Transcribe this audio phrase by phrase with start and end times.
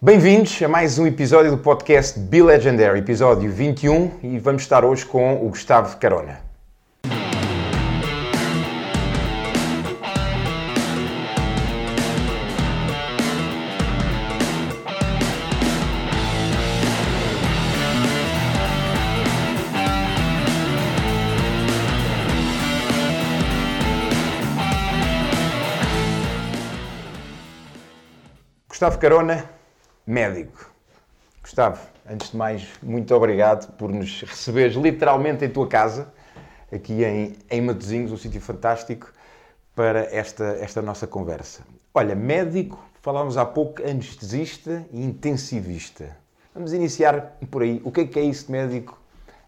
[0.00, 5.04] Bem-vindos a mais um episódio do podcast Be Legendary, episódio 21, e vamos estar hoje
[5.04, 6.40] com o Gustavo Carona.
[28.68, 29.57] Gustavo Carona,
[30.08, 30.72] médico.
[31.42, 36.10] Gustavo, antes de mais, muito obrigado por nos receberes literalmente em tua casa,
[36.72, 39.12] aqui em, em Matosinhos, um sítio fantástico
[39.74, 41.62] para esta, esta nossa conversa.
[41.92, 46.16] Olha, médico, falámos há pouco, anestesista e intensivista.
[46.54, 47.78] Vamos iniciar por aí.
[47.84, 48.98] O que é que é isso, médico?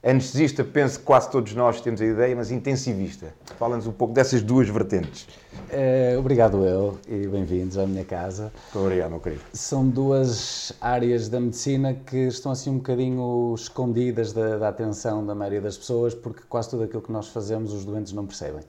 [0.02, 3.34] Anestesista, penso que quase todos nós temos a ideia, mas intensivista.
[3.58, 5.28] Fala-nos um pouco dessas duas vertentes.
[5.68, 8.50] É, obrigado eu e bem-vindos à minha casa.
[8.72, 9.42] Muito obrigado, meu querido.
[9.52, 15.34] São duas áreas da medicina que estão assim um bocadinho escondidas da, da, atenção da
[15.34, 18.62] maioria das pessoas, porque quase tudo aquilo que nós fazemos os doentes não percebem.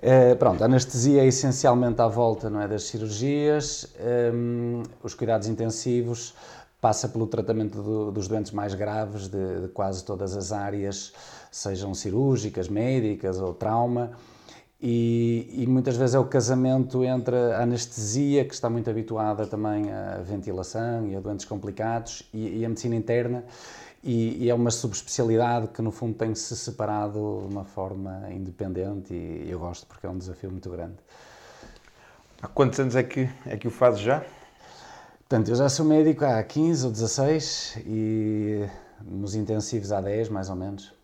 [0.00, 3.94] é, pronto, a anestesia é essencialmente à volta não é, das cirurgias,
[4.32, 6.34] um, os cuidados intensivos
[6.86, 11.12] passa pelo tratamento do, dos doentes mais graves de, de, quase todas as áreas,
[11.50, 14.12] sejam cirúrgicas, médicas ou trauma.
[14.80, 19.90] E, e, muitas vezes é o casamento entre a anestesia, que está muito habituada também
[19.90, 23.42] à ventilação e a doentes complicados, e, e a medicina interna,
[24.04, 29.12] e, e, é uma subespecialidade que no fundo tem se separado de uma forma independente,
[29.12, 30.98] e eu gosto porque é um desafio muito grande.
[32.40, 34.22] Há quantos anos é que, é que o fazes já?
[35.28, 38.64] Portanto, eu já sou médico há 15 ou 16 e
[39.04, 40.94] nos intensivos há 10, mais ou menos.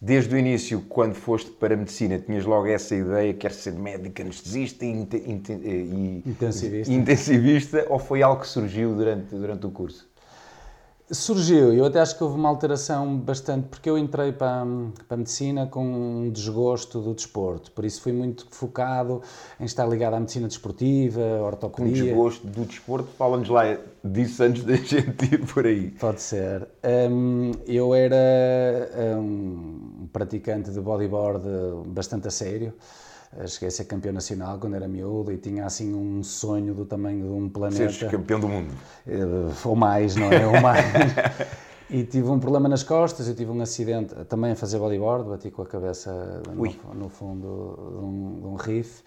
[0.00, 4.22] Desde o início, quando foste para a medicina, tinhas logo essa ideia, quer ser médico,
[4.22, 6.92] anestesista e, e, intensivista.
[6.92, 10.08] intensivista, ou foi algo que surgiu durante, durante o curso?
[11.08, 14.66] Surgiu, eu até acho que houve uma alteração bastante, porque eu entrei para,
[15.06, 19.22] para a medicina com um desgosto do desporto, por isso fui muito focado
[19.60, 22.02] em estar ligado à medicina desportiva, ortopedia.
[22.02, 25.92] Um desgosto do desporto, fala-nos lá disso antes da gente ir por aí.
[25.92, 26.66] Pode ser.
[27.08, 28.16] Um, eu era
[29.16, 31.46] um praticante de bodyboard
[31.86, 32.74] bastante a sério,
[33.46, 37.26] cheguei a ser campeão nacional quando era miúdo e tinha assim um sonho do tamanho
[37.26, 37.90] de um planeta.
[37.90, 38.72] Seres campeão do mundo.
[39.06, 39.24] Eh,
[39.64, 40.46] ou mais, não é?
[40.46, 40.84] Ou mais.
[41.90, 45.50] e tive um problema nas costas, eu tive um acidente também a fazer bodyboard, bati
[45.50, 49.02] com a cabeça no, no, fundo de um, de um riff.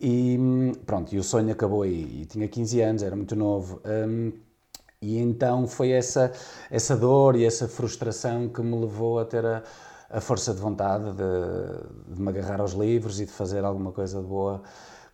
[0.00, 0.38] E
[0.84, 2.22] pronto, e o sonho acabou aí.
[2.22, 3.80] E tinha 15 anos, era muito novo.
[3.84, 4.32] Um,
[5.00, 6.32] e então foi essa,
[6.70, 9.62] essa dor e essa frustração que me levou a ter a
[10.12, 14.20] a força de vontade de, de me agarrar aos livros e de fazer alguma coisa
[14.20, 14.62] de boa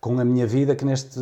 [0.00, 1.20] com a minha vida, que neste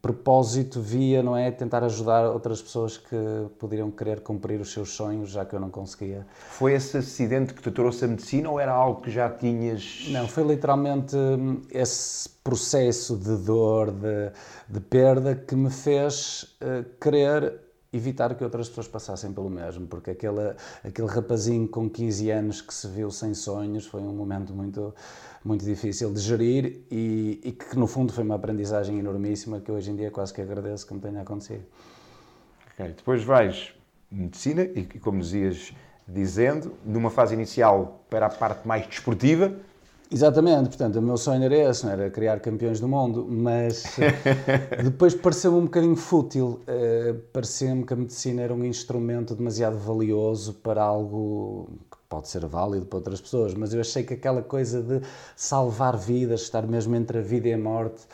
[0.00, 1.50] propósito via, não é?
[1.50, 3.16] Tentar ajudar outras pessoas que
[3.58, 6.26] poderiam querer cumprir os seus sonhos, já que eu não conseguia.
[6.50, 10.06] Foi esse acidente que te trouxe a medicina ou era algo que já tinhas.
[10.10, 14.30] Não, foi literalmente hum, esse processo de dor, de,
[14.68, 17.63] de perda, que me fez uh, querer
[17.94, 22.74] evitar que outras pessoas passassem pelo mesmo, porque aquele, aquele rapazinho com 15 anos que
[22.74, 24.94] se viu sem sonhos foi um momento muito,
[25.44, 29.90] muito difícil de gerir e, e que, no fundo, foi uma aprendizagem enormíssima que hoje
[29.90, 31.64] em dia quase que agradeço que me tenha acontecido.
[32.74, 32.88] Okay.
[32.88, 33.72] Depois vais
[34.10, 35.72] medicina e, como dizias
[36.06, 39.54] dizendo, numa fase inicial para a parte mais desportiva,
[40.14, 43.96] Exatamente, portanto, o meu sonho era esse, não era criar campeões do mundo, mas
[44.84, 50.54] depois pareceu-me um bocadinho fútil, uh, pareceu-me que a medicina era um instrumento demasiado valioso
[50.54, 54.80] para algo que pode ser válido para outras pessoas, mas eu achei que aquela coisa
[54.80, 55.00] de
[55.34, 58.04] salvar vidas, estar mesmo entre a vida e a morte,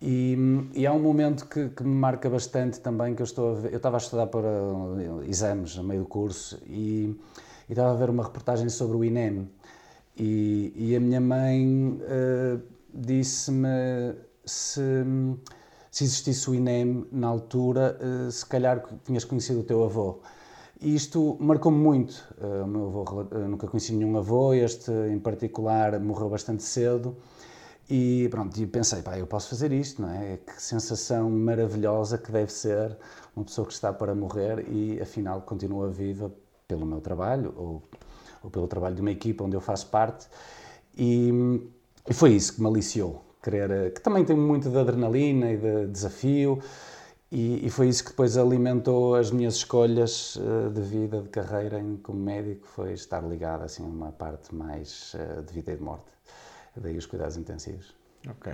[0.00, 0.38] e,
[0.76, 3.72] e há um momento que, que, me marca bastante também, que eu estou a ver,
[3.72, 4.48] eu estava a estudar para
[5.26, 7.18] exames no meio do curso e,
[7.68, 9.48] e estava a ver uma reportagem sobre o INEM,
[10.16, 12.62] e, e a minha mãe uh,
[12.92, 14.14] disse-me
[14.44, 14.82] se,
[15.90, 20.20] se existisse o INEM na altura, uh, se calhar tinhas conhecido o teu avô.
[20.80, 22.12] E isto marcou-me muito.
[22.38, 27.16] Uh, o meu avô, nunca conheci nenhum avô, este em particular morreu bastante cedo.
[27.88, 30.38] E pronto, e pensei, pá, eu posso fazer isto, não é?
[30.38, 32.96] Que sensação maravilhosa que deve ser
[33.34, 36.32] uma pessoa que está para morrer e afinal continua viva
[36.68, 37.82] pelo meu trabalho ou
[38.42, 40.26] ou pelo trabalho de uma equipa onde eu faço parte,
[40.96, 41.30] e,
[42.08, 45.86] e foi isso que me aliciou, querer, que também tem muito de adrenalina e de
[45.86, 46.62] desafio,
[47.30, 51.80] e, e, foi isso que depois alimentou as minhas escolhas uh, de vida, de carreira
[51.80, 55.76] em, como médico, foi estar ligado assim, a uma parte mais uh, de vida e
[55.76, 56.04] de morte.
[56.76, 57.94] Daí os cuidados intensivos.
[58.28, 58.52] Ok.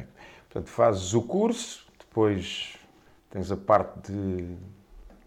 [0.49, 2.79] Portanto, fazes o curso, depois
[3.31, 4.57] tens a parte de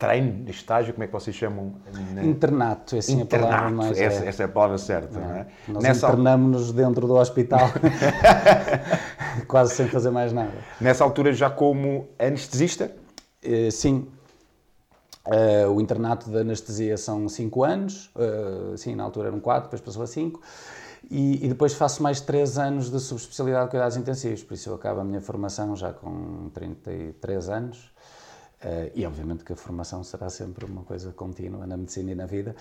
[0.02, 1.76] treino, estágio, como é que vocês chamam?
[2.16, 2.24] Na...
[2.24, 4.00] Internato, essa é a palavra mais...
[4.00, 4.28] Essa é.
[4.28, 5.22] essa é a palavra certa, é.
[5.22, 5.48] não é?
[5.68, 6.08] Nós Nessa...
[6.08, 7.70] internamos-nos dentro do hospital,
[9.48, 10.54] quase sem fazer mais nada.
[10.82, 12.92] Nessa altura já como anestesista?
[13.46, 14.08] Uh, sim.
[15.28, 19.82] Uh, o internato de anestesia são 5 anos, uh, sim, na altura eram 4, depois
[19.82, 20.42] passou a 5.
[21.12, 24.76] E, e, depois faço mais 3 anos de subespecialidade de cuidados intensivos, por isso eu
[24.76, 27.91] acabo a minha formação já com 33 anos.
[28.64, 32.28] Uh, e obviamente que a formação será sempre uma coisa contínua na medicina e na
[32.28, 32.56] vida,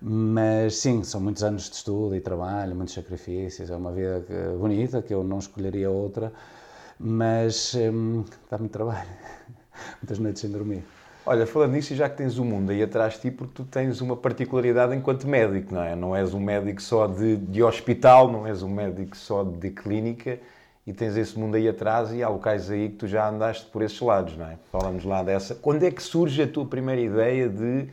[0.00, 4.58] mas sim, são muitos anos de estudo e trabalho, muitos sacrifícios, é uma vida que,
[4.58, 6.32] bonita que eu não escolheria outra,
[6.98, 9.08] mas um, dá muito trabalho,
[10.02, 10.82] muitas noites sem dormir.
[11.24, 14.00] Olha, falando nisso, já que tens o mundo aí atrás de ti, porque tu tens
[14.00, 15.96] uma particularidade enquanto médico, não é?
[15.96, 20.38] Não és um médico só de, de hospital, não és um médico só de clínica,
[20.86, 23.82] e tens esse mundo aí atrás e há locais aí que tu já andaste por
[23.82, 24.56] esses lados, não é?
[24.70, 25.54] Falamos lá dessa.
[25.54, 27.88] Quando é que surge a tua primeira ideia de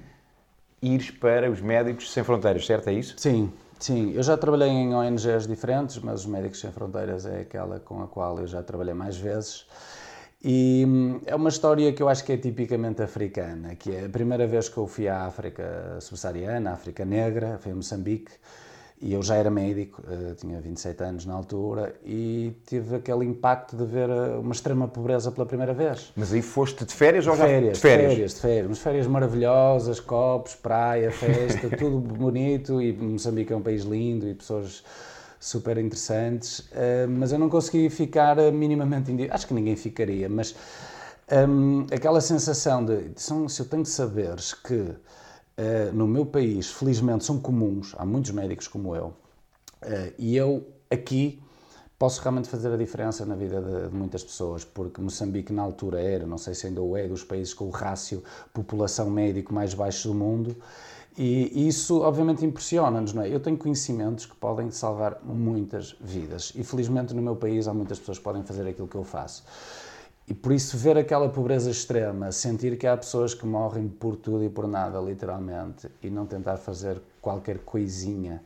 [0.81, 2.90] ires para os Médicos Sem Fronteiras, certo?
[2.90, 3.16] É isso?
[3.18, 4.13] Sim, sim.
[4.13, 8.07] Eu já trabalhei em ONGs diferentes, mas os Médicos Sem Fronteiras é aquela com a
[8.07, 9.66] qual eu já trabalhei mais vezes.
[10.44, 14.10] E hum, é uma história que eu acho que é tipicamente africana, que é a
[14.10, 18.34] primeira vez que eu fui à África subsaariana, África Negra, foi em Moçambique,
[19.01, 23.75] e eu já era médico, uh, tinha 27 anos na altura, e tive aquele impacto
[23.75, 26.12] de ver uh, uma extrema pobreza pela primeira vez.
[26.16, 28.10] Mas aí foste de férias ou de férias, de férias?
[28.10, 28.66] De férias, de férias.
[28.68, 34.34] Umas férias maravilhosas, copos, praia, festa, tudo bonito, e Moçambique é um país lindo e
[34.34, 34.84] pessoas
[35.39, 39.28] super interessantes, uh, mas eu não consegui ficar minimamente...
[39.30, 40.56] Acho que ninguém ficaria, mas
[41.31, 44.94] um, aquela sensação de, se eu tenho saberes que
[45.58, 50.68] uh, no meu país, felizmente, são comuns, há muitos médicos como eu, uh, e eu
[50.90, 51.42] aqui
[51.98, 56.02] posso realmente fazer a diferença na vida de, de, muitas pessoas, porque Moçambique na altura
[56.02, 58.24] era, não sei se ainda o é, dos países com o rácio
[58.54, 60.56] população médico mais baixo do mundo,
[61.18, 63.30] e isso obviamente impressiona-nos, não é?
[63.30, 68.00] Eu tenho conhecimentos que podem salvar muitas vidas, e felizmente no meu país há muitas
[68.00, 69.44] pessoas que podem fazer aquilo que eu faço.
[70.25, 74.44] E por isso, ver aquela pobreza extrema, sentir que há pessoas que morrem por tudo
[74.44, 78.42] e por nada, literalmente, e não tentar fazer qualquer coisinha.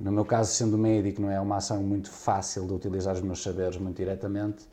[0.00, 3.40] No meu caso, sendo médico, não é uma ação muito fácil de utilizar os meus
[3.40, 4.66] saberes muito diretamente.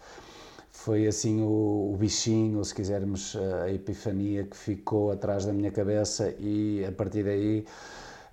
[0.72, 5.72] Foi assim o, o bichinho, ou se quisermos, a epifania que ficou atrás da minha
[5.72, 7.63] cabeça, e a partir daí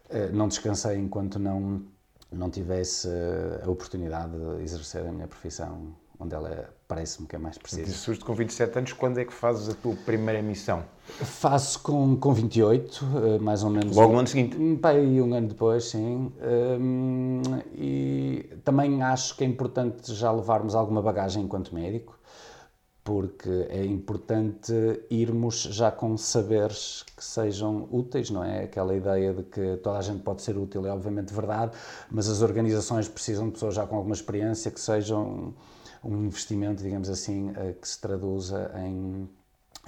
[0.09, 1.83] eh, não descansei enquanto não,
[2.33, 7.39] não tivesse eh, a oportunidade de exercer a minha profissão onde ela parece-me que é
[7.39, 7.93] mais precisa.
[7.93, 10.85] Surge com 27 anos, quando é que fazes a tua primeira missão?
[11.07, 13.97] Faço com, com 28, eh, mais ou menos.
[13.97, 14.57] Logo no ano seguinte?
[14.57, 16.33] Um, pai, um ano depois, sim.
[16.81, 17.43] Um,
[17.75, 22.19] e também acho que é importante já levarmos alguma bagagem enquanto médico,
[23.05, 24.73] porque é importante
[25.09, 28.65] irmos já com saberes que sejam úteis, não é?
[28.65, 31.73] Aquela ideia de que toda a gente pode ser útil é obviamente verdade,
[32.11, 35.55] mas as organizações precisam de pessoas já com alguma experiência que sejam
[36.07, 39.29] um investimento, digamos assim, eh, que se traduza em,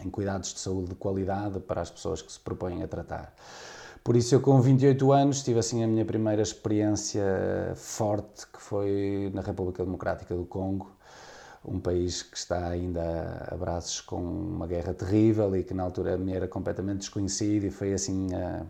[0.00, 3.34] em cuidados de saúde de qualidade para as pessoas que se propõem a tratar.
[4.02, 9.30] Por isso, eu com 28 anos tive assim a minha primeira experiência forte, que foi
[9.34, 10.90] na República Democrática do Congo,
[11.64, 16.16] um país que está ainda a braços com uma guerra terrível e que na altura
[16.16, 18.64] me era completamente desconhecido e foi assim a,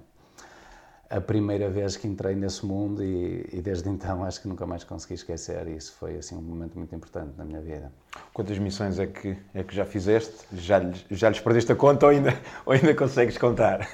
[1.10, 4.84] a primeira vez que entrei nesse mundo e, e, desde então acho que nunca mais
[4.84, 7.90] consegui esquecer e isso foi assim um momento muito importante na minha vida.
[8.32, 10.34] Quantas missões é que, é que já fizeste?
[10.52, 13.88] Já, já lhes perdeste a conta ou ainda, ou ainda consegues contar?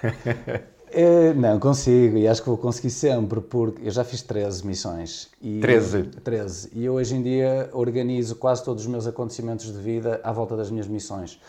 [0.91, 5.31] É, não, consigo e acho que vou conseguir sempre porque eu já fiz 13 missões.
[5.41, 6.03] E, 13?
[6.25, 6.71] 13.
[6.73, 10.57] E eu hoje em dia organizo quase todos os meus acontecimentos de vida à volta
[10.57, 11.41] das minhas missões.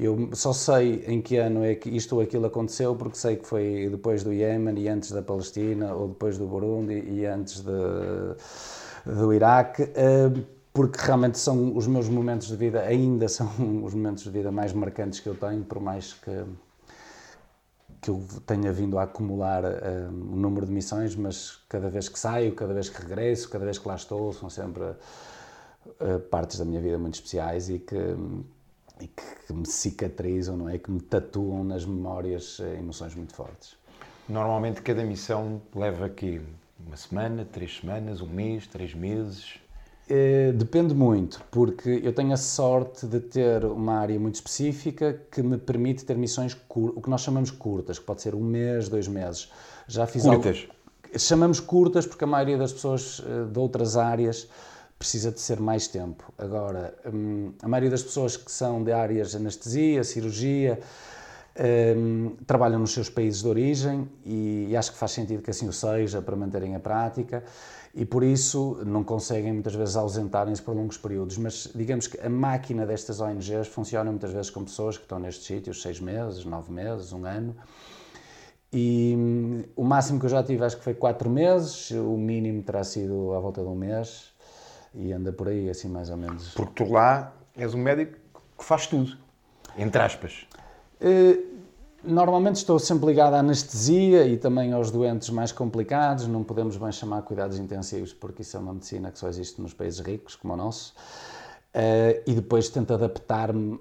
[0.00, 3.44] Eu só sei em que ano é que isto ou aquilo aconteceu, porque sei que
[3.44, 9.12] foi depois do Iémen e antes da Palestina, ou depois do Burundi e antes de,
[9.12, 10.30] do Iraque, eh,
[10.72, 13.48] porque realmente são os meus momentos de vida, ainda são
[13.82, 16.44] os momentos de vida mais marcantes que eu tenho, por mais que,
[18.00, 22.20] que eu tenha vindo a acumular eh, um número de missões, mas cada vez que
[22.20, 26.64] saio, cada vez que regresso, cada vez que lá estou, são sempre uh, partes da
[26.64, 27.96] minha vida muito especiais e que
[29.00, 30.78] e que, que, me cicatrizam, não é?
[30.78, 33.76] Que me tatuam nas memórias eh, emoções muito fortes.
[34.28, 36.40] Normalmente cada missão leva aqui
[36.86, 39.58] uma semana, três semanas, um mês, três meses?
[40.10, 45.42] Eh, depende muito, porque eu tenho a sorte de ter uma área muito específica que
[45.42, 49.06] me permite ter missões, o que nós chamamos curtas, que pode ser um mês, dois
[49.06, 49.52] meses.
[49.86, 50.66] Já fiz Curtas?
[50.68, 54.48] Algo, chamamos curtas porque a maioria das pessoas eh, de outras áreas
[54.98, 56.32] precisa de ser mais tempo.
[56.36, 60.80] Agora, hum, a maioria das pessoas que são de áreas de anestesia, cirurgia,
[61.96, 65.68] hum, trabalham nos seus países de origem e, e, acho que faz sentido que assim
[65.68, 67.44] o seja para manterem a prática
[67.94, 71.38] e por isso não conseguem muitas vezes ausentarem-se por longos períodos.
[71.38, 75.46] Mas digamos que a máquina destas ONGs funciona muitas vezes com pessoas que estão nestes
[75.46, 77.54] sítios seis meses, nove meses, um ano.
[78.72, 82.62] E hum, o máximo que eu já tive acho que foi quatro meses, o mínimo
[82.64, 84.36] terá sido à volta de um mês
[84.94, 86.54] e anda por aí assim mais ou menos.
[86.54, 88.18] Porque tu lá és um médico
[88.56, 89.16] que faz tudo,
[89.76, 90.46] entre aspas.
[91.00, 91.58] Uh,
[92.02, 96.28] Normalmente estou sempre ligado à anestesia e também aos doentes mais complicados.
[96.28, 99.74] Não podemos bem chamar cuidados intensivos porque isso é uma medicina que só existe nos
[99.74, 100.94] países ricos, como o nosso.
[101.74, 103.80] Uh, e depois tento adaptar-me,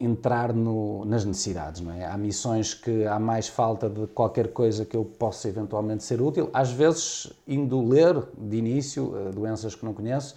[0.00, 1.80] entrar no, nas necessidades.
[1.80, 2.04] Não é?
[2.04, 6.48] Há missões que há mais falta de qualquer coisa que eu possa eventualmente ser útil.
[6.52, 10.34] Às vezes, indo ler de início uh, doenças que não conheço,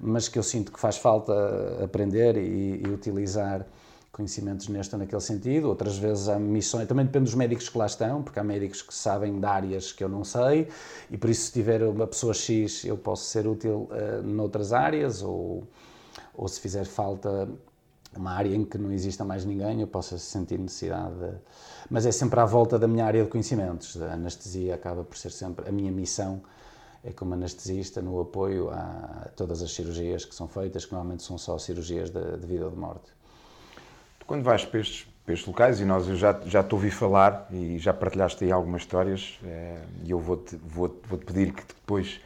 [0.00, 1.32] mas que eu sinto que faz falta
[1.82, 3.66] aprender e, e utilizar
[4.10, 7.86] conhecimentos neste ou naquele sentido, outras vezes há missões, também depende dos médicos que lá
[7.86, 10.68] estão, porque há médicos que sabem de áreas que eu não sei,
[11.10, 15.22] e por isso se tiver uma pessoa X eu posso ser útil uh, noutras áreas,
[15.22, 15.66] ou,
[16.34, 17.48] ou se fizer falta
[18.16, 21.34] uma área em que não exista mais ninguém, eu possa sentir necessidade de...
[21.90, 25.30] Mas é sempre à volta da minha área de conhecimentos, a anestesia acaba por ser
[25.30, 26.42] sempre a minha missão,
[27.04, 31.36] é como anestesista no apoio a todas as cirurgias que são feitas, que normalmente são
[31.36, 33.10] só cirurgias de, de vida ou de morte.
[34.26, 37.48] Quando vais para estes, para estes locais, e nós eu já, já te ouvi falar
[37.50, 41.64] e já partilhaste aí algumas histórias, é, e eu vou-te vou, vou -te pedir que
[41.66, 42.20] depois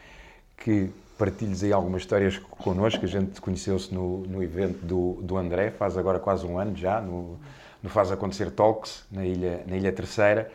[0.56, 5.70] que partilhes aí algumas histórias connosco, a gente conheceu-se no, no evento do, do André,
[5.70, 7.38] faz agora quase um ano já, no,
[7.82, 10.50] no Faz Acontecer Talks, na Ilha, na Ilha Terceira,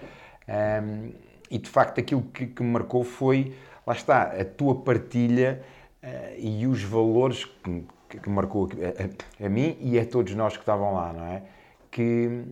[0.84, 1.12] um,
[1.50, 5.62] e de facto aquilo que, que, me marcou foi, lá está, a tua partilha
[6.04, 10.54] uh, e os valores que, que, marcou a, a, a, mim e a todos nós
[10.54, 11.44] que estavam lá, não é?
[11.90, 12.44] Que,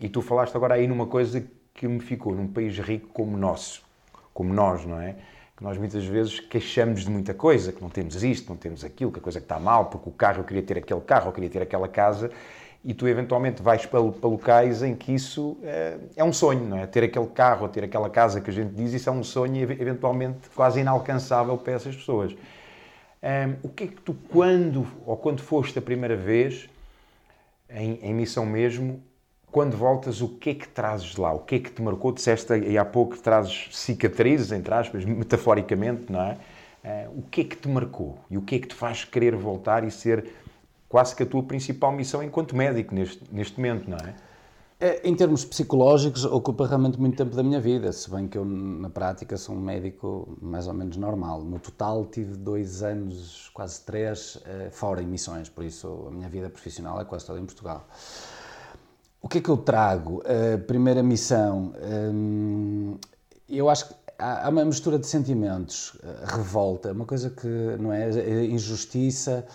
[0.00, 3.38] e tu falaste agora aí numa coisa que me ficou, num país rico como o
[3.38, 3.82] nosso,
[4.32, 5.16] como nós, não é?
[5.60, 9.18] Nós muitas vezes queixamos de muita coisa, que não temos isto, não temos aquilo, que
[9.18, 11.50] a coisa que está mal, porque o carro, eu queria ter aquele carro, eu queria
[11.50, 12.30] ter aquela casa,
[12.82, 16.78] e tu eventualmente vais para, para locais em que isso é, é, um sonho, não
[16.78, 16.86] é?
[16.86, 20.48] Ter aquele carro, ter aquela casa que a gente diz, isso é um sonho eventualmente
[20.54, 22.34] quase inalcançável para essas pessoas.
[23.22, 26.70] Um, o que é que tu, quando, ou quando foste a primeira vez,
[27.68, 29.02] em, em, missão mesmo,
[29.50, 31.32] quando voltas, o que é que trazes lá?
[31.32, 32.12] O que é que te marcou?
[32.12, 36.38] Disseste aí há pouco que trazes cicatrizes, entre aspas, metaforicamente, não é?
[36.82, 38.18] Uh, o que é que te marcou?
[38.30, 40.32] E o que é que te faz querer voltar e ser
[40.88, 44.14] quase que a tua principal missão enquanto médico neste, neste momento, não é?
[44.82, 48.46] É, em termos psicológicos, ocupa realmente muito tempo da minha vida, se bem que eu,
[48.46, 51.42] na prática, sou um médico mais ou menos normal.
[51.42, 56.30] No total, tive dois anos, quase três, eh, fora em missões, por isso a minha
[56.30, 57.86] vida profissional é quase toda em Portugal.
[59.22, 60.22] O que é que eu trago?
[60.24, 61.74] A primeira missão,
[62.12, 62.96] hum,
[63.48, 67.46] eu acho que há uma mistura de sentimentos, eh, revolta, uma coisa que
[67.78, 69.46] não é, é injustiça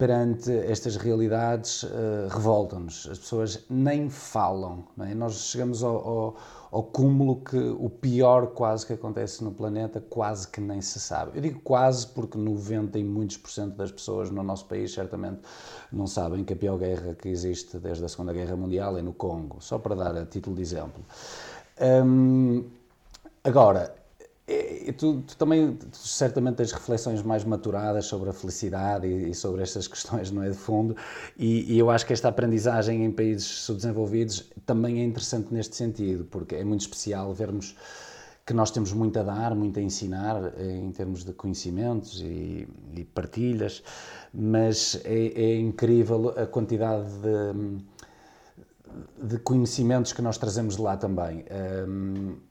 [0.00, 3.06] perante estas realidades uh, revoltam-nos.
[3.10, 4.82] As pessoas nem falam.
[4.98, 5.14] É?
[5.14, 6.36] Nós chegamos ao, ao,
[6.70, 11.32] ao, cúmulo que o pior quase que acontece no planeta quase que nem se sabe.
[11.36, 15.42] Eu digo quase porque 90 e muitos por cento das pessoas no nosso país certamente
[15.92, 19.12] não sabem que a pior guerra que existe desde a Segunda Guerra Mundial é no
[19.12, 21.04] Congo, só para dar a título de exemplo.
[21.78, 22.64] Um,
[23.44, 23.99] agora,
[24.50, 29.34] e tu, tu, também tu certamente tens reflexões mais maturadas sobre a felicidade e, e
[29.34, 30.50] sobre estas questões, não é?
[30.50, 30.96] De fundo,
[31.38, 36.24] e, e, eu acho que esta aprendizagem em países subdesenvolvidos também é interessante neste sentido,
[36.24, 37.76] porque é muito especial vermos
[38.44, 42.66] que nós temos muito a dar, muito a ensinar eh, em termos de conhecimentos e,
[42.96, 43.80] e partilhas,
[44.34, 47.80] mas é, é incrível a quantidade de
[49.22, 51.44] de conhecimentos que nós trazemos de lá também.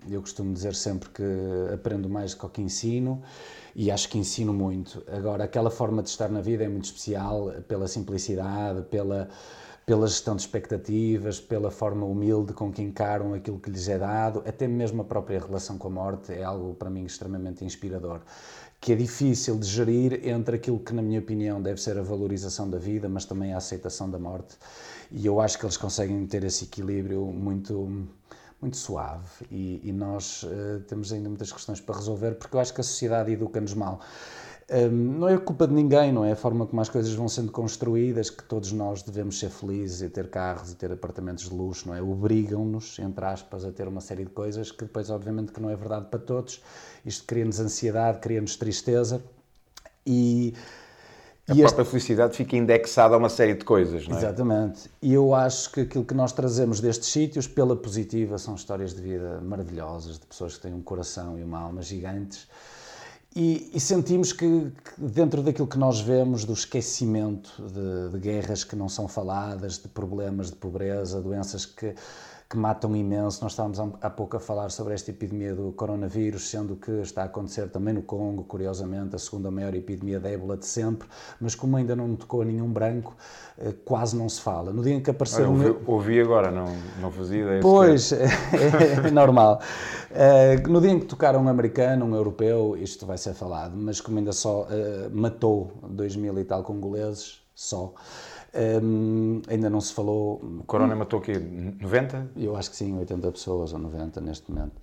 [0.10, 1.24] Eu costumo dizer sempre que
[1.74, 3.22] aprendo mais do que ensino
[3.76, 5.04] e acho que ensino muito.
[5.08, 9.30] Agora, aquela forma de estar na vida é muito especial pela simplicidade, pela,
[9.86, 14.44] pela gestão de expectativas, pela forma humilde com que encaram aquilo que lhes é dado,
[14.46, 18.22] até mesmo a própria relação com a morte é algo para mim extremamente inspirador
[18.82, 22.70] que é difícil de gerir entre aquilo que, na minha opinião, deve ser a valorização
[22.70, 24.56] da vida, mas também a aceitação da morte.
[25.12, 28.08] E eu acho que eles conseguem ter esse equilíbrio muito
[28.62, 32.74] muito suave e, e nós uh, temos ainda muitas questões para resolver porque eu acho
[32.74, 34.02] que a sociedade educa-nos mal.
[34.72, 37.52] Um, não é culpa de ninguém, não é a forma como as coisas vão sendo
[37.52, 41.88] construídas que todos nós devemos ser felizes e ter carros e ter apartamentos de luxo,
[41.88, 42.02] não é?
[42.02, 45.76] Obrigam-nos, entre aspas, a ter uma série de coisas que depois, obviamente, que não é
[45.76, 46.62] verdade para todos.
[47.04, 49.24] Isto cria-nos ansiedade, cria-nos tristeza
[50.06, 50.54] e
[51.50, 51.92] A e própria este...
[51.92, 54.20] felicidade fica indexada a uma série de coisas, não é?
[54.20, 54.90] Exatamente.
[55.02, 59.02] E eu acho que aquilo que nós trazemos destes sítios, pela positiva, são histórias de
[59.02, 62.48] vida maravilhosas, de pessoas que têm um coração e uma alma gigantes.
[63.36, 68.64] E, e sentimos que, que, dentro daquilo que nós vemos, do esquecimento de, de guerras
[68.64, 71.94] que não são faladas, de problemas de pobreza, doenças que
[72.50, 73.44] que matam imenso.
[73.44, 77.26] Nós estávamos há pouco a falar sobre esta epidemia do coronavírus, sendo que está a
[77.26, 81.08] acontecer também no Congo, curiosamente, a segunda maior epidemia de ébola de sempre,
[81.40, 83.16] mas como ainda não tocou a nenhum branco,
[83.60, 84.74] eh, quase não se fala.
[84.74, 85.52] No dia em que apareceu...
[85.52, 87.62] Olha, ouvi, ouvi, agora, não, não fazia ideia.
[87.62, 88.26] Pois, é,
[89.06, 89.62] é normal.
[90.10, 94.02] Uh, no dia em que tocaram um americano, um europeu, isto vai ser falado, mas
[94.02, 94.68] como ainda só uh,
[95.14, 97.94] matou dois mil e tal congoleses, só...
[98.54, 100.36] Um, ainda não se falou.
[100.36, 101.34] O Corona matou o quê?
[101.38, 102.32] 90?
[102.36, 104.74] Eu acho que sim, 80 pessoas ou 90 neste momento.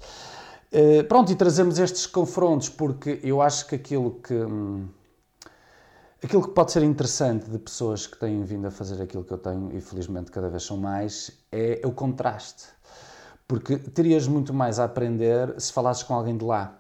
[0.73, 4.35] Uh, pronto, e trazemos estes confrontos porque eu acho que aquilo que.
[4.35, 4.87] Hum,
[6.23, 9.39] aquilo que pode ser interessante de pessoas que têm vindo a fazer aquilo que eu
[9.39, 12.65] tenho, e felizmente cada vez são mais, é o contraste.
[13.47, 16.77] Porque terias muito mais a aprender se falasses com alguém de lá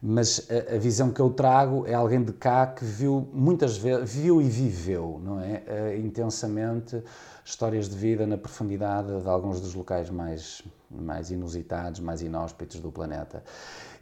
[0.00, 4.14] mas a, a, visão que eu trago é alguém de cá que viu muitas vezes,
[4.14, 5.62] viu e viveu, não é?
[5.66, 7.02] Uh, intensamente
[7.44, 12.92] histórias de vida na profundidade de alguns dos locais mais, mais inusitados, mais inóspitos do
[12.92, 13.42] planeta.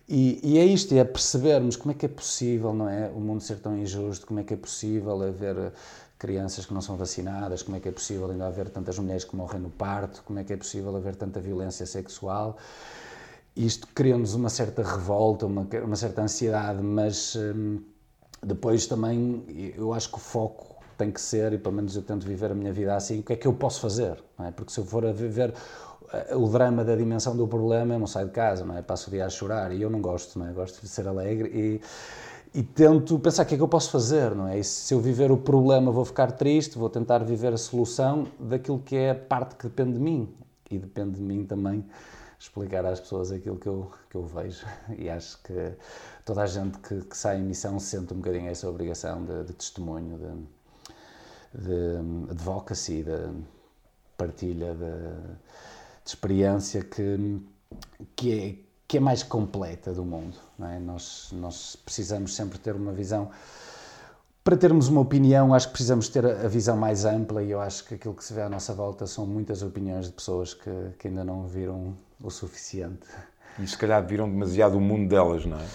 [0.09, 3.09] E, e, é isto, é percebermos como é que é possível, não é?
[3.09, 5.73] O mundo ser tão injusto, como é que é possível haver
[6.19, 9.35] crianças que não são vacinadas, como é que é possível ainda haver tantas mulheres que
[9.35, 12.59] morrem no parto, como é que é possível haver tanta violência sexual
[13.57, 17.81] isto cria-nos uma certa revolta, uma, uma certa ansiedade, mas hum,
[18.43, 22.27] depois também eu acho que o foco tem que ser, e pelo menos eu tento
[22.27, 24.23] viver a minha vida assim, o que é que eu posso fazer?
[24.41, 24.51] É?
[24.51, 25.55] Porque se eu for a viver
[26.13, 28.83] eh, o drama da dimensão do problema, eu não saio de casa, não é?
[28.83, 30.53] passo o dia a chorar e eu não gosto, não é?
[30.53, 31.51] gosto de ser alegre
[32.55, 34.59] e, e tento pensar o que é que eu posso fazer, não é?
[34.59, 38.79] E se eu viver o problema vou ficar triste, vou tentar viver a solução daquilo
[38.79, 40.29] que é a parte que depende de mim
[40.71, 41.85] e depende de mim também
[42.39, 44.67] explicar às pessoas aquilo que eu, que eu vejo
[44.97, 45.73] e acho que
[46.25, 49.53] toda a gente que, que sai em missão sente um bocadinho essa obrigação de, de
[49.53, 53.45] testemunho, de, de advocacy, de
[54.17, 57.43] partilha de, de experiência que,
[58.15, 58.55] que, é,
[58.87, 60.37] que é mais completa do mundo.
[60.61, 60.79] É?
[60.79, 63.31] Nós, nós precisamos sempre ter uma visão
[64.47, 67.85] para termos uma opinião, acho que precisamos ter a visão mais ampla e eu acho
[67.85, 70.71] que aquilo que se vê à nossa volta são muitas opiniões de pessoas que,
[71.01, 73.07] que ainda não viram o suficiente.
[73.59, 75.67] E se calhar viram demasiado o mundo delas, não é?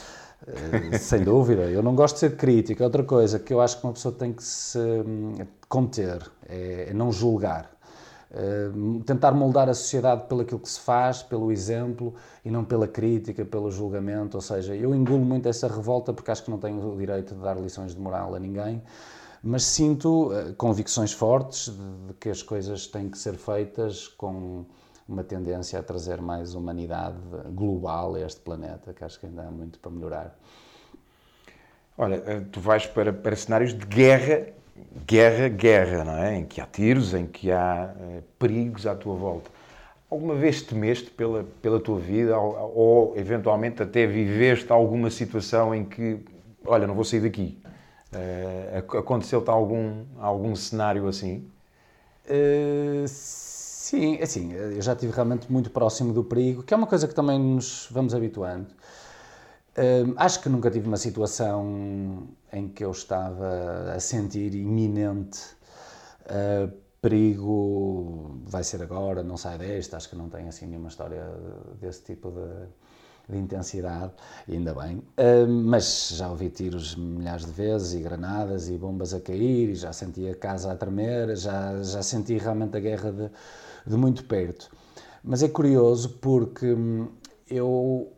[0.47, 1.63] Uh, sem dúvida.
[1.63, 2.84] Eu não gosto de ser crítico.
[2.84, 5.36] Outra coisa que eu acho que uma pessoa tem que se hum,
[5.69, 7.71] conter é, é não julgar.
[8.32, 12.13] Uh, tentar moldar a sociedade pelo aquilo que se faz, pelo exemplo
[12.45, 14.38] e não pela crítica, pelo julgamento.
[14.38, 17.41] Ou seja, eu engulo muito essa revolta porque acho que não tenho o direito de
[17.41, 18.82] dar lições de moral a ninguém,
[19.43, 24.65] mas sinto uh, convicções fortes de, que as coisas têm que ser feitas com
[25.08, 27.18] uma tendência a trazer mais humanidade
[27.50, 30.40] global a este planeta, que acho que ainda há muito para melhorar.
[31.98, 34.48] Olha, eh, tu vais para, para cenários de guerra
[35.06, 36.40] guerra, guerra, não é?
[36.40, 39.50] Em que há tiros, em que há eh, perigos à tua volta.
[40.10, 45.86] Alguma vez temeste pela, pela tua vida ou, ou, eventualmente até viveste alguma situação em
[45.86, 46.20] que,
[46.66, 47.58] olha, não vou sair daqui?
[48.14, 51.50] Uh, Aconteceu-te algum, algum cenário assim?
[52.26, 53.08] Uh,
[53.82, 57.08] sim, é assim, eu já estive realmente muito próximo do perigo, que é uma coisa
[57.08, 58.67] que também nos vamos habituando.
[59.76, 65.39] Uh, acho que nunca tive uma situação em que eu estava a sentir iminente
[66.26, 71.26] uh, perigo, vai ser agora, não sai deste, acho que não tem assim nenhuma história
[71.80, 74.12] desse tipo de, de intensidade,
[74.48, 74.98] ainda bem.
[74.98, 79.76] Uh, mas já ouvi tiros milhares de vezes e granadas e bombas a cair, e
[79.76, 83.32] já senti a casa a tremer, já, já senti realmente a guerra de,
[83.86, 84.70] de muito perto.
[85.24, 87.08] Mas é curioso porque hum,
[87.50, 88.12] eu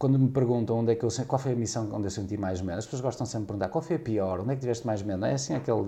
[0.00, 2.62] quando me perguntam onde é que eu qual foi a missão onde eu senti mais
[2.62, 4.86] medo, as pessoas gostam sempre de perguntar qual foi a pior, onde é que tiveste
[4.86, 5.18] mais medo?
[5.18, 5.78] Não é assim aquele,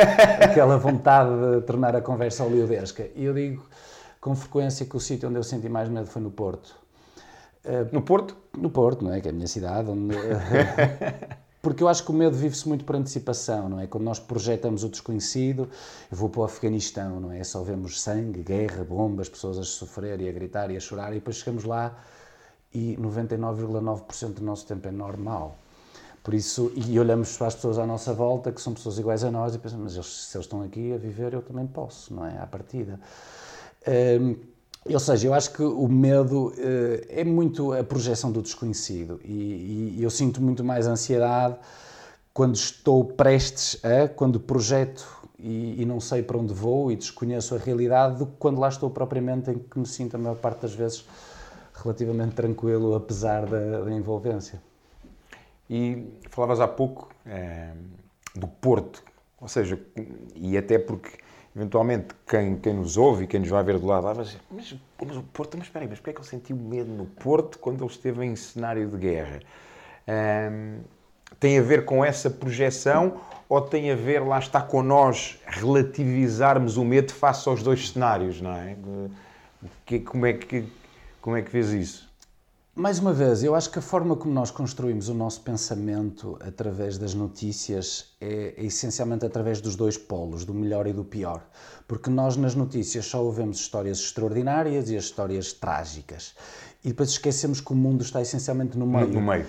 [0.42, 3.10] aquela vontade de tornar a conversa oleodesca.
[3.14, 3.62] E eu digo
[4.22, 6.74] com frequência que o sítio onde eu senti mais medo foi no Porto.
[7.62, 8.34] Uh, no Porto?
[8.56, 9.20] No Porto, não é?
[9.20, 9.90] Que é a minha cidade.
[9.90, 10.14] Onde,
[11.60, 13.86] porque eu acho que o medo vive-se muito por antecipação, não é?
[13.86, 15.68] Quando nós projetamos o desconhecido,
[16.10, 17.42] eu vou para o Afeganistão, não é?
[17.42, 21.16] Só vemos sangue, guerra, bombas, pessoas a sofrer e a gritar e a chorar, e
[21.16, 21.96] depois chegamos lá
[22.72, 25.56] e 99,9% do nosso tempo é normal.
[26.22, 29.30] Por isso, e olhamos para as pessoas à nossa volta, que são pessoas iguais a
[29.30, 32.26] nós, e pensamos, mas eles, se eles estão aqui a viver, eu também posso, não
[32.26, 32.38] é?
[32.38, 33.00] À partida.
[34.20, 34.36] Um,
[34.84, 39.96] ou seja, eu acho que o medo uh, é muito a projeção do desconhecido, e,
[39.98, 41.56] e, eu sinto muito mais ansiedade
[42.32, 45.06] quando estou prestes a, quando projeto
[45.38, 48.68] e, e, não sei para onde vou e desconheço a realidade, do que quando lá
[48.68, 51.04] estou propriamente em que me sinto a maior parte das vezes
[51.74, 54.60] relativamente tranquilo, apesar da, da envolvência.
[55.70, 57.72] E falavas há pouco é,
[58.34, 59.02] do Porto,
[59.40, 59.78] ou seja,
[60.34, 61.18] e até porque
[61.58, 64.74] eventualmente quem, quem nos ouve e quem nos vai ver do lado vai dizer, mas,
[65.04, 67.58] mas o Porto, mas espera aí, mas porquê é que ele sentiu medo no Porto
[67.58, 69.40] quando ele esteve em cenário de guerra?
[71.40, 76.76] Tem a ver com essa projeção ou tem a ver, lá está, com nós relativizarmos
[76.76, 78.76] o medo face aos dois cenários, não é?
[79.84, 80.64] Que, como, é que,
[81.20, 82.07] como é que vês isso?
[82.78, 86.96] Mais uma vez, eu acho que a forma como nós construímos o nosso pensamento através
[86.96, 91.44] das notícias é, é, essencialmente através dos dois polos, do melhor e do pior.
[91.88, 96.36] Porque nós nas notícias só ouvemos histórias extraordinárias e as histórias trágicas.
[96.84, 99.08] E depois esquecemos que o mundo está essencialmente no meio.
[99.08, 99.44] No meio.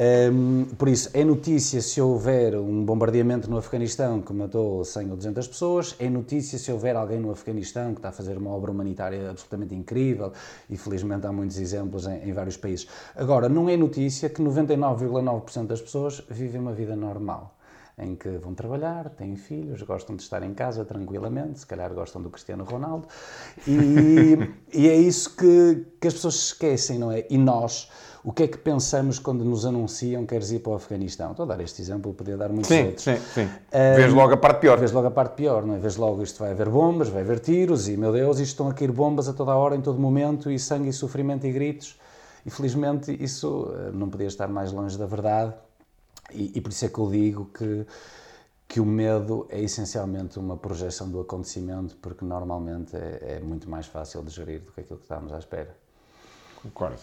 [0.00, 5.16] Um, por isso, é notícia se houver um bombardeamento no Afeganistão que matou 100 ou
[5.16, 8.70] 200 pessoas, é notícia se houver alguém no Afeganistão que está a fazer uma obra
[8.70, 10.32] humanitária absolutamente incrível
[10.70, 12.88] e felizmente há muitos exemplos em, em vários países.
[13.14, 17.54] Agora, não é notícia que 99,9% das pessoas vivem uma vida normal
[17.98, 22.22] em que vão trabalhar, têm filhos, gostam de estar em casa tranquilamente, se calhar gostam
[22.22, 23.06] do Cristiano Ronaldo,
[23.68, 24.38] e,
[24.72, 27.26] e é isso que, que as pessoas esquecem, não é?
[27.28, 27.90] E nós
[28.22, 31.30] o que é que pensamos quando nos anunciam que queres ir para o Afeganistão?
[31.30, 33.02] Estou a dar este exemplo, podia dar muitos sim, outros.
[33.02, 34.78] Sim, sim, um, Vês logo a parte pior.
[34.78, 35.78] Vês logo a parte pior, não é?
[35.78, 38.74] Vês logo isto vai haver bombas, vai haver tiros e, meu Deus, isto estão a
[38.74, 41.98] cair bombas a toda hora, em todo momento, e sangue e sofrimento e gritos.
[42.44, 45.54] E felizmente isso eh, não podia estar mais longe da verdade.
[46.32, 47.86] E, e por isso é que eu digo que
[48.70, 53.86] que o medo é essencialmente uma projeção do acontecimento, porque normalmente é, é muito mais
[53.86, 55.76] fácil de gerir do que aquilo que estávamos à espera.
[56.62, 57.00] Concordo.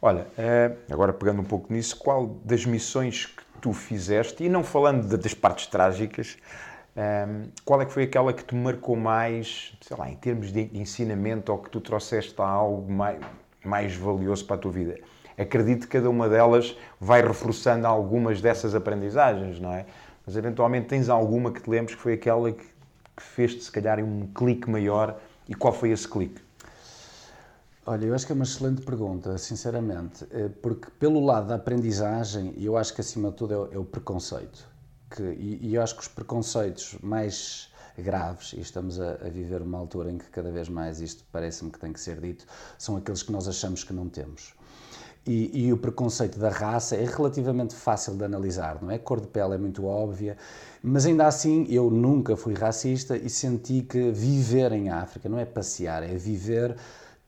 [0.00, 4.62] Olha, eh, agora pegando um pouco nisso, qual das missões que tu fizeste, e não
[4.62, 6.38] falando das partes trágicas,
[6.96, 10.70] ehm, qual é que foi aquela que te marcou mais, sei lá, em termos de
[10.72, 13.18] ensinamento ou que tu trouxeste algo mais,
[13.64, 15.00] mais valioso para a tua vida?
[15.36, 19.84] Acredito que cada uma delas vai reforçando algumas dessas aprendizagens, não é?
[20.24, 22.64] Mas eventualmente tens alguma que te lembres que foi aquela que,
[23.16, 26.47] que fez-te, se calhar, um clique maior e qual foi esse clique?
[27.90, 32.52] Olha, eu acho que é uma excelente pergunta, sinceramente, eh, porque pelo lado da aprendizagem,
[32.58, 34.68] eu acho que acima de tudo é o, é o preconceito.
[35.10, 39.62] Que, e, e, eu acho que os preconceitos mais graves, e estamos a, a viver
[39.62, 42.44] uma altura em que cada vez mais isto parece-me que tem que ser dito,
[42.76, 44.52] são aqueles que nós achamos que não temos.
[45.26, 48.96] E, e, o preconceito da raça é relativamente fácil de analisar, não é?
[48.96, 50.36] A cor de pele é muito óbvia,
[50.82, 55.46] mas ainda assim eu nunca fui racista e senti que viver em África não é
[55.46, 56.76] passear, é viver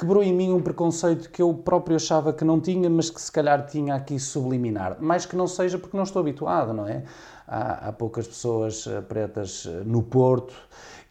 [0.00, 3.30] quebrou em mim um preconceito que eu próprio achava que não tinha, mas que se
[3.30, 4.96] calhar tinha aqui subliminar.
[4.98, 7.04] Mais que não seja porque não estou habituado, não é?
[7.46, 10.54] Há, há poucas pessoas eh, pretas eh, no Porto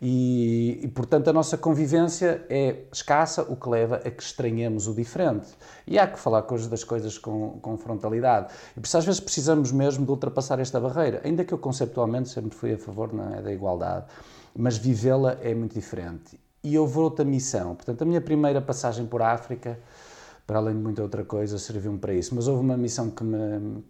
[0.01, 4.93] e, e, portanto, a nossa convivência é escassa, o que leva a que estranhemos o
[4.95, 5.49] diferente.
[5.85, 8.51] E há que falar das coisas com, com frontalidade.
[8.75, 12.29] E por isso, às vezes, precisamos mesmo de ultrapassar esta barreira, ainda que eu conceptualmente
[12.29, 14.07] sempre fui a favor não é, da igualdade,
[14.57, 17.75] mas vivê-la é muito diferente e houve outra missão.
[17.75, 19.79] Portanto, a minha primeira passagem por África,
[20.45, 22.35] para além de muita outra coisa, serviu-me para isso.
[22.35, 23.83] Mas houve uma missão que me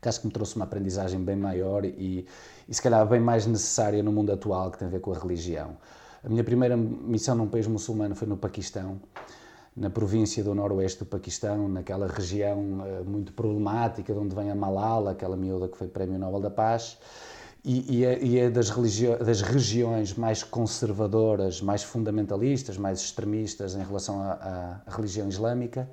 [0.00, 2.26] que acho que me trouxe uma aprendizagem bem maior e,
[2.68, 5.16] e se calhar bem mais necessária no mundo atual, que tem a ver com a
[5.16, 5.76] religião.
[6.24, 9.00] A minha primeira missão num país muçulmano foi no Paquistão,
[9.76, 14.56] na província do noroeste do Paquistão, naquela região uh, muito problemática, de onde vem a
[14.56, 16.98] Malala, aquela miúda que foi Prémio Nobel da Paz
[17.64, 23.84] e, e, é, e é das, das, regiões mais conservadoras, mais fundamentalistas, mais extremistas em
[23.84, 25.88] relação à, à religião islâmica.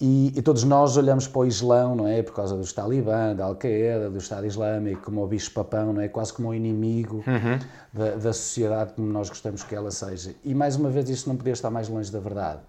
[0.00, 2.22] E, e, todos nós olhamos para o Islão, não é?
[2.22, 6.08] Por causa dos Talibã, da Al-Qaeda, do Estado Islâmico, como o bicho-papão, não é?
[6.08, 7.58] Quase como o inimigo uhum.
[7.92, 10.34] da, da, sociedade como nós gostamos que ela seja.
[10.42, 12.60] E mais uma vez, isso não podia estar mais longe da verdade.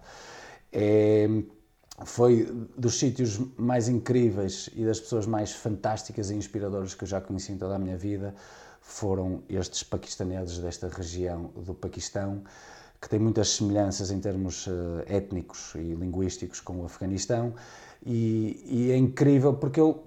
[0.70, 1.26] É,
[2.04, 7.20] foi dos sítios mais incríveis e das pessoas mais fantásticas e inspiradoras que eu já
[7.20, 8.34] conheci em toda a minha vida
[8.82, 12.42] foram estes paquistaneses desta região do Paquistão,
[13.00, 17.54] que tem muitas semelhanças em termos uh, étnicos e linguísticos com o Afeganistão,
[18.04, 20.02] e, e, é incrível porque eu,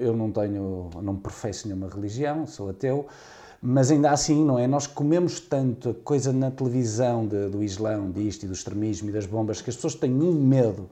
[0.00, 3.06] eu não tenho, não professo nenhuma religião, sou ateu,
[3.60, 4.66] mas ainda assim, não é?
[4.66, 9.26] Nós comemos tanto coisa na televisão de, do Islão, disto e do extremismo e das
[9.26, 10.88] bombas, que as pessoas têm um medo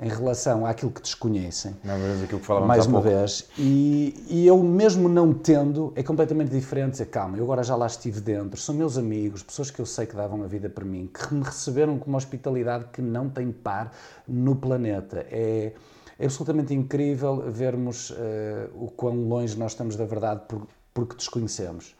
[0.00, 1.76] em relação àquilo que desconhecem.
[1.84, 3.16] Não, mas aquilo que falávamos Mais uma pouco.
[3.16, 3.48] vez.
[3.58, 7.86] E, e eu, mesmo não tendo, é completamente diferente dizer, calma, eu agora já lá
[7.86, 11.08] estive dentro, são meus amigos, pessoas que eu sei que davam a vida para mim,
[11.12, 13.92] que me receberam com uma hospitalidade que não tem par
[14.26, 15.26] no planeta.
[15.30, 15.72] É,
[16.18, 21.94] é absolutamente incrível vermos eh, o quão longe nós estamos da verdade por, porque desconhecemos.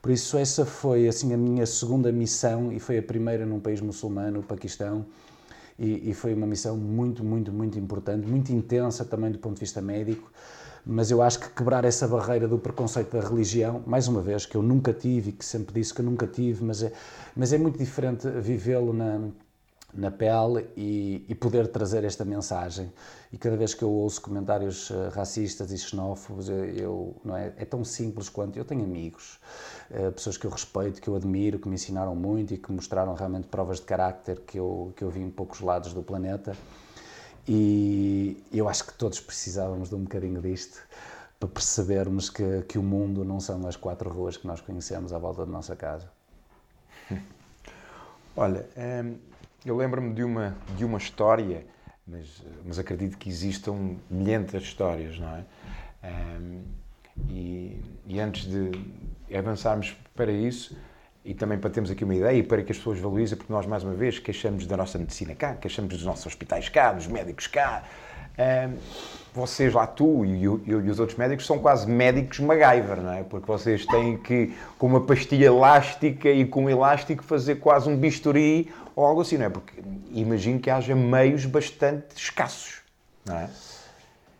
[0.00, 3.80] Por isso, essa foi assim a minha segunda missão e foi a primeira num país
[3.80, 5.06] muçulmano, o Paquistão.
[5.78, 9.60] E, e, foi uma missão muito, muito, muito importante, muito intensa também do ponto de
[9.60, 10.30] vista médico.
[10.86, 14.56] Mas eu acho que quebrar essa barreira do preconceito da religião, mais uma vez, que
[14.56, 16.92] eu nunca tive e que sempre disse que nunca tive, mas é,
[17.34, 19.30] mas é muito diferente vivê-lo na,
[19.94, 22.92] na pele e, e, poder trazer esta mensagem.
[23.32, 27.52] E cada vez que eu ouço comentários uh, racistas e xenófobos, eu, eu, não é,
[27.56, 29.38] é tão simples quanto eu tenho amigos,
[29.90, 33.14] uh, pessoas que eu respeito, que eu admiro, que me ensinaram muito e que mostraram
[33.14, 36.56] realmente provas de carácter que eu, que eu vi em poucos lados do planeta.
[37.46, 40.80] E eu acho que todos precisávamos de um bocadinho disto
[41.38, 45.18] para percebermos que, que o mundo não são as quatro ruas que nós conhecemos à
[45.18, 46.08] volta da nossa casa.
[48.36, 49.16] Olha, hum,
[49.64, 51.64] eu lembro-me de uma, de uma história,
[52.06, 55.44] mas, mas acredito que existam milhares de histórias, não é?
[56.04, 56.62] Um,
[57.30, 58.72] e, e, antes de
[59.34, 60.76] avançarmos para isso,
[61.24, 63.64] e também para termos aqui uma ideia e para que as pessoas valorizem, porque nós,
[63.64, 67.46] mais uma vez, queixamos da nossa medicina cá, queixamos dos nossos hospitais cá, dos médicos
[67.46, 67.84] cá.
[68.36, 68.76] Um,
[69.32, 73.22] vocês lá, tu e, e, e, os outros médicos, são quase médicos MacGyver, não é?
[73.22, 77.96] Porque vocês têm que, com uma pastilha elástica e com um elástico, fazer quase um
[77.96, 79.48] bisturi ou algo assim, não é?
[79.48, 82.80] Porque imagino que haja meios bastante escassos,
[83.26, 83.50] não é?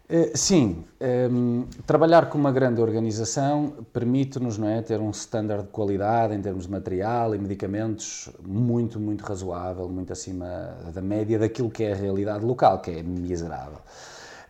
[0.07, 0.85] Uh, sim,
[1.31, 6.43] um, trabalhar com uma grande organização permite-nos não é, ter um standard de qualidade em
[6.43, 11.93] termos de material e medicamentos muito, muito razoável, muito acima da média daquilo que é
[11.93, 13.79] a realidade local, que é miserável.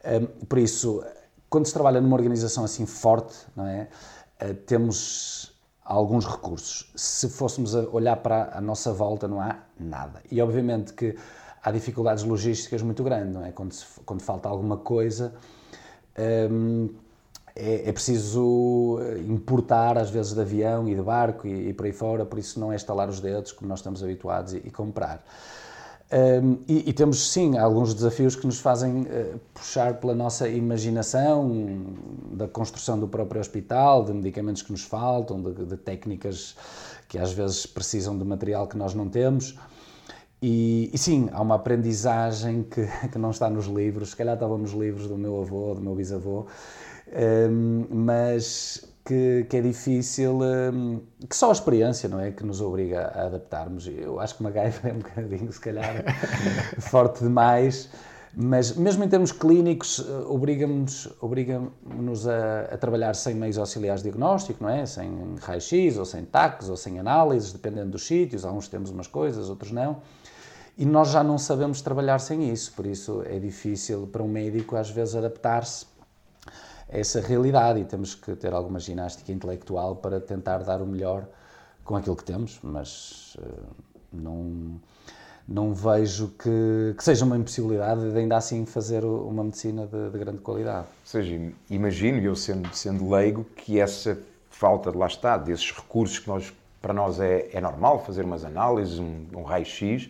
[0.04, 1.04] Um, por isso,
[1.48, 3.86] quando se trabalha numa organização assim forte, não é,
[4.42, 5.53] uh, temos
[5.84, 6.90] alguns recursos.
[6.96, 10.22] Se fôssemos a olhar para a nossa volta, não há nada.
[10.30, 11.16] E obviamente que
[11.62, 13.52] há dificuldades logísticas muito grandes, não é?
[13.52, 15.34] Quando, se, quando falta alguma coisa,
[16.50, 16.88] hum,
[17.54, 21.92] é, é, preciso importar, às vezes, de avião e de barco e, e, por aí
[21.92, 25.24] fora, por isso não é estalar os dedos, como nós estamos habituados, e, e comprar.
[26.14, 31.96] Um, e, e, temos, sim, alguns desafios que nos fazem uh, puxar pela nossa imaginação,
[32.30, 36.54] da construção do próprio hospital, de medicamentos que nos faltam, de, de técnicas
[37.08, 39.58] que às vezes precisam de material que nós não temos.
[40.40, 44.56] E, e, sim, há uma aprendizagem que, que não está nos livros, se calhar estava
[44.56, 46.46] nos livros do meu avô, do meu bisavô,
[47.50, 52.30] um, mas que, que, é difícil, um, que só a experiência, não é?
[52.30, 53.86] Que nos obriga a adaptarmos.
[53.86, 56.04] Eu acho que MacGyver é um bocadinho, se calhar,
[56.80, 57.90] forte demais,
[58.36, 64.08] mas mesmo em termos clínicos, eh, obriga-nos obriga a, a, trabalhar sem meios auxiliares de
[64.08, 64.84] diagnóstico, não é?
[64.86, 68.44] Sem raio-x, ou sem taques, ou sem análises, dependendo dos sítios.
[68.44, 70.02] Alguns temos umas coisas, outros não.
[70.76, 74.74] E nós já não sabemos trabalhar sem isso, por isso é difícil para um médico
[74.74, 75.86] às vezes adaptar-se
[76.88, 81.26] essa realidade e temos que ter alguma ginástica intelectual para tentar dar o melhor
[81.84, 83.74] com aquilo que temos, mas uh,
[84.12, 84.80] não,
[85.46, 90.18] não vejo que, que, seja uma impossibilidade de ainda assim fazer uma medicina de, de
[90.18, 90.86] grande qualidade.
[90.86, 94.18] Ou seja, imagino, eu sendo, sendo leigo, que essa
[94.50, 98.44] falta de lá está, desses recursos que nós, para nós é, é normal fazer umas
[98.44, 100.08] análises, um, um raio-x,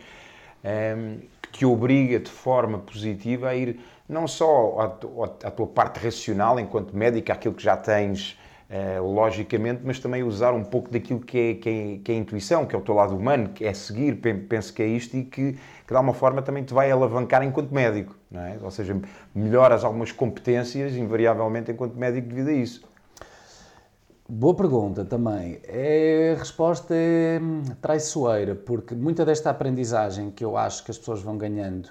[0.65, 1.19] um,
[1.51, 6.59] que te obriga de forma positiva a ir não só à, à tua parte racional
[6.61, 8.39] enquanto médico, aquilo que já tens
[8.69, 12.19] uh, logicamente, mas também usar um pouco daquilo que é, que, é, que é, a
[12.19, 14.15] intuição, que é o teu lado humano, que é seguir,
[14.49, 17.73] penso que é isto e que, que de alguma forma também te vai alavancar enquanto
[17.73, 18.59] médico, não é?
[18.63, 18.97] Ou seja,
[19.35, 22.95] melhoras algumas competências invariavelmente enquanto médico devido a isso.
[24.27, 25.61] Boa pergunta também.
[25.65, 27.39] É, a resposta é
[27.83, 31.91] traiçoeira, porque muita desta aprendizagem que eu acho que as pessoas vão ganhando,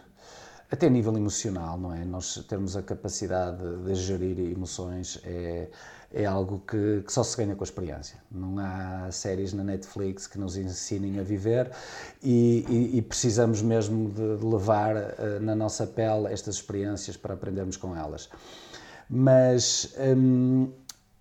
[0.73, 2.03] até a nível emocional, não é?
[2.03, 5.67] Nós termos a capacidade de gerir emoções é,
[6.11, 8.17] é algo que, que, só se ganha com a experiência.
[8.31, 11.69] Não há séries na Netflix que nos ensinem a viver
[12.23, 17.77] e, e, e precisamos mesmo de, levar uh, na nossa pele estas experiências para aprendermos
[17.77, 18.27] com elas.
[19.07, 19.93] Mas.
[19.99, 20.69] Hum,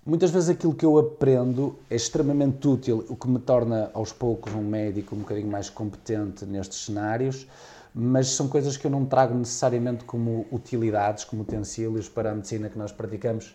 [0.04, 4.52] Muitas vezes aquilo que eu aprendo é extremamente útil, o que me torna aos poucos
[4.52, 7.46] um médico um bocadinho mais competente nestes cenários,
[7.94, 12.68] mas são coisas que eu não trago necessariamente como utilidades, como utensílios para a medicina
[12.68, 13.54] que nós praticamos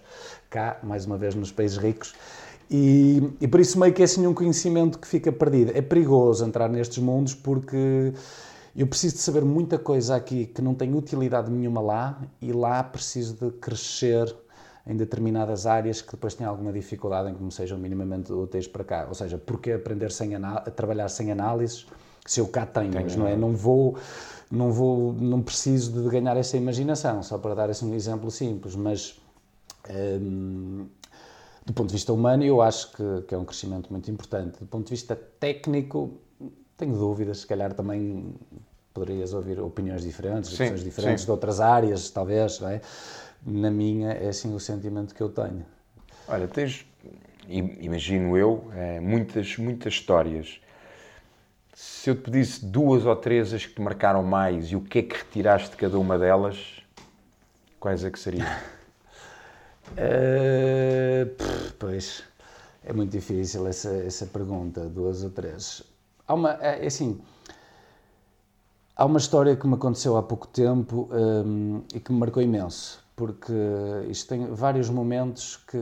[0.49, 2.13] cá, mais uma vez nos países ricos.
[2.69, 5.71] E, e por isso meio que é assim um conhecimento que fica perdido.
[5.73, 8.13] É perigoso entrar nestes mundos porque
[8.75, 12.83] eu preciso de saber muita coisa aqui que não tem utilidade nenhuma lá e lá
[12.83, 14.35] preciso de crescer
[14.85, 18.83] em determinadas áreas que depois tenha alguma dificuldade em que me sejam minimamente úteis para
[18.83, 19.05] cá.
[19.07, 21.87] Ou seja, porque aprender sem a trabalhar sem análises
[22.27, 23.35] se eu cá tenho, tenho não é?
[23.35, 23.97] Não vou,
[24.51, 28.75] não vou, não preciso de ganhar essa imaginação, só para dar assim um exemplo simples,
[28.75, 29.19] mas
[29.89, 30.87] hum,
[31.65, 34.59] do ponto de vista humano eu acho que, que é um crescimento muito importante.
[34.59, 36.19] Do ponto de vista técnico,
[36.77, 38.35] tenho dúvidas, se calhar também
[38.93, 41.25] poderias ouvir opiniões diferentes, sim, opiniões diferentes sim.
[41.25, 42.81] de outras áreas, talvez, não é?
[43.45, 45.65] Na minha é assim o sentimento que eu tenho.
[46.27, 46.85] Olha, tens,
[47.47, 50.59] imagino eu, é, muitas, muitas histórias.
[51.79, 54.97] Se eu te pedisse duas ou três as que te marcaram mais e o que
[54.97, 56.81] é que retiraste de cada uma delas,
[57.79, 58.47] quais é que seriam?
[59.93, 61.35] uh,
[61.77, 62.23] pois,
[62.83, 65.83] é muito difícil essa, essa pergunta, duas ou três.
[66.27, 67.21] Há uma, é, é assim,
[68.95, 73.05] há uma história que me aconteceu há pouco tempo um, e que me marcou imenso,
[73.15, 73.53] porque
[74.09, 75.77] isto tem vários momentos que,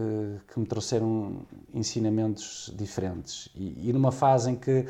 [0.51, 3.47] que me trouxeram ensinamentos diferentes.
[3.55, 4.86] E, e, numa fase em que,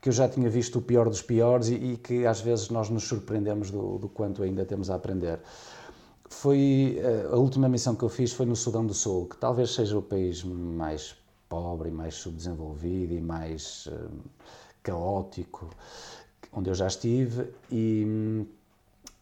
[0.00, 2.88] que eu já tinha visto o pior dos piores e, e que às vezes nós
[2.88, 5.40] nos surpreendemos do, do quanto ainda temos a aprender.
[6.28, 9.74] Foi eh, a última missão que eu fiz foi no Sudão do Sul, que talvez
[9.74, 11.16] seja o país mais
[11.48, 14.08] pobre, mais subdesenvolvido e mais uh,
[14.84, 15.68] caótico,
[16.52, 18.46] onde eu já estive e,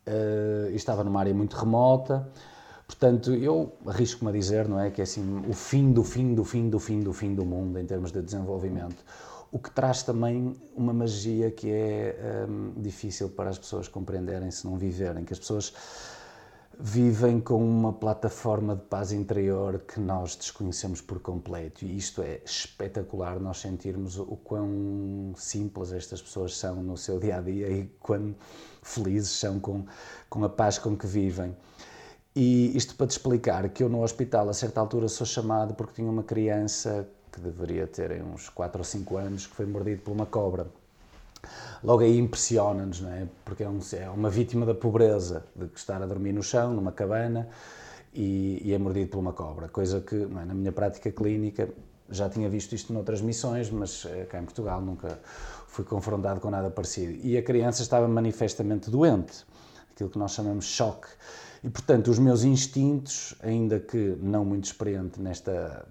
[0.07, 2.29] uh, estava numa área muito remota.
[2.87, 6.45] Portanto, eu arrisco-me a dizer, não é, que é assim o fim do fim do
[6.45, 9.03] fim do fim do fim do mundo em termos de desenvolvimento.
[9.51, 14.67] O que traz também uma magia que é um, difícil para as pessoas compreenderem se
[14.67, 15.73] não viverem, que as pessoas
[16.81, 22.41] vivem com uma plataforma de paz interior que nós desconhecemos por completo e isto é
[22.45, 27.87] espetacular nós sentirmos o quão simples estas pessoas são no seu dia a dia e
[27.99, 28.37] quão
[28.81, 29.87] felizes são com,
[30.29, 31.57] com a paz com que vivem.
[32.37, 35.95] E isto para te explicar que eu no hospital a certa altura sou chamado porque
[35.95, 40.13] tinha uma criança que deveria ter uns 4 ou 5 anos que foi mordido por
[40.13, 40.67] uma cobra
[41.83, 43.27] logo aí impressiona-nos, não é?
[43.45, 46.93] Porque é, um, é, uma vítima da pobreza, de estar a dormir no chão, numa
[46.93, 47.49] cabana,
[48.13, 50.27] e, e é mordido por uma cobra, coisa que, é?
[50.27, 51.69] na minha prática clínica,
[52.11, 55.21] já tinha visto isto noutras missões, mas eh, cá em Portugal nunca
[55.67, 57.19] fui confrontado com nada parecido.
[57.23, 59.45] E a criança estava manifestamente doente,
[59.93, 61.07] aquilo que nós chamamos choque.
[61.63, 65.87] E, portanto, os meus instintos, ainda que não muito experiente nesta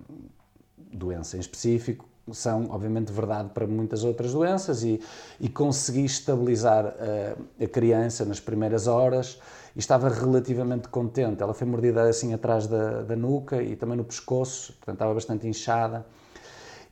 [0.91, 5.00] doença em específico, são, obviamente, verdade para muitas outras doenças e,
[5.39, 9.39] e consegui estabilizar a, a criança nas primeiras horas
[9.76, 11.41] e estava relativamente contente.
[11.41, 15.47] Ela foi mordida assim atrás da, da nuca e também no pescoço, portanto estava bastante
[15.47, 16.06] inchada.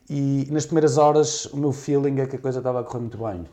[0.09, 3.17] E nas primeiras horas o meu feeling é que a coisa estava a correr muito
[3.17, 3.45] bem.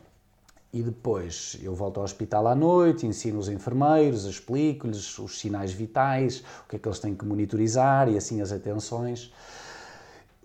[0.71, 6.43] E depois eu volto ao hospital à noite, ensino os enfermeiros, explico-lhes os sinais vitais,
[6.65, 9.31] o que é que eles têm que monitorizar e assim as atenções.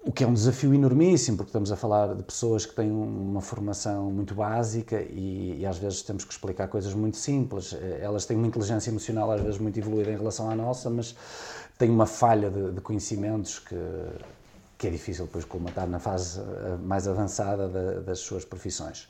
[0.04, 3.40] O que é um desafio enormíssimo, porque estamos a falar de pessoas que têm uma
[3.40, 7.72] formação muito básica e, e, às vezes temos que explicar coisas muito simples.
[7.74, 11.14] Eh, elas têm uma inteligência emocional às vezes muito evoluída em relação à nossa, mas
[11.76, 13.76] têm uma falha de, de conhecimentos que,
[14.78, 17.68] que é difícil depois colmatar na fase eh, mais avançada
[18.00, 19.08] das suas profissões.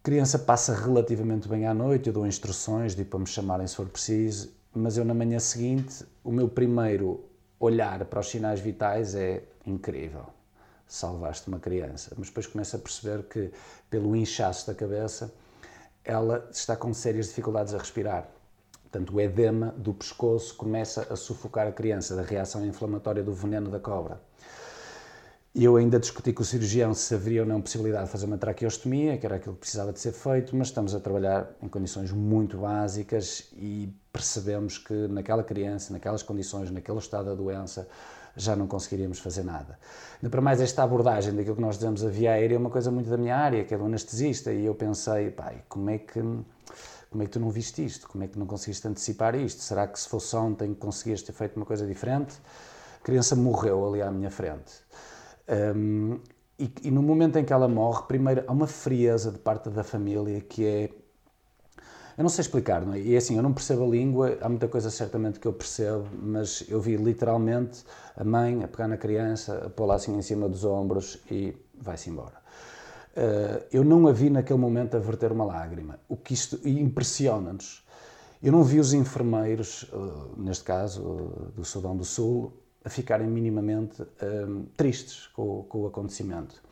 [0.00, 3.76] A criança passa relativamente bem à noite, eu dou instruções, digo para me chamarem se
[3.76, 7.24] for preciso, mas eu na manhã seguinte, o meu primeiro
[7.58, 10.26] olhar para os sinais vitais é incrível.
[10.86, 12.14] Salvaste uma criança.
[12.16, 13.50] Mas depois começa a perceber que,
[13.88, 15.32] pelo inchaço da cabeça,
[16.04, 18.28] ela está com sérias dificuldades a respirar.
[18.82, 23.70] Portanto, o edema do pescoço começa a sufocar a criança da reação inflamatória do veneno
[23.70, 24.20] da cobra.
[25.56, 28.36] E eu ainda discuti com o cirurgião se haveria ou não possibilidade de fazer uma
[28.36, 32.10] traqueostomia, que era aquilo que precisava de ser feito, mas estamos a trabalhar em condições
[32.10, 37.86] muito básicas e percebemos que naquela criança, naquelas condições, naquele estado da doença,
[38.36, 39.78] já não conseguiríamos fazer nada.
[40.20, 42.90] Ainda para mais esta abordagem daquilo que nós dizemos a via aérea é uma coisa
[42.90, 46.20] muito da minha área, que é do anestesista, e eu pensei, pai, como é que
[47.10, 48.08] como é que tu não viste isto?
[48.08, 49.62] Como é que não conseguiste antecipar isto?
[49.62, 52.34] Será que se fosse ontem conseguias ter feito uma coisa diferente?
[53.00, 54.82] A criança morreu ali à minha frente.
[55.48, 56.18] Um,
[56.58, 59.82] e, e, no momento em que ela morre, primeiro há uma frieza de parte da
[59.82, 60.90] família que é.
[62.16, 63.00] Eu não sei explicar, não é?
[63.00, 66.06] E é assim, eu não percebo a língua, há muita coisa certamente que eu percebo,
[66.22, 67.84] mas eu vi literalmente
[68.16, 72.10] a mãe a pegar na criança, a pô-la assim em cima dos ombros e vai-se
[72.10, 72.44] embora.
[73.16, 77.84] Uh, eu não a vi naquele momento a verter uma lágrima, o que isto impressiona-nos.
[78.40, 82.52] Eu não vi os enfermeiros, uh, neste caso uh, do Sudão do Sul,
[82.84, 84.02] a ficarem minimamente
[84.46, 86.62] um, tristes com, com, o acontecimento.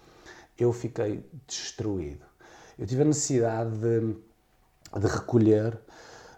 [0.59, 2.25] Eu fiquei destruído.
[2.79, 4.15] Eu tive a necessidade de
[4.99, 5.79] de recolher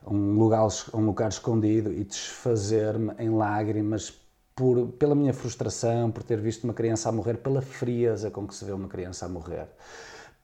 [0.06, 4.12] um lugar, um lugar escondido e desfazer-me em lágrimas
[4.54, 8.54] por, pela minha frustração, por ter visto uma criança a morrer, pela frieza com que
[8.54, 9.66] se vê uma criança a morrer.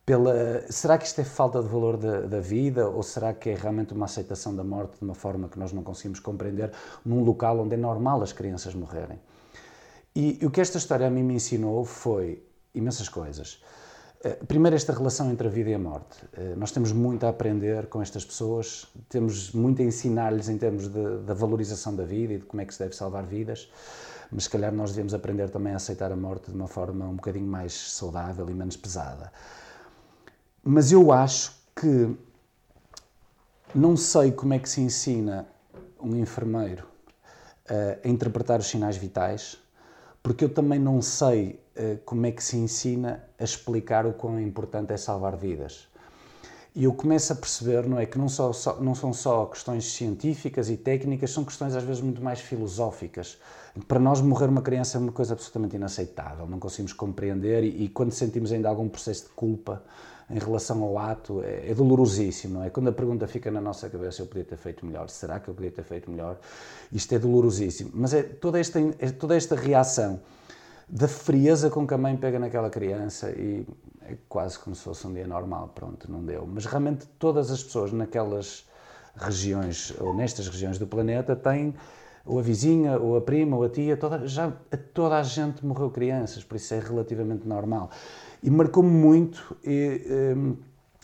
[0.04, 3.54] Pela, será que isto é falta de valor da, da, vida ou será que é
[3.54, 6.72] realmente uma aceitação da morte de uma forma que nós não conseguimos compreender
[7.04, 9.20] num local onde é normal as crianças morrerem?
[10.14, 12.42] E, e o que esta história a mim me ensinou foi
[12.74, 13.62] imensas coisas.
[14.22, 16.18] Eh, primeiro, esta relação entre a vida e a morte.
[16.34, 20.88] Eh, nós temos muito a aprender com estas pessoas, temos muito a ensinar-lhes em termos
[20.88, 23.70] da valorização da vida e de como é que se deve salvar vidas,
[24.30, 27.16] mas se calhar nós devemos aprender também a aceitar a morte de uma forma um
[27.16, 29.32] bocadinho mais saudável e menos pesada.
[30.62, 32.14] Mas eu acho que
[33.74, 35.46] não sei como é que se ensina
[36.00, 36.86] um enfermeiro
[38.04, 39.56] a interpretar os sinais vitais,
[40.22, 44.40] porque eu também não sei uh, como é que se ensina a explicar o quão
[44.40, 45.88] importante é salvar vidas.
[46.74, 49.92] E eu começo a perceber, não é, que não, só, só, não são só questões
[49.92, 53.38] científicas e técnicas, são questões às vezes muito mais filosóficas.
[53.88, 57.88] Para nós morrer uma criança é uma coisa absolutamente inaceitável, não conseguimos compreender e, e
[57.88, 59.82] quando sentimos ainda algum processo de culpa,
[60.30, 62.70] em relação ao ato é, é, dolorosíssimo, não é?
[62.70, 65.54] Quando a pergunta fica na nossa cabeça, eu podia ter feito melhor, será que eu
[65.54, 66.38] podia ter feito melhor?
[66.92, 67.90] Isto é dolorosíssimo.
[67.94, 70.20] Mas é toda esta, é toda esta reação
[70.88, 73.66] da frieza com que a mãe pega naquela criança e
[74.02, 76.46] é quase como se fosse um dia normal, pronto, não deu.
[76.46, 78.68] Mas realmente todas as pessoas naquelas
[79.16, 81.74] regiões, ou nestas regiões do planeta, têm
[82.24, 84.52] ou a vizinha, ou a prima, ou a tia, toda, já
[84.92, 87.90] toda a gente morreu crianças, por isso é relativamente normal.
[88.42, 90.56] E marcou-me muito e, um,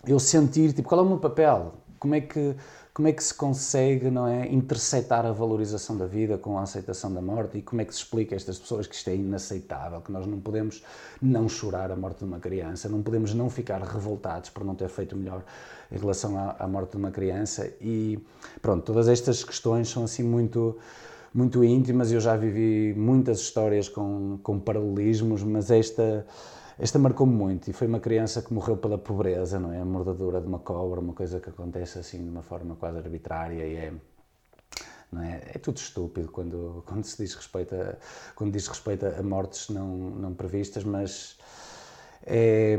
[0.05, 1.73] eu sentir, tipo, qual é o meu papel?
[1.99, 2.55] Como é que
[2.97, 7.13] como é que se consegue não é interceptar a valorização da vida com a aceitação
[7.13, 7.59] da morte?
[7.59, 10.25] E como é que se explica a estas pessoas que isto é inaceitável que nós
[10.25, 10.83] não podemos
[11.21, 14.89] não chorar a morte de uma criança não podemos não ficar revoltados por não ter
[14.89, 15.43] feito melhor
[15.91, 17.71] em relação à, à morte de uma criança?
[17.79, 18.17] E
[18.63, 20.75] pronto todas estas questões são assim muito
[21.31, 22.11] muito íntimas.
[22.11, 26.25] Eu já vivi muitas histórias com, com paralelismos mas esta
[26.79, 29.81] esta marcou-me muito e foi uma criança que morreu pela pobreza, não é?
[29.81, 33.65] A mordadura de uma cobra, uma coisa que acontece assim de uma forma quase arbitrária
[33.65, 33.93] e é
[35.11, 35.41] não é?
[35.53, 37.95] é tudo estúpido quando, quando se diz respeito a,
[38.35, 41.37] quando diz respeito a mortes não, não previstas, mas
[42.25, 42.77] é,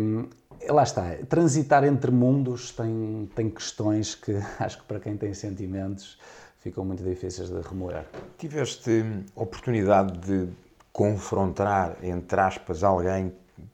[0.68, 6.18] lá está, transitar entre mundos tem, tem questões que acho que para quem tem sentimentos
[6.58, 8.04] ficam muito difíceis de remoer.
[8.36, 10.48] Tiveste oportunidade de
[10.92, 13.32] confrontar, entre aspas, alguém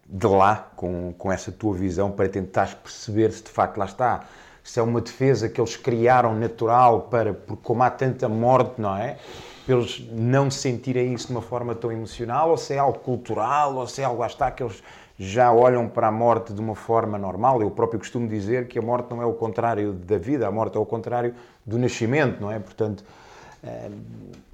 [0.08, 4.24] de lá, com, com essa tua visão, para tentar perceber se de facto lá está,
[4.62, 8.96] se é uma defesa que eles criaram natural para, porque como há tanta morte, não
[8.96, 9.18] é?
[9.66, 13.76] Para eles não sentirem isso de uma forma tão emocional, ou se é algo cultural,
[13.76, 14.82] ou se é algo lá está que eles
[15.18, 17.62] já olham para a morte de uma forma normal.
[17.62, 20.76] Eu próprio costumo dizer que a morte não é o contrário da vida, a morte
[20.76, 22.58] é o contrário do nascimento, não é?
[22.58, 23.04] Portanto,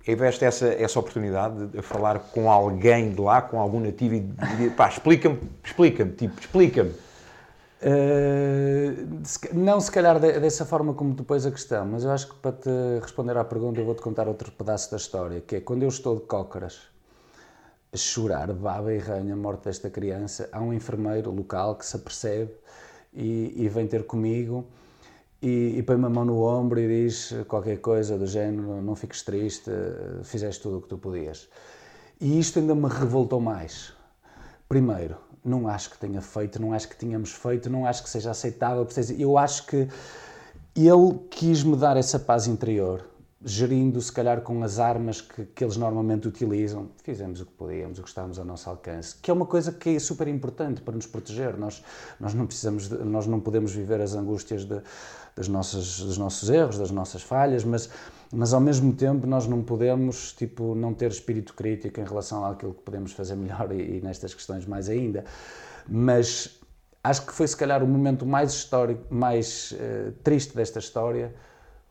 [0.03, 4.71] tiveste essa, essa oportunidade de falar com alguém de lá, com algum nativo e dizer,
[4.75, 6.95] pá, explica-me, explica-me, tipo, explica-me.
[7.83, 12.53] Uh, não se calhar dessa forma como tu a questão, mas eu acho que para
[12.53, 15.89] te responder à pergunta eu vou-te contar outro pedaço da história, que é quando eu
[15.89, 16.79] estou de cócaras
[17.93, 21.97] a chorar, baba e ranha a morte desta criança, há um enfermeiro local que se
[21.97, 22.53] apercebe
[23.15, 24.67] e, e vem ter comigo
[25.43, 29.23] e, e põe-me a mão no ombro e diz qualquer coisa do género: não fiques
[29.23, 29.71] triste,
[30.23, 31.49] fizeste tudo o que tu podias.
[32.21, 33.93] E isto ainda me revoltou mais.
[34.69, 38.31] Primeiro, não acho que tenha feito, não acho que tínhamos feito, não acho que seja
[38.31, 38.87] aceitável.
[39.19, 39.89] Eu acho que
[40.77, 43.11] ele quis-me dar essa paz interior
[43.43, 47.99] gerindo se calhar com as armas que, que eles normalmente utilizam, fizemos o que podíamos,
[47.99, 50.95] o que estávamos ao nosso alcance, que é uma coisa que é super importante para
[50.95, 51.57] nos proteger.
[51.57, 51.83] Nós,
[52.19, 54.83] nós não precisamos, de, nós não podemos viver as angústias de,
[55.37, 57.89] das nossas, dos nossos erros, das nossas falhas, mas,
[58.33, 62.75] mas ao mesmo tempo nós não podemos tipo não ter espírito crítico em relação àquilo
[62.75, 65.25] que podemos fazer melhor e, e nestas questões mais ainda.
[65.89, 66.61] Mas
[67.03, 71.35] acho que foi se calhar o momento mais histórico, mais uh, triste desta história,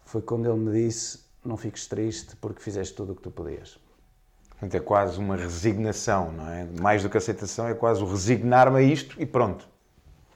[0.06, 3.80] foi quando ele me disse não fiques triste porque fizeste tudo o que tu podias.
[4.52, 6.68] Portanto, é quase uma resignação, não é?
[6.82, 9.68] Mais do que aceitação, é quase o resignar-me a isto e pronto.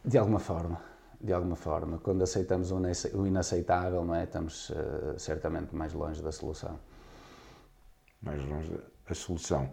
[0.03, 0.79] De alguma forma,
[1.23, 1.97] de alguma forma.
[1.99, 4.25] Quando aceitamos o inaceitável, não é?
[4.25, 6.77] Estamos uh, certamente mais longe da solução.
[8.21, 8.69] Mais longe
[9.07, 9.69] da solução.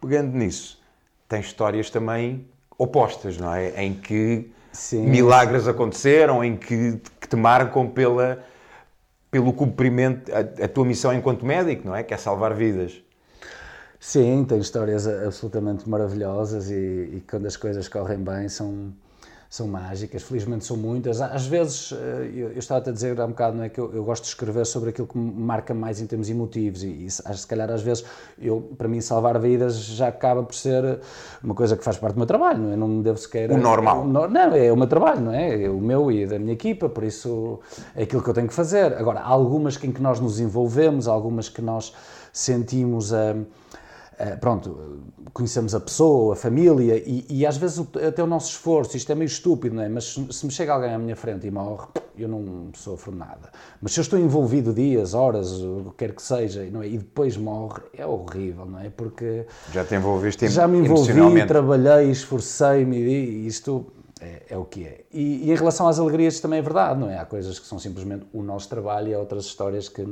[0.00, 0.80] Pegando nisso,
[1.26, 2.46] tem histórias também
[2.76, 3.82] opostas, não é?
[3.82, 5.06] Em que Sim.
[5.06, 8.44] milagres aconteceram, em que, que te marcam pela
[9.30, 12.02] pelo cumprimento, a, a, tua missão enquanto médico, não é?
[12.02, 13.00] Que é salvar vidas.
[13.98, 18.92] Sim, tem histórias absolutamente maravilhosas e, e quando as coisas correm bem são,
[19.50, 21.20] são mágicas, felizmente são muitas.
[21.20, 23.92] Às vezes, eh, eu, eu estava a dizer há um bocado, não é, que eu,
[23.92, 27.10] eu, gosto de escrever sobre aquilo que me marca mais em termos emotivos e, e
[27.10, 28.04] se calhar às vezes,
[28.40, 31.00] eu, para mim, salvar vidas já acaba por ser
[31.42, 32.76] uma coisa que faz parte do meu trabalho, não é?
[32.76, 33.50] Não me devo sequer...
[33.50, 34.06] O normal.
[34.06, 35.64] Não, não, é o meu trabalho, não é?
[35.64, 35.68] é?
[35.68, 37.58] O meu e da minha equipa, por isso
[37.96, 38.96] é aquilo que eu tenho que fazer.
[38.96, 41.92] Agora, há algumas em que nós nos envolvemos, algumas que nós
[42.32, 43.32] sentimos a...
[43.32, 43.59] Uh,
[44.40, 45.00] pronto,
[45.32, 49.14] conhecemos a pessoa, a família e, e, às vezes até o nosso esforço, isto é
[49.14, 49.88] meio estúpido, não é?
[49.88, 51.86] Mas se me chega alguém à minha frente e morre,
[52.18, 53.50] eu não sofro nada.
[53.80, 56.88] Mas se eu estou envolvido dias, horas, o que quer que seja, não é?
[56.88, 58.90] e depois morre, é horrível, não é?
[58.90, 59.46] Porque.
[59.72, 63.92] Já te envolviste Já me envolvi, trabalhei, esforcei-me e isto.
[64.22, 65.04] É, é, o que é.
[65.10, 67.18] E, e em relação às alegrias também é verdade, não é?
[67.18, 70.06] Há coisas que são simplesmente o nosso trabalho e há outras histórias que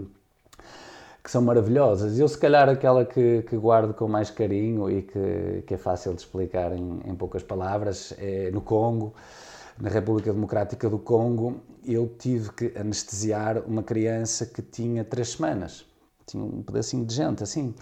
[1.29, 2.19] que são maravilhosas.
[2.19, 6.15] Eu, se calhar, aquela que, que guardo com mais carinho e que, que é fácil
[6.15, 9.13] de explicar em, em poucas palavras é no Congo,
[9.79, 15.85] na República Democrática do Congo, eu tive que anestesiar uma criança que tinha três semanas.
[16.27, 17.75] Tinha um pedacinho de gente, assim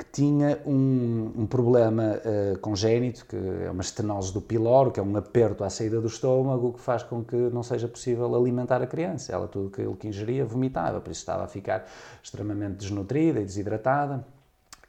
[0.00, 5.02] que tinha um, um problema uh, congénito, que é uma estenose do piloro, que é
[5.02, 8.86] um aperto à saída do estômago, que faz com que não seja possível alimentar a
[8.86, 9.30] criança.
[9.30, 11.86] Ela, tudo aquilo que ingeria, vomitava, por isso estava a ficar
[12.22, 14.24] extremamente desnutrida e desidratada.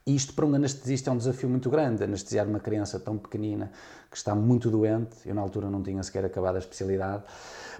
[0.08, 3.70] Isto para um anestesista é um desafio muito grande, anestesiar uma criança tão pequenina
[4.10, 5.18] que está muito doente.
[5.26, 7.24] Eu, na altura, não tinha sequer acabado a especialidade,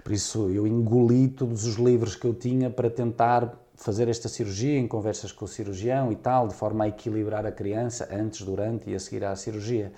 [0.04, 4.78] por isso eu engoli todos os livros que eu tinha para tentar fazer esta cirurgia
[4.78, 8.90] em conversas com o cirurgião e tal, de forma a equilibrar a criança antes, durante
[8.90, 9.92] e a seguir à cirurgia.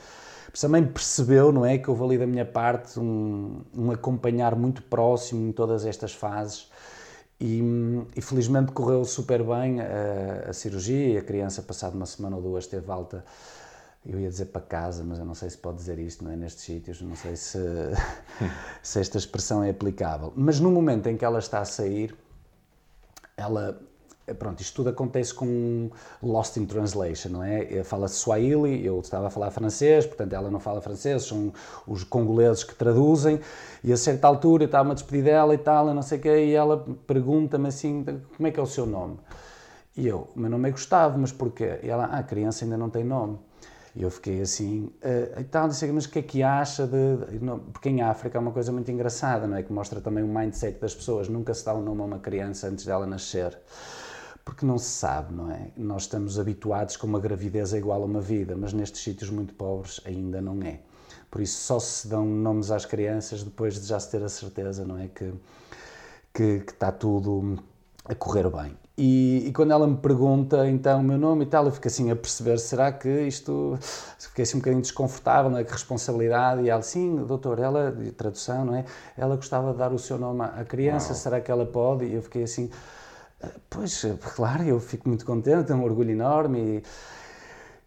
[0.50, 4.82] Mas também percebeu, não é, que houve ali da minha parte um, um acompanhar muito
[4.82, 6.70] próximo em todas estas fases
[7.40, 7.60] e,
[8.14, 12.42] e felizmente correu super bem a, a cirurgia e a criança, passado uma semana ou
[12.42, 13.24] duas, teve alta
[14.06, 16.36] eu ia dizer para casa, mas eu não sei se pode dizer isto, não é?
[16.36, 17.58] Nestes sítios, não sei se,
[18.82, 20.32] se esta expressão é aplicável.
[20.36, 22.14] Mas no momento em que ela está a sair,
[23.36, 23.80] ela
[24.38, 25.90] pronto, isto tudo acontece com
[26.22, 27.84] Lost in Translation, não é?
[27.84, 31.52] Fala Swahili, eu estava a falar francês, portanto ela não fala francês, são
[31.86, 33.38] os congoleses que traduzem,
[33.82, 36.46] e a certa altura eu estava a despedir dela e tal, não sei o quê,
[36.46, 38.02] e ela pergunta-me assim,
[38.34, 39.18] como é que é o seu nome?
[39.96, 41.78] E eu, meu nome é Gustavo, mas porquê?
[41.82, 43.38] E ela, ah, a criança ainda não tem nome.
[43.96, 47.38] E eu fiquei assim, uh, e tal, disse, mas o que é que acha de,
[47.38, 47.38] de...
[47.72, 49.62] Porque em África é uma coisa muito engraçada, não é?
[49.62, 51.28] Que mostra também o mindset das pessoas.
[51.28, 53.56] Nunca se dá um nome a uma criança antes dela nascer.
[54.44, 55.70] Porque não se sabe, não é?
[55.76, 59.54] Nós estamos habituados que uma gravidez é igual a uma vida, mas nestes sítios muito
[59.54, 60.80] pobres ainda não é.
[61.30, 64.84] Por isso só se dão nomes às crianças depois de já se ter a certeza,
[64.84, 65.08] não é?
[65.08, 65.32] Que,
[66.32, 67.58] que, que está tudo
[68.04, 68.76] a correr bem.
[68.96, 72.12] E, e, quando ela me pergunta então o meu nome e tal, eu fico assim
[72.12, 73.76] a perceber, será que isto.
[74.18, 75.64] Fiquei assim um bocadinho desconfortável, não é?
[75.64, 76.62] Que responsabilidade.
[76.62, 78.84] E ela, sim, doutor, ela, de tradução, não é?
[79.16, 81.16] Ela gostava de dar o seu nome à criança, Uau.
[81.16, 82.04] será que ela pode?
[82.04, 82.70] E eu fiquei assim,
[83.68, 84.04] pois,
[84.36, 86.58] claro, eu fico muito contente, é um orgulho enorme.
[86.60, 86.82] E,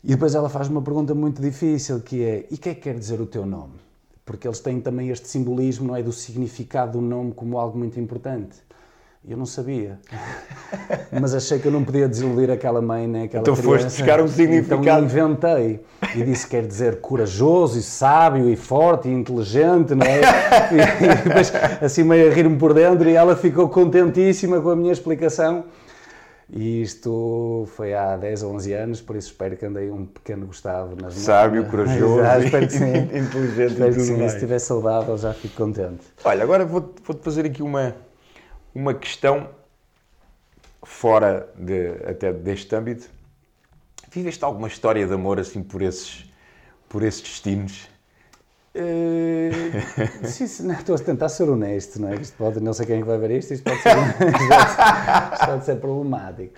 [0.03, 2.81] e depois ela faz uma pergunta muito difícil que é: e o que é que
[2.81, 3.75] quer dizer o teu nome?
[4.25, 6.03] Porque eles têm também este simbolismo, não é?
[6.03, 8.66] Do significado do nome como algo muito importante.
[9.29, 9.99] Eu não sabia.
[11.11, 13.71] Mas achei que eu não podia desiludir aquela mãe nem aquela então criança.
[13.71, 14.81] Então foste buscar um significado.
[14.81, 15.81] Então inventei.
[16.15, 20.21] E disse quer dizer corajoso e sábio e forte e inteligente, não é?
[20.71, 21.51] E, depois
[21.81, 25.65] assim meio a rir-me por dentro e ela ficou contentíssima com a minha explicação.
[26.49, 30.45] E isto foi há 10 ou 11 anos, por isso espero que andei um pequeno
[30.45, 32.85] Gustavo nas Sábio, corajoso, ah, espero que sim.
[32.85, 34.17] inteligente espero e tudo que sim.
[34.17, 34.31] mais.
[34.31, 36.05] Se estiver saudável já fico contente.
[36.23, 37.93] Olha, agora vou-te vou fazer aqui uma,
[38.77, 39.49] uma questão
[40.83, 43.09] fora de, até deste âmbito.
[44.11, 46.31] Viveste alguma história de amor assim por esses,
[46.87, 47.87] por esses destinos?
[48.79, 52.15] Uh, sim, não, estou a tentar ser honesto, não é?
[52.15, 53.97] Isto pode, não sei quem é vai ver isto, isto pode ser,
[55.33, 56.53] isto pode ser problemático.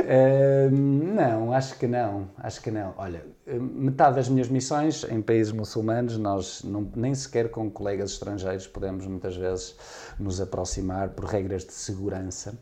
[0.00, 2.94] Uh, não, acho que não, acho que não.
[2.96, 8.66] Olha, metade das minhas missões em países muçulmanos, nós não, nem sequer com colegas estrangeiros
[8.66, 9.76] podemos muitas vezes
[10.18, 12.58] nos aproximar por regras de segurança.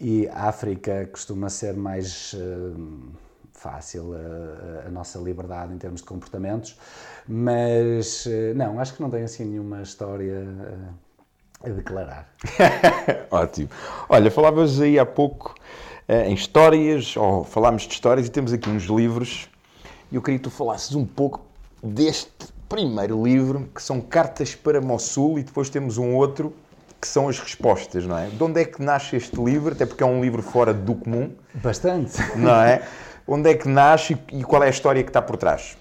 [0.00, 3.12] E a África costuma ser mais uh,
[3.64, 4.12] fácil
[4.86, 6.78] a, nossa liberdade em termos de comportamentos,
[7.28, 12.28] mas uh, não, acho que não tem assim nenhuma história uh, a declarar.
[13.30, 13.68] Ótimo.
[14.08, 15.54] Olha, falavas aí há pouco
[16.06, 19.48] em histórias, ou falámos de histórias, e temos aqui uns livros,
[20.12, 21.40] e eu queria que tu falasses um pouco
[21.82, 22.30] deste
[22.68, 26.52] primeiro livro, que são Cartas para Mossul, e depois temos um outro
[27.00, 28.28] que são as respostas, não é?
[28.28, 29.72] De onde é que nasce este livro?
[29.72, 31.32] Até porque é um livro fora do comum.
[31.54, 32.18] Bastante.
[32.36, 32.82] Não é?
[33.26, 35.76] onde é que nasce e qual é a história que está por trás?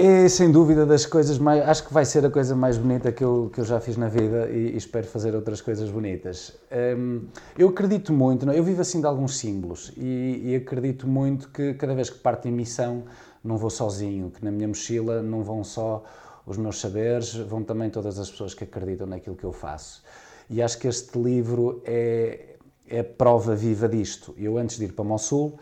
[0.00, 1.68] É sem dúvida das coisas mais.
[1.68, 4.08] Acho que vai ser a coisa mais bonita que eu, que eu já fiz na
[4.08, 6.56] vida e, e espero fazer outras coisas bonitas.
[6.96, 7.22] Um,
[7.58, 11.74] eu acredito muito, não, eu vivo assim de alguns símbolos e, e, acredito muito que
[11.74, 13.02] cada vez que parto em missão
[13.42, 16.04] não vou sozinho, que na minha mochila não vão só
[16.46, 20.04] os meus saberes, vão também todas as pessoas que acreditam naquilo que eu faço.
[20.48, 22.54] E acho que este livro é,
[22.86, 24.32] é prova viva disto.
[24.38, 25.58] Eu, antes de ir para Mossul,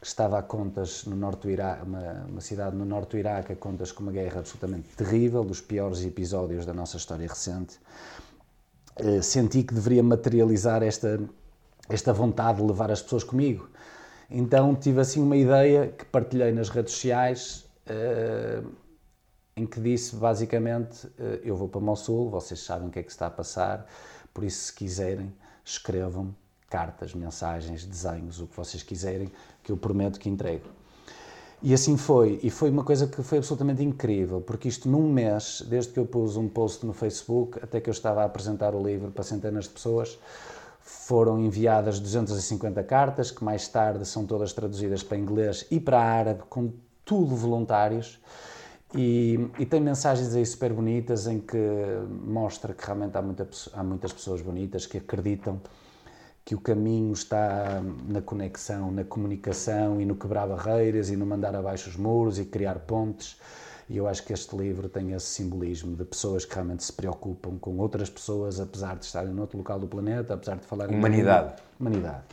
[0.00, 3.52] que estava a contas no norte do Iraque, uma, uma, cidade no norte do Iraque,
[3.52, 7.80] a contas com uma guerra absolutamente terrível, dos piores episódios da nossa história recente.
[8.96, 11.20] Eh, senti que deveria materializar esta,
[11.88, 13.68] esta vontade de levar as pessoas comigo.
[14.30, 18.62] Então tive assim uma ideia que partilhei nas redes sociais, eh,
[19.56, 23.10] em que disse basicamente: eh, Eu vou para Mossul, vocês sabem o que é que
[23.10, 23.86] está a passar,
[24.32, 25.34] por isso, se quiserem,
[25.64, 26.34] escrevam
[26.68, 29.30] cartas, mensagens, desenhos, o que vocês quiserem,
[29.68, 30.64] que eu prometo que entrego.
[31.62, 35.62] E assim foi, e foi uma coisa que foi absolutamente incrível, porque isto num mês,
[35.68, 38.82] desde que eu pus um post no Facebook até que eu estava a apresentar o
[38.82, 40.18] livro para centenas de pessoas,
[40.80, 46.44] foram enviadas 250 cartas, que mais tarde são todas traduzidas para inglês e para árabe,
[46.48, 46.72] com
[47.04, 48.18] tudo voluntários.
[48.94, 51.58] E, e, tem mensagens aí super bonitas em que
[52.24, 55.60] mostra que realmente há, muita, há muitas pessoas bonitas que acreditam
[56.48, 61.54] que o caminho está na conexão, na comunicação e no quebrar barreiras e no mandar
[61.54, 63.38] abaixo os muros e criar pontes.
[63.86, 67.58] E eu acho que este livro tem esse simbolismo de pessoas que realmente se preocupam
[67.58, 70.96] com outras pessoas, apesar de estarem noutro local do planeta, apesar de falarem.
[70.96, 71.52] Humanidade.
[71.78, 72.24] Humanidade.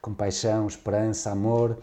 [0.00, 1.76] Compaixão, esperança, amor.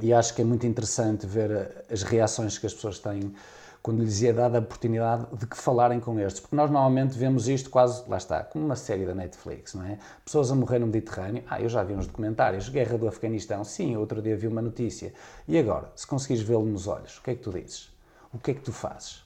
[0.00, 3.34] E acho que é muito interessante ver as reações que as pessoas têm
[3.82, 6.40] quando lhes é dada a oportunidade de que falarem com estes.
[6.40, 9.98] Porque nós normalmente vemos isto quase, lá está, como uma série da Netflix, não é?
[10.24, 13.96] Pessoas a morrer no Mediterrâneo, ah, eu já vi uns documentários, Guerra do Afeganistão, sim,
[13.96, 15.12] outro dia vi uma notícia.
[15.46, 17.90] E agora, se conseguires vê-lo nos olhos, o que é que tu dizes?
[18.32, 19.16] O que é que tu fazes?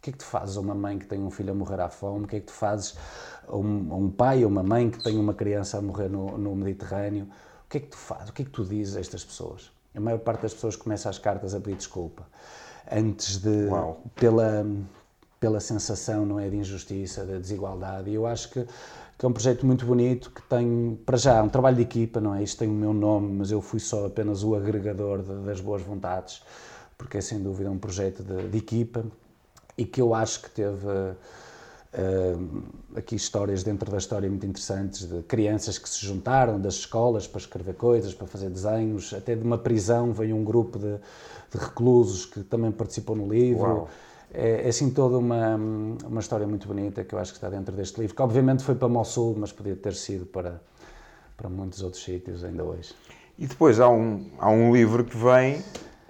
[0.00, 1.80] O que é que tu fazes a uma mãe que tem um filho a morrer
[1.80, 2.24] à fome?
[2.24, 2.96] O que é que tu fazes
[3.46, 6.38] a um, a um pai ou uma mãe que tem uma criança a morrer no,
[6.38, 7.24] no Mediterrâneo?
[7.66, 8.30] O que é que tu fazes?
[8.30, 9.70] O que é que tu dizes a estas pessoas?
[9.94, 12.26] A maior parte das pessoas começa as cartas a pedir desculpa
[12.90, 14.02] antes de Uau.
[14.14, 14.64] pela
[15.40, 18.10] pela sensação não é de injustiça, da desigualdade.
[18.10, 18.66] E eu acho que,
[19.18, 22.34] que é um projeto muito bonito que tem para já um trabalho de equipa, não
[22.34, 22.42] é?
[22.42, 25.80] Isto tem o meu nome, mas eu fui só apenas o agregador de, das boas
[25.80, 26.42] vontades,
[26.98, 29.02] porque é sem dúvida um projeto de, de equipa
[29.78, 30.86] e que eu acho que teve
[32.94, 37.40] aqui histórias dentro da história muito interessantes de crianças que se juntaram das escolas para
[37.40, 42.26] escrever coisas, para fazer desenhos, até de uma prisão veio um grupo de, de reclusos
[42.26, 43.88] que também participou no livro.
[44.32, 47.74] É, é, assim toda uma, uma história muito bonita que eu acho que está dentro
[47.74, 50.60] deste livro, que obviamente foi para Mossul, mas podia ter sido para,
[51.36, 52.94] para muitos outros sítios ainda hoje.
[53.36, 55.60] E depois há um, há um livro que vem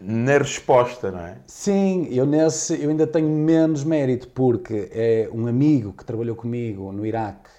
[0.03, 1.39] na resposta, não é?
[1.47, 6.93] Sim, eu nesse eu ainda tenho menos mérito porque é um amigo que trabalhou comigo
[6.93, 7.51] no Iraque,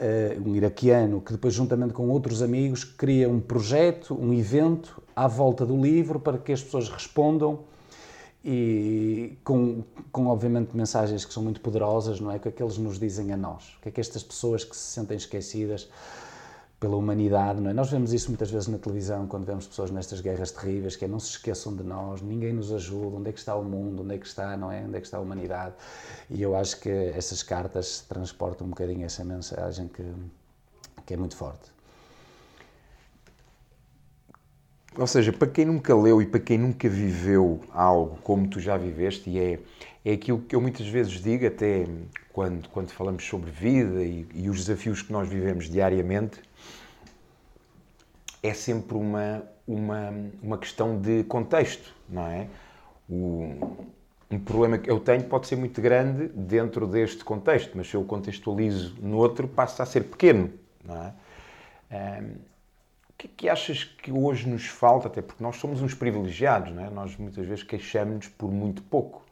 [0.00, 5.26] uh, um iraquiano, que depois juntamente com outros amigos cria um projeto, um evento à
[5.26, 7.60] volta do livro para que as pessoas respondam
[8.44, 12.36] e com, com obviamente mensagens que são muito poderosas, não é?
[12.36, 13.76] O que é que eles nos dizem a nós?
[13.78, 15.88] O que é que estas pessoas que se sentem esquecidas
[16.80, 17.74] pela humanidade, não é?
[17.74, 21.08] Nós vemos isso muitas vezes na televisão, quando vemos pessoas nestas guerras terríveis, que é
[21.08, 24.14] não se esqueçam de nós, ninguém nos ajuda, onde é que está o mundo, onde
[24.14, 24.82] é que está, não é?
[24.82, 25.74] Onde é que está a humanidade?
[26.30, 30.02] E eu acho que essas cartas transportam um bocadinho essa mensagem que,
[31.04, 31.70] que é muito forte.
[34.96, 38.78] Ou seja, para quem nunca leu e para quem nunca viveu algo como tu já
[38.78, 39.58] viveste, e é,
[40.02, 41.86] é aquilo que eu muitas vezes digo, até
[42.32, 46.40] quando, quando falamos sobre vida e, e os desafios que nós vivemos diariamente,
[48.42, 50.12] é sempre uma, uma,
[50.42, 52.48] uma questão de contexto, não é?
[53.08, 53.76] O,
[54.30, 58.04] um problema que eu tenho pode ser muito grande dentro deste contexto, mas se eu
[58.04, 60.52] contextualizo no outro, passa a ser pequeno,
[60.84, 61.14] não é?
[62.22, 62.50] Um,
[63.08, 66.72] o que é que achas que hoje nos falta, até porque nós somos uns privilegiados,
[66.72, 66.88] não é?
[66.88, 69.26] Nós muitas vezes queixamos-nos por muito pouco.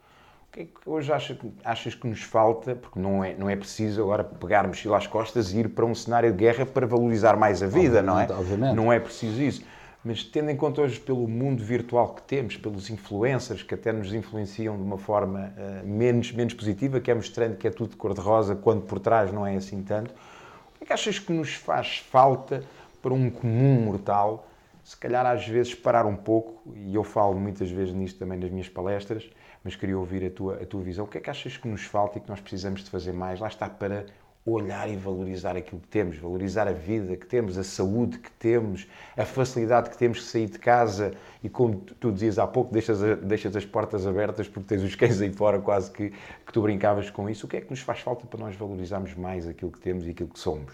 [0.49, 2.75] O que é que hoje achas, achas que nos falta?
[2.75, 5.93] Porque não é, não é preciso agora pegar mochila às costas e ir para um
[5.93, 8.27] cenário de guerra para valorizar mais a vida, não é?
[8.31, 8.75] Obviamente.
[8.75, 9.63] Não é preciso isso.
[10.03, 14.11] Mas tendo em conta hoje pelo mundo virtual que temos, pelos influencers que até nos
[14.11, 17.95] influenciam de uma forma uh, menos, menos positiva, que é mostrando que é tudo de
[17.95, 21.53] cor-de-rosa, quando por trás não é assim tanto, o que é que achas que nos
[21.53, 22.63] faz falta
[23.03, 24.47] para um comum mortal,
[24.83, 28.49] se calhar às vezes parar um pouco, e eu falo muitas vezes nisto também nas
[28.49, 29.29] minhas palestras,
[29.63, 31.05] mas queria ouvir a tua, a tua visão.
[31.05, 33.39] O que é que achas que nos falta e que nós precisamos de fazer mais?
[33.39, 34.05] Lá está para
[34.45, 38.87] olhar e valorizar aquilo que temos, valorizar a vida que temos, a saúde que temos,
[39.15, 41.11] a facilidade que temos de sair de casa
[41.43, 44.95] e, como tu dizias há pouco, deixas, a, deixas as portas abertas porque tens os
[44.95, 47.45] cães aí fora, quase que, que tu brincavas com isso.
[47.45, 50.11] O que é que nos faz falta para nós valorizarmos mais aquilo que temos e
[50.11, 50.73] aquilo que somos?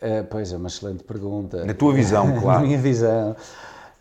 [0.00, 1.64] É, pois é, uma excelente pergunta.
[1.64, 2.60] Na tua visão, claro.
[2.60, 3.34] Na minha visão.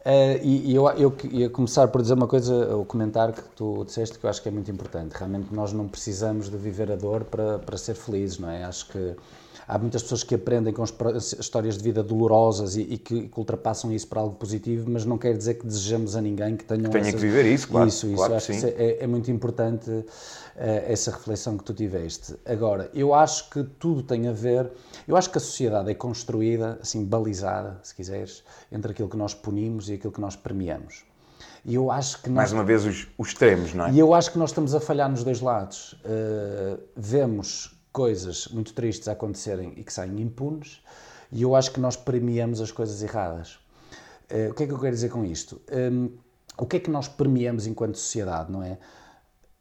[0.06, 3.86] Uh, e, e eu, eu ia começar por dizer uma coisa, o comentário que tu
[3.86, 5.14] disseste que eu acho que é muito importante.
[5.14, 8.66] Realmente nós não precisamos de viver a dor para, para ser felizes, não é?
[8.66, 9.16] Acho que
[9.68, 13.91] há muitas pessoas que aprendem com histórias de vida dolorosas e, e, que, que, ultrapassam
[13.91, 16.89] isso para algo positivo, mas não quer dizer que desejamos a ninguém que tenham que
[16.89, 17.16] tenha essas...
[17.16, 17.88] que viver isso, claro.
[17.88, 18.16] Isso, isso.
[18.16, 20.05] Claro acho que, que é, é, muito importante uh,
[20.55, 22.36] essa reflexão que tu tiveste.
[22.45, 24.72] Agora, eu acho que tudo tem a ver.
[25.07, 29.34] Eu acho que a sociedade é construída, assim, balizada, se quiseres, entre aquilo que nós
[29.34, 31.03] punimos e aquilo que nós premiamos.
[31.66, 32.36] E eu acho que nós...
[32.36, 33.91] Mais uma vez, os, os extremos, não é?
[33.91, 35.93] E eu acho que nós estamos a falhar nos dois lados.
[36.03, 40.82] Uh, vemos coisas muito tristes a acontecerem e que saem impunes,
[41.32, 43.60] e eu acho que nós premiamos as coisas erradas.
[44.30, 45.62] Uh, o que é que eu quero dizer com isto?
[45.72, 46.10] Um,
[46.58, 48.78] o que é que nós premiamos enquanto sociedade, não é?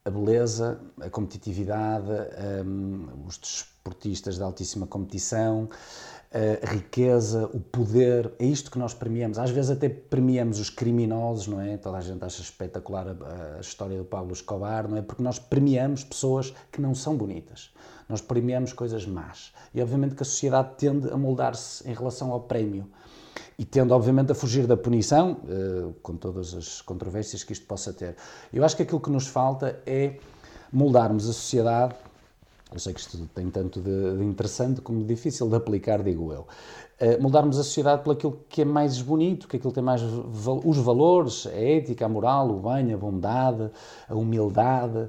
[0.05, 2.09] A beleza, a competitividade,
[2.66, 5.68] um, os desportistas de altíssima competição,
[6.35, 9.39] a riqueza, o poder, é isto que nós premiamos.
[9.39, 11.76] Às vezes até premiamos os criminosos, não é?
[11.76, 15.03] Toda a gente acha espetacular a, a, história do Pablo Escobar, não é?
[15.03, 17.70] Porque nós premiamos pessoas que não são bonitas.
[18.09, 19.53] Nós premiamos coisas más.
[19.74, 22.86] E obviamente que a sociedade tende a moldar-se em relação ao prémio.
[23.59, 27.92] E tende, obviamente, a fugir da punição, uh, com todas as controvérsias que isto possa
[27.92, 28.16] ter.
[28.53, 30.16] Eu acho que aquilo que nos falta é
[30.72, 31.94] moldarmos a sociedade.
[32.72, 36.46] Eu sei que isto tem tanto de, interessante como difícil de aplicar, digo eu.
[37.00, 40.61] Uh, moldarmos a sociedade pelo aquilo que é mais bonito, que aquilo tem mais val
[40.64, 43.70] os valores, a ética, a moral, o bem, a bondade,
[44.09, 45.09] a humildade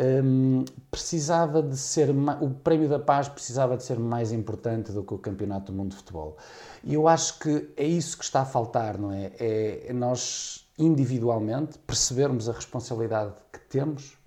[0.00, 5.12] um, precisava de ser o prémio da paz precisava de ser mais importante do que
[5.12, 6.36] o campeonato do mundo de futebol.
[6.82, 9.32] E eu acho que é isso que está a faltar não é?
[9.38, 14.18] É nós individualmente percebermos a responsabilidade que temos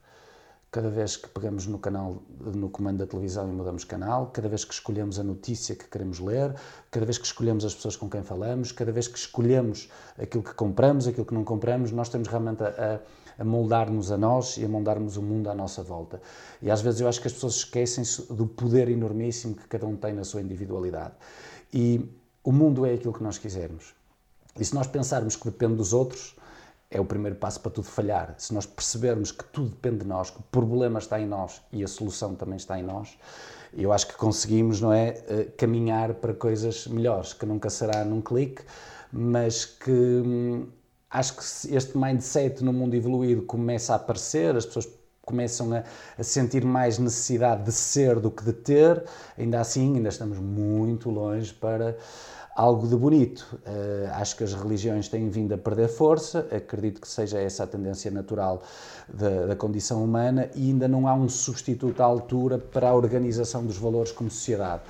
[0.71, 4.63] cada vez que pegamos no canal no comando da televisão e mudamos canal cada vez
[4.63, 6.53] que escolhemos a notícia que queremos ler
[6.91, 10.53] cada vez que escolhemos as pessoas com quem falamos cada vez que escolhemos aquilo que
[10.53, 12.99] compramos aquilo que não compramos nós temos realmente a, a
[13.38, 16.21] a moldar-nos a nós e a moldarmos o mundo à nossa volta.
[16.61, 19.95] E às vezes eu acho que as pessoas esquecem-se do poder enormíssimo que cada um
[19.95, 21.13] tem na sua individualidade.
[21.73, 22.09] E
[22.43, 23.93] o mundo é aquilo que nós quisermos.
[24.59, 26.36] E se nós pensarmos que depende dos outros,
[26.91, 28.36] é o primeiro passo para tudo falhar.
[28.38, 31.84] Se nós percebermos que tudo depende de nós, que o problema está em nós e
[31.84, 33.17] a solução também está em nós,
[33.75, 38.21] eu acho que conseguimos, não é, eh, caminhar para coisas melhores, que nunca será num
[38.21, 38.61] clique,
[39.11, 40.67] mas que hum,
[41.14, 44.89] acho que este mindset no mundo evoluído começa a aparecer, as pessoas
[45.22, 45.84] começam a,
[46.18, 49.03] a, sentir mais necessidade de ser do que de ter,
[49.38, 51.95] ainda assim, ainda estamos muito longe para
[52.55, 53.59] algo de bonito.
[53.66, 57.68] Uh, acho que as religiões têm vindo a perder força, acredito que seja essa a
[57.68, 58.61] tendência natural
[59.07, 63.66] da, da condição humana e ainda não há um substituto à altura para a organização
[63.66, 64.82] dos valores como sociedade.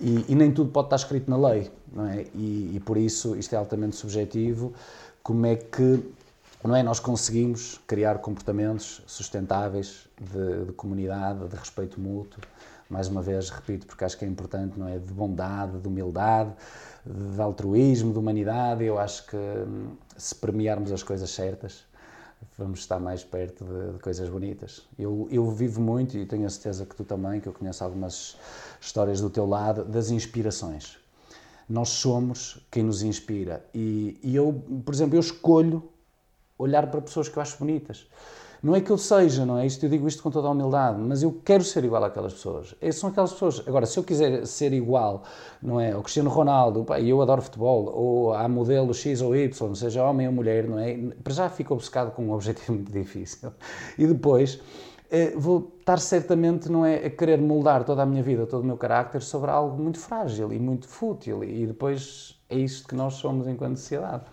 [0.00, 2.26] E, e nem tudo pode estar escrito na lei, não é?
[2.34, 4.72] E, e por isso isto é altamente subjetivo
[5.24, 6.04] como é que
[6.62, 12.42] não é, nós conseguimos criar comportamentos sustentáveis de, de, comunidade, de respeito mútuo,
[12.90, 16.52] mais uma vez, repito, porque acho que é importante, não é, de bondade, de humildade,
[17.06, 21.84] de altruísmo, de humanidade, eu acho que hum, se premiarmos as coisas certas,
[22.58, 24.86] vamos estar mais perto de, de, coisas bonitas.
[24.98, 28.36] Eu, eu vivo muito, e tenho a certeza que tu também, que eu conheço algumas
[28.78, 31.02] histórias do teu lado, das inspirações
[31.68, 33.64] nós somos quem nos inspira.
[33.74, 35.82] E, e, eu, por exemplo, eu escolho
[36.58, 38.06] olhar para pessoas que eu acho bonitas.
[38.62, 40.98] Não é que eu seja, não é isto, eu digo isto com toda a humildade,
[40.98, 42.74] mas eu quero ser igual àquelas pessoas.
[42.80, 43.62] Essas são aquelas pessoas.
[43.66, 45.22] Agora, se eu quiser ser igual,
[45.62, 49.74] não é, ao Cristiano Ronaldo, e eu adoro futebol, ou à modelo X ou Y,
[49.74, 50.96] seja homem ou mulher, não é?
[51.22, 53.52] Para já fico obcecado com um objetivo muito difícil.
[53.98, 54.58] E depois,
[55.36, 58.76] vou estar certamente não é a querer moldar toda a minha vida, todo o meu
[58.76, 63.46] carácter sobre algo muito frágil e muito fútil e depois é isto que nós somos
[63.46, 64.24] enquanto sociedade.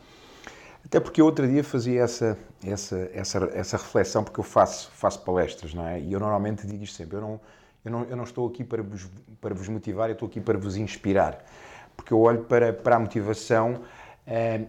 [0.84, 5.22] Até porque eu outro dia fazia essa, essa, essa, essa reflexão, porque eu faço, faço
[5.22, 6.00] palestras, não é?
[6.00, 7.40] E eu normalmente digo isto sempre, eu não,
[7.86, 9.10] eu não, eu não estou aqui para vos,
[9.40, 11.46] para vos motivar, eu estou aqui para vos inspirar.
[11.96, 13.82] Porque eu olho para, para a motivação eh,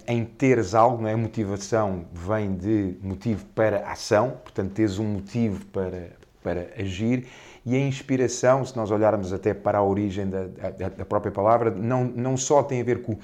[0.07, 1.13] em teres algo, não é?
[1.13, 6.11] A motivação vem de motivo para ação, portanto, teres um motivo para,
[6.43, 7.27] para agir,
[7.65, 11.71] e a inspiração, se nós olharmos até para a origem da, da, da própria palavra,
[11.71, 13.17] não, não só tem a ver com,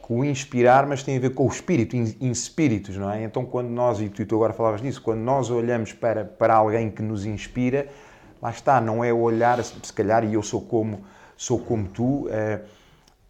[0.00, 3.22] com o inspirar, mas tem a ver com o espírito, in spiritus, não é?
[3.22, 6.90] Então, quando nós, e tu, tu agora falavas disso, quando nós olhamos para, para alguém
[6.90, 7.88] que nos inspira,
[8.40, 11.04] lá está, não é olhar, se calhar, e eu sou como,
[11.36, 12.28] sou como tu, uh,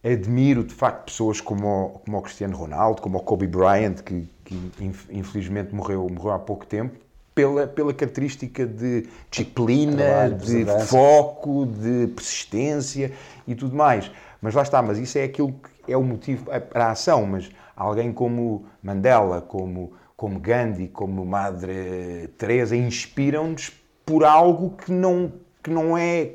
[0.02, 4.26] admiro de facto pessoas como o, como o Cristiano Ronaldo, como o Kobe Bryant, que,
[4.44, 4.72] que
[5.10, 6.96] infelizmente morreu, morreu há pouco tempo,
[7.34, 13.12] pela, pela característica de disciplina, Trabalho, de foco, de persistência
[13.46, 14.10] e tudo mais.
[14.42, 15.52] Mas lá está, mas isso é aquilo
[15.84, 17.26] que é o motivo para a ação.
[17.26, 23.72] Mas alguém como Mandela, como, como Gandhi, como Madre Teresa inspiram-nos
[24.04, 25.32] por algo que não,
[25.62, 26.32] que, não é,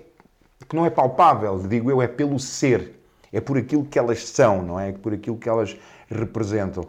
[0.69, 2.93] que não é palpável, digo eu, é pelo ser,
[3.33, 4.89] é por aquilo que elas são, não é?
[4.89, 5.75] é por aquilo que elas
[6.07, 6.87] representam.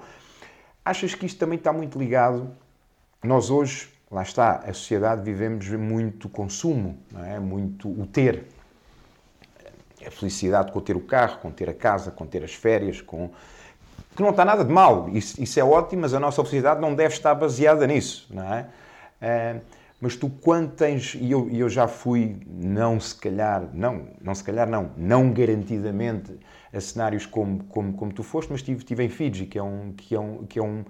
[0.84, 2.54] Achas que isto também está muito ligado?
[3.22, 7.40] Nós hoje, lá está, a sociedade vivemos muito consumo, não é?
[7.40, 8.44] Muito o ter.
[10.06, 13.30] A felicidade com ter o carro, com ter a casa, com ter as férias, com
[14.14, 16.94] que não está nada de mal, isso, isso, é ótimo, mas a nossa felicidade não
[16.94, 18.66] deve estar baseada nisso, não é?
[19.20, 19.60] Uh,
[20.04, 24.44] mas tu quando tens, e eu, eu já fui, não se calhar, não, não se
[24.44, 26.30] calhar não, não garantidamente
[26.70, 29.94] a cenários como, como, como tu foste, mas estive, estive em Fiji, que é um,
[29.96, 30.84] que é um, que é um,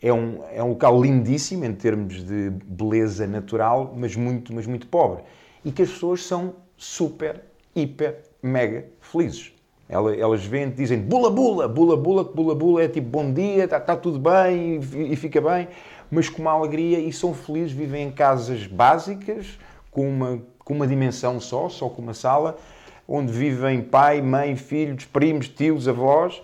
[0.00, 4.86] é um, é um local lindíssimo em termos de beleza natural, mas muito, mas muito
[4.86, 5.24] pobre.
[5.64, 7.42] E que as pessoas são super,
[7.74, 9.52] hiper, mega felizes.
[9.88, 13.94] Elas vêm dizem bula bula, bula bula, bula bula é tipo bom dia, está tá
[13.94, 15.68] tudo bem e, e fica bem
[16.10, 19.58] mas com uma alegria e são felizes, vivem em casas básicas,
[19.90, 22.58] com uma, com uma dimensão só, só com uma sala,
[23.06, 26.42] onde vivem pai, mãe, filhos, primos, tios, avós.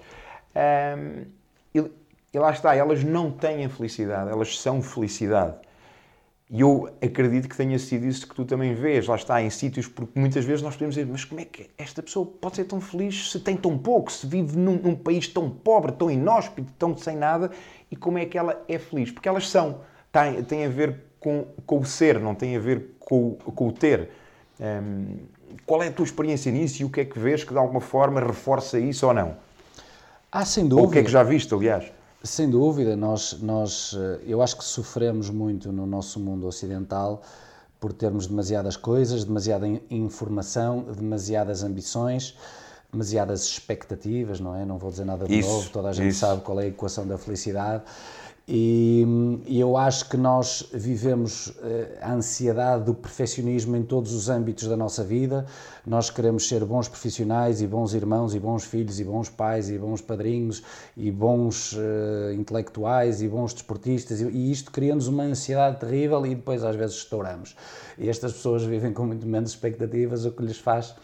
[0.55, 1.25] Um,
[1.75, 1.91] e,
[2.33, 5.55] e lá está, elas não têm a felicidade, elas são felicidade.
[6.53, 9.87] E eu acredito que tenha sido isso que tu também vês, lá está, em sítios,
[9.87, 12.81] porque muitas vezes nós podemos dizer, mas como é que esta pessoa pode ser tão
[12.81, 16.97] feliz se tem tão pouco, se vive num, num país tão pobre, tão inóspito, tão
[16.97, 17.53] sem nada,
[17.91, 19.11] e como é que ela é feliz?
[19.11, 19.81] Porque elas são,
[20.13, 23.73] tem, tem a ver com, com o ser, não tem a ver com, com o
[23.73, 24.11] ter.
[24.61, 25.19] Um,
[25.67, 27.81] qual é a tua experiência nisso e o que é que vês que de alguma
[27.81, 29.37] forma reforça isso ou não?
[30.31, 30.83] Ah, sem dúvida.
[30.83, 31.91] Ou o que é que já viste, aliás?
[32.23, 37.23] Sem dúvida, nós, nós, eh, eu acho que sofremos muito no nosso mundo ocidental
[37.81, 42.37] por termos demasiadas coisas, demasiada informação, demasiadas ambições,
[42.93, 44.65] demasiadas expectativas, não é?
[44.65, 46.21] Não vou dizer nada de isso, novo, toda a gente isso.
[46.21, 47.85] sabe qual é a equação da felicidade.
[48.53, 49.07] E,
[49.47, 54.67] e, eu acho que nós vivemos eh, a ansiedade do perfeccionismo em todos os âmbitos
[54.67, 55.47] da nossa vida.
[55.87, 59.79] Nós queremos ser bons profissionais e bons irmãos e bons filhos e bons pais e
[59.79, 60.65] bons padrinhos
[60.97, 66.35] e bons uh, intelectuais e bons desportistas e, e isto cria-nos uma ansiedade terrível e
[66.35, 67.55] depois às vezes estouramos.
[67.97, 70.97] E estas pessoas vivem com muito menos expectativas, o que lhes faz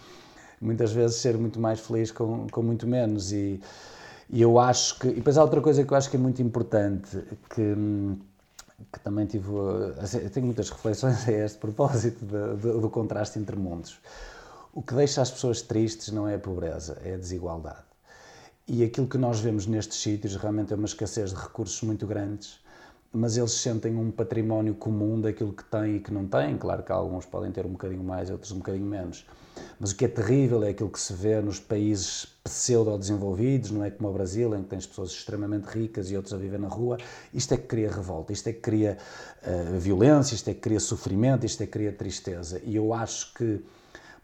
[0.60, 3.60] muitas vezes ser muito mais feliz com, com muito menos e
[4.28, 5.08] e eu acho que.
[5.08, 7.74] E depois há outra coisa que eu acho que é muito importante, que,
[8.92, 9.46] que também tive.
[9.98, 13.98] Assim, eu tenho muitas reflexões a este propósito de, de, do contraste entre mundos.
[14.72, 17.86] O que deixa as pessoas tristes não é a pobreza, é a desigualdade.
[18.68, 22.58] E aquilo que nós vemos nestes sítios realmente é uma escassez de recursos muito grandes,
[23.12, 26.58] mas eles sentem um património comum daquilo que têm e que não têm.
[26.58, 29.24] Claro que alguns podem ter um bocadinho mais, outros um bocadinho menos
[29.78, 33.90] mas o que é terrível é aquilo que se vê nos países pseudo-desenvolvidos, não é
[33.90, 36.96] como o Brasil, em que tens pessoas extremamente ricas e outros a viver na rua.
[37.34, 38.96] Isto é que cria revolta, isto é que cria
[39.42, 42.60] uh, violência, isto é que cria sofrimento, isto é que cria tristeza.
[42.64, 43.60] E eu acho que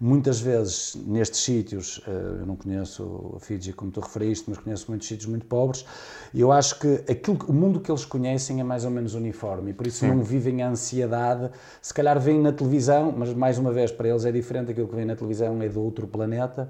[0.05, 4.86] Muitas vezes, nestes sítios, eh, eu não conheço a Fiji como tu referiste, mas conheço
[4.88, 5.86] muitos sítios muito pobres,
[6.34, 9.70] e eu acho que aquilo, o mundo que eles conhecem é mais ou menos uniforme,
[9.70, 10.09] e por isso Sim.
[10.09, 11.48] não vivem a ansiedade.
[11.80, 14.96] Se calhar veem na televisão, mas mais uma vez, para eles é diferente, aquilo que
[14.96, 16.68] vem na televisão é de outro planeta,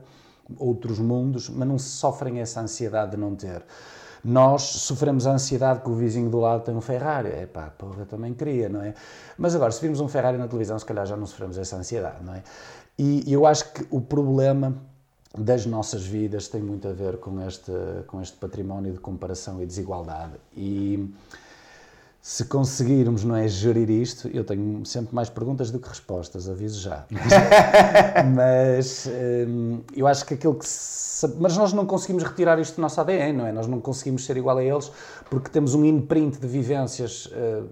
[0.58, 3.62] outros mundos, mas não sofrem essa ansiedade de não ter.
[4.24, 7.28] Nós sofremos a ansiedade que o vizinho do lado tem um Ferrari.
[7.28, 8.94] É pá, porra, também queria, não é?
[9.36, 12.22] Mas agora, se virmos um Ferrari na televisão, se calhar já não sofremos essa ansiedade,
[12.22, 12.42] não é?
[12.98, 14.76] E eu acho que o problema
[15.36, 17.72] das nossas vidas tem muito a ver com este,
[18.06, 20.34] com este património de comparação e desigualdade.
[20.54, 21.10] E
[22.20, 26.80] se conseguirmos não é, gerir isto, eu tenho sempre mais perguntas do que respostas, aviso
[26.80, 27.04] já.
[28.36, 29.08] Mas
[29.48, 30.66] hum, eu acho que aquilo que.
[30.66, 33.52] Se, mas nós não conseguimos retirar isto do nosso ADN, não é?
[33.52, 34.90] Nós não conseguimos ser igual a eles
[35.30, 37.26] porque temos um imprint de vivências.
[37.26, 37.68] Uh,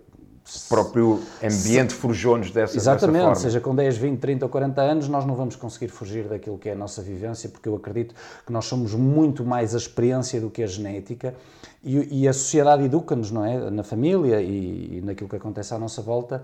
[0.69, 3.35] próprio ambiente forjou-nos dessa, Exatamente, dessa forma.
[3.37, 6.69] seja com 10, 20, 30 ou 40 anos, nós não vamos conseguir fugir daquilo que
[6.69, 8.15] é a nossa vivência, porque eu acredito
[8.47, 11.35] que nós somos muito mais a experiência do que a genética
[11.83, 13.71] e, e a sociedade educa-nos, não é?
[13.71, 16.43] Na família e, e, naquilo que acontece à nossa volta,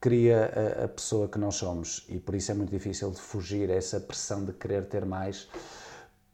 [0.00, 3.70] cria a, a pessoa que nós somos e por isso é muito difícil de fugir
[3.70, 5.48] a essa pressão de querer ter mais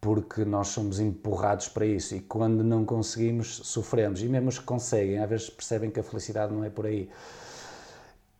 [0.05, 4.22] porque nós somos empurrados para isso e quando não conseguimos, sofremos.
[4.22, 7.09] E mesmo os que conseguem, às vezes percebem que a felicidade não é por aí.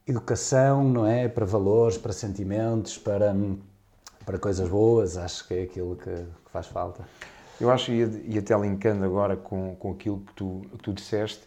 [0.07, 1.27] educação, não é?
[1.27, 3.35] Para valores, para sentimentos, para,
[4.27, 7.03] para coisas boas, acho que é aquilo que, que faz falta.
[7.59, 11.45] Eu acho, e até linkando agora com, com aquilo que tu, que tu disseste,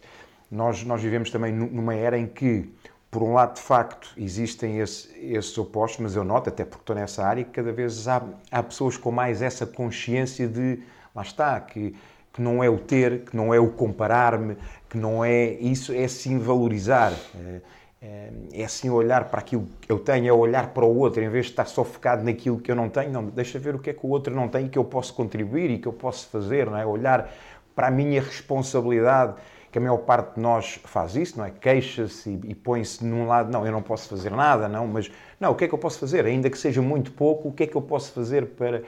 [0.50, 2.74] nós, nós vivemos também numa era em que,
[3.10, 6.94] por um lado, de facto, existem esse, esses opostos, mas eu noto, até porque estou
[6.94, 10.80] nessa área, que cada vez há, há pessoas com mais essa consciência de,
[11.14, 11.94] lá está, que,
[12.32, 14.56] que não é o ter, que não é o comparar-me,
[14.90, 17.12] que não é isso, é sim valorizar.
[17.34, 17.60] É,
[18.00, 21.28] é, é assim olhar para aquilo que eu tenho, é olhar para o outro, em
[21.28, 23.90] vez de estar só focado naquilo que eu não tenho, não, deixa ver o que
[23.90, 26.28] é que o outro não tem e que eu posso contribuir e que eu posso
[26.28, 26.86] fazer, não é?
[26.86, 27.28] Olhar
[27.74, 29.34] para a minha responsabilidade,
[29.70, 31.50] que a maior parte de nós faz isso, não é?
[31.50, 35.52] Queixa-se e, e põe-se num lado, não, eu não posso fazer nada, não, mas não,
[35.52, 36.24] o que é que eu posso fazer?
[36.24, 38.82] Ainda que seja muito pouco, o que é que eu posso fazer para,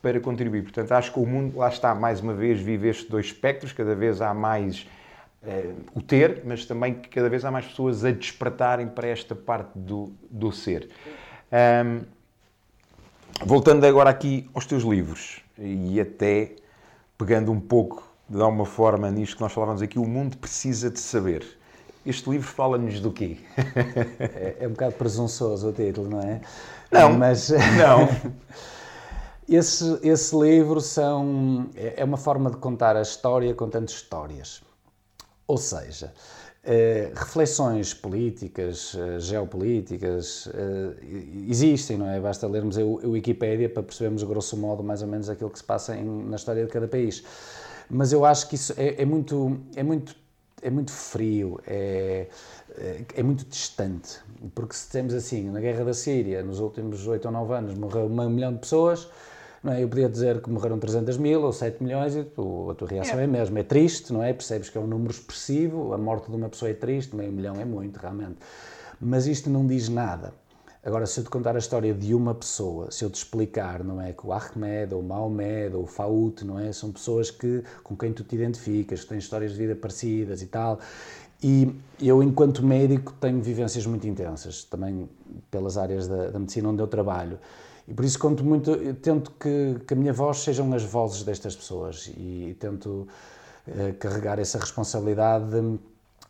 [0.00, 0.62] para contribuir?
[0.62, 3.94] Portanto, acho que o mundo, lá está, mais uma vez, vive estes dois espectros, cada
[3.94, 4.88] vez há mais
[5.42, 9.34] uh, o ter, mas também que cada vez há mais pessoas a despertarem para esta
[9.34, 10.88] parte do, do ser.
[11.52, 12.00] Um,
[13.44, 16.52] voltando agora aqui aos teus livros e até
[17.16, 21.00] pegando um pouco de alguma forma nisto que nós falávamos aqui, o mundo precisa de
[21.00, 21.44] saber.
[22.04, 23.38] Este livro fala-nos do quê?
[24.18, 26.40] é, é, um bocado presunçoso o título, não é?
[26.90, 28.08] Não, mas não.
[29.48, 34.62] esse, esse livro são, é, é uma forma de contar a história contando histórias.
[35.46, 36.12] Ou seja,
[36.70, 42.20] eh, reflexões políticas, eh, geopolíticas, eh, existem, não é?
[42.20, 45.64] Basta lermos a, a Wikipédia para percebermos, grosso modo, mais ou menos aquilo que se
[45.64, 47.24] passa em, na história de cada país.
[47.90, 50.14] Mas eu acho que isso é, é muito, é muito,
[50.62, 52.26] é muito frio, é,
[52.76, 54.18] é, é muito distante.
[54.54, 58.06] Porque se temos assim, na guerra da Síria, nos últimos 8 ou 9 anos, morreu
[58.06, 59.08] um milhão de pessoas,
[59.62, 59.82] não é?
[59.82, 63.18] Eu podia dizer que morreram 300 mil ou 7 milhões e tu, a tua reação
[63.18, 63.22] é.
[63.22, 63.58] é a mesma.
[63.58, 64.32] É triste, não é?
[64.32, 67.56] Percebes que é um número expressivo, a morte de uma pessoa é triste, meio milhão
[67.60, 68.36] é muito, realmente.
[69.00, 70.32] Mas isto não diz nada.
[70.84, 74.00] Agora, se eu te contar a história de uma pessoa, se eu te explicar, não
[74.00, 77.64] é, que o Ahmed, ou o Mahomed, ou o Faut, não é, são pessoas que,
[77.82, 80.78] com quem tu te identificas, que têm histórias de vida parecidas e tal,
[81.42, 85.08] e eu, enquanto médico, tenho vivências muito intensas, também
[85.50, 87.38] pelas áreas da, da medicina onde eu trabalho,
[87.88, 91.56] e por isso conto muito, tento que, que a minha voz sejam as vozes destas
[91.56, 93.08] pessoas e, tento
[93.66, 95.78] uh, carregar essa responsabilidade de,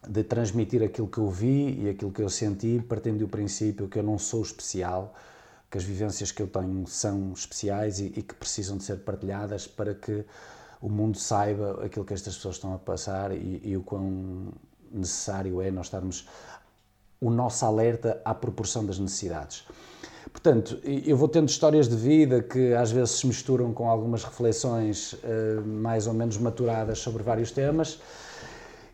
[0.07, 3.99] de, transmitir aquilo que eu vi e aquilo que eu senti, partindo do princípio que
[3.99, 5.14] eu não sou especial,
[5.70, 9.66] que as vivências que eu tenho são especiais e, e que precisam de ser partilhadas
[9.66, 10.24] para que
[10.80, 14.53] o mundo saiba aquilo que estas pessoas estão a passar e, e o quão
[14.90, 16.26] necessário é nós estarmos
[17.20, 19.64] o nosso alerta à proporção das necessidades.
[20.30, 25.14] Portanto, eu vou tendo histórias de vida que às vezes se misturam com algumas reflexões
[25.14, 27.99] uh, mais ou menos maturadas sobre vários temas.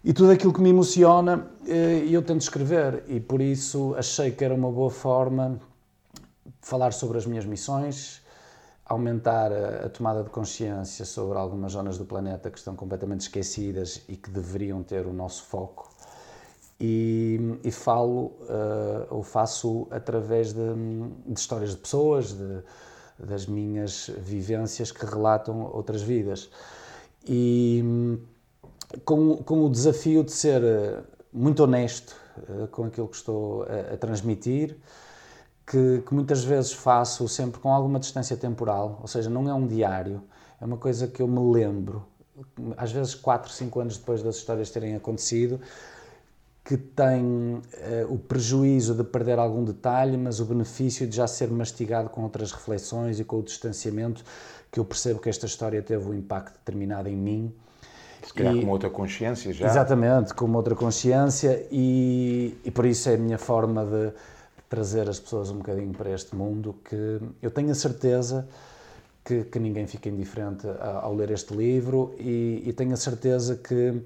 [0.05, 3.05] E tudo aquilo que me emociona, uh, eu tento escrever.
[3.09, 5.59] E por isso achei que era uma boa forma
[6.61, 8.21] falar sobre as minhas missões,
[8.85, 14.15] aumentar a, tomada de consciência sobre algumas zonas do planeta que estão completamente esquecidas e
[14.15, 15.91] que deveriam ter o nosso foco
[16.79, 20.75] e, e falo uh, ou faço através de,
[21.27, 22.63] de histórias de pessoas, de,
[23.19, 26.51] das minhas vivências que relatam outras vidas.
[27.27, 28.19] E
[29.05, 32.15] com, com o desafio de ser eh, muito honesto
[32.49, 34.77] uh, com aquilo que estou a, a transmitir,
[35.67, 39.67] que, que, muitas vezes faço sempre com alguma distância temporal, ou seja, não é um
[39.67, 40.23] diário,
[40.61, 42.05] é uma coisa que eu me lembro,
[42.77, 45.61] às vezes 4, 5 anos depois das histórias terem acontecido,
[46.65, 47.63] que tem uh,
[48.09, 52.53] o prejuízo de perder algum detalhe, mas o benefício de já ser mastigado com outras
[52.53, 54.25] reflexões e com o distanciamento,
[54.73, 57.55] que eu percebo que esta história teve um impacto determinado em mim.
[58.27, 59.67] Se calhar e, com outra consciência já.
[59.67, 64.13] Exatamente, com uma outra consciência, e, e por isso é a minha forma de
[64.69, 68.49] trazer as pessoas um bocadinho para este mundo, que eu tenho a certeza
[69.25, 70.67] que, que ninguém fica indiferente
[71.03, 74.03] ao ler este livro, e, e tenho a certeza que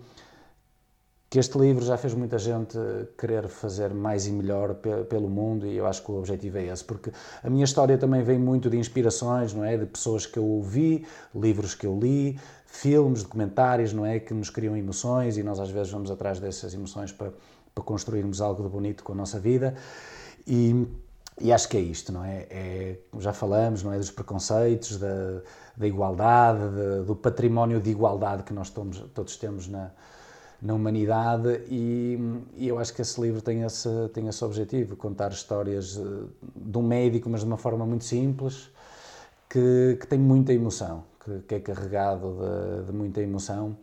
[1.30, 2.78] que este livro já fez muita gente
[3.18, 6.82] querer fazer mais e melhor pelo mundo e eu acho que o objetivo é esse,
[6.82, 7.12] porque
[7.42, 11.06] a minha história também vem muito de inspirações, não é, de pessoas que eu ouvi,
[11.34, 15.68] livros que eu li, filmes, documentários, não é, que nos criam emoções e nós às
[15.68, 17.30] vezes vamos atrás dessas emoções para,
[17.74, 19.74] para construirmos algo de bonito com a nossa vida.
[20.46, 20.86] E,
[21.38, 22.46] e acho que é isto, não é?
[22.48, 25.42] é já falamos, não é, dos preconceitos, da,
[25.76, 29.90] da igualdade, de, do património de igualdade que nós todos, todos temos na
[30.60, 32.18] na humanidade e,
[32.56, 36.78] e, eu acho que esse livro tem esse, tem esse objetivo, contar histórias eh, de
[36.78, 38.68] um médico, mas de uma forma muito simples,
[39.48, 42.36] que, que tem muita emoção, que, que é carregado
[42.80, 43.76] de, de, muita emoção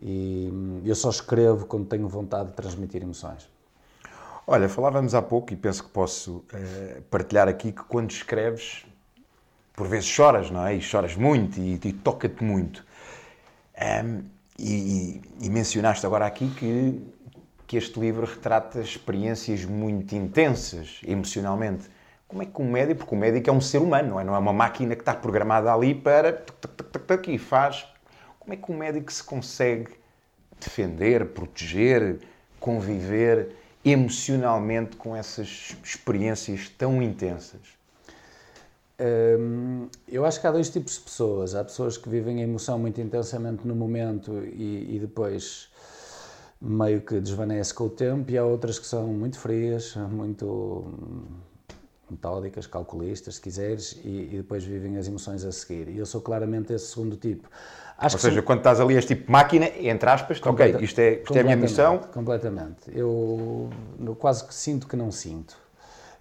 [0.00, 3.48] e eu só escrevo quando tenho vontade de transmitir emoções.
[4.46, 8.86] Olha, falávamos há pouco e penso que posso uh, partilhar aqui que quando escreves,
[9.74, 10.74] por vezes choras, não é?
[10.74, 12.84] E choras muito e, e toca-te muito.
[14.04, 17.00] Um, e, e, mencionaste agora aqui que,
[17.66, 21.88] que este livro retrata experiências muito intensas emocionalmente.
[22.26, 24.24] Como é que um médico, porque o médico é um ser humano, não é?
[24.24, 26.44] Não é uma máquina que está programada ali para
[27.28, 27.86] e faz.
[28.40, 29.92] Como é que um médico se consegue
[30.58, 32.18] defender, proteger,
[32.58, 33.54] conviver
[33.84, 37.77] emocionalmente com essas experiências tão intensas?
[39.00, 41.54] Hum, eu acho que há dois tipos de pessoas.
[41.54, 45.68] Há pessoas que vivem a emoção muito intensamente no momento e, e, depois
[46.60, 50.92] meio que desvanece com o tempo, e há outras que são muito frias, muito
[52.10, 55.88] metódicas, calculistas, se quiseres, e, e depois vivem as emoções a seguir.
[55.88, 57.48] E eu sou claramente esse segundo tipo.
[57.96, 58.42] Acho Ou seja, sou...
[58.42, 60.76] quando estás ali és tipo máquina, entre aspas, Completa...
[60.76, 61.98] ok, isto, é, isto é a minha missão.
[62.12, 62.90] Completamente.
[62.92, 63.70] Eu,
[64.18, 65.56] quase que sinto que não sinto.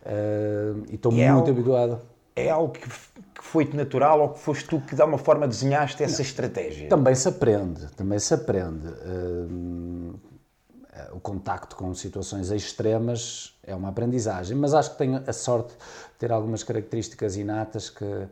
[0.04, 2.00] Uh, e estou é muito habituado.
[2.38, 6.04] É algo que, que foi-te natural ou que foste tu que de alguma forma desenhaste
[6.04, 6.88] essa estratégia?
[6.90, 8.88] Também se aprende, também se aprende.
[8.88, 10.20] Uh,
[11.12, 16.18] o contacto com situações extremas é uma aprendizagem, mas acho que tenho a sorte de
[16.18, 18.28] ter algumas características inatas que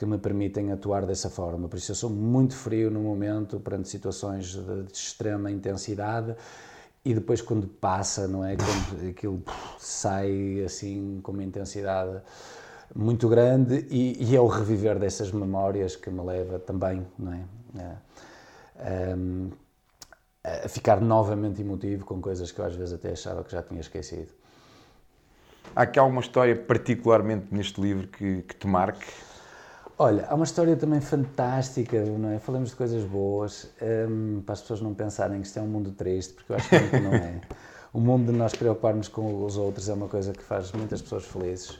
[0.00, 1.68] que me permitem atuar dessa forma.
[1.68, 6.34] Por isso eu sou muito frio no momento perante situações de, de extrema intensidade
[7.04, 9.42] e depois quando passa, não é, quando aquilo
[9.78, 12.18] sai assim com uma intensidade
[12.94, 17.44] muito grande e, e é o reviver dessas memórias que me leva também, não é,
[17.78, 17.96] a,
[20.44, 23.62] a, a ficar novamente emotivo com coisas que eu às vezes até achava que já
[23.62, 24.32] tinha esquecido.
[25.74, 29.06] Há aqui alguma história particularmente neste livro que, que te marque?
[29.96, 32.38] Olha, há uma história também fantástica, não é?
[32.38, 33.70] Falamos de coisas boas,
[34.08, 36.68] um, para as pessoas não pensarem que isto é um mundo triste, porque eu acho
[36.70, 37.40] que não é.
[37.92, 41.26] O mundo de nós preocuparmos com os outros é uma coisa que faz muitas pessoas
[41.26, 41.78] felizes.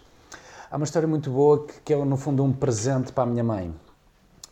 [0.71, 3.43] Há uma história muito boa que, que é, no fundo, um presente para a minha
[3.43, 3.71] mãe.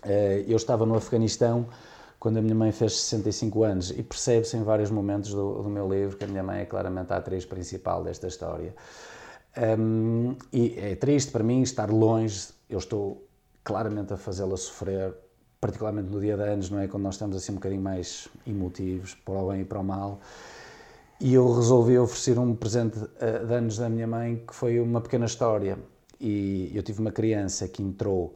[0.05, 1.69] Uh, eu estava no Afeganistão
[2.19, 5.89] quando a minha mãe fez 65 anos e percebe-se em vários momentos do, do, meu
[5.89, 8.75] livro que a minha mãe é claramente a atriz principal desta história.
[9.79, 13.25] Um, e é triste para mim estar longe, eu estou
[13.63, 15.15] claramente a fazê-la sofrer,
[15.61, 16.89] particularmente no dia de anos, não é?
[16.89, 20.19] Quando nós estamos assim um bocadinho mais emotivos, para o bem e para o mal.
[21.21, 25.01] E eu resolvi oferecer um presente eh, de anos da minha mãe, que foi uma
[25.01, 25.79] pequena história.
[26.21, 28.35] E eu tive uma criança que entrou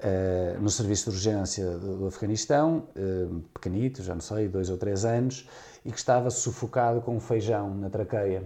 [0.00, 5.04] uh, no serviço de urgência do Afeganistão, uh, pequenito, já não sei, dois ou três
[5.04, 5.48] anos,
[5.84, 8.42] e que estava sufocado com um feijão na traqueia.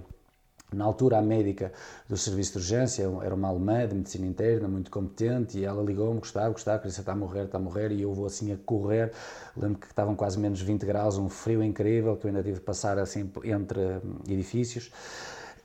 [0.73, 1.73] Na altura, a médica
[2.09, 6.19] do serviço de urgência era uma alemã de medicina interna, muito competente, e ela ligou-me:
[6.19, 8.57] Gustavo, Gustavo, a criança está a morrer, está a morrer, e eu vou assim a
[8.57, 9.13] correr.
[9.57, 12.65] Lembro que estavam quase menos 20 graus, um frio incrível, que eu ainda tive de
[12.65, 14.91] passar assim entre edifícios.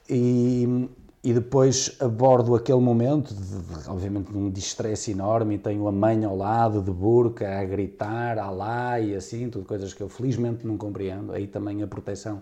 [0.08, 0.88] E,
[1.24, 5.92] e depois abordo aquele momento, de, de, obviamente de um distresse enorme, e tenho a
[5.92, 10.66] mãe ao lado, de burca, a gritar, alá e assim, tudo coisas que eu felizmente
[10.66, 11.32] não compreendo.
[11.32, 12.42] Aí também a proteção,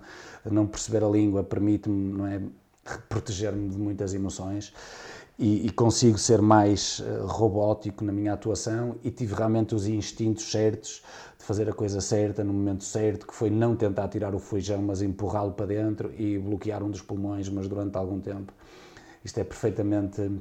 [0.49, 2.41] não perceber a língua, permite-me, não é,
[3.09, 4.73] proteger-me de muitas emoções
[5.39, 10.51] e, e, consigo ser mais uh, robótico na minha atuação e tive realmente os instintos
[10.51, 11.01] certos
[11.37, 14.81] de fazer a coisa certa no momento certo, que foi não tentar tirar o feijão,
[14.81, 18.51] mas empurrá-lo para dentro e bloquear um dos pulmões, mas durante algum tempo.
[19.23, 20.31] Isto é perfeitamente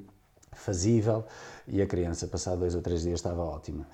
[0.53, 1.25] fazível
[1.67, 3.87] e a criança, passado dois ou três dias, estava ótima.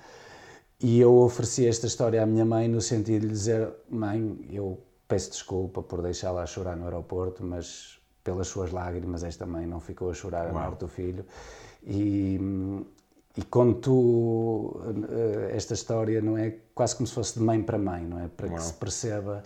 [0.79, 4.79] E eu ofereci esta história à minha mãe no sentido de lhe dizer: Mãe, eu
[5.07, 10.09] peço desculpa por deixá-la chorar no aeroporto, mas pelas suas lágrimas, esta mãe não ficou
[10.09, 11.23] a chorar a morte do filho.
[11.83, 12.39] E,
[13.37, 13.43] e
[13.81, 18.19] tu, eh, esta história não é quase como se fosse de mãe para mãe, não
[18.19, 18.27] é?
[18.27, 18.55] Para Uau.
[18.55, 19.43] que se perceba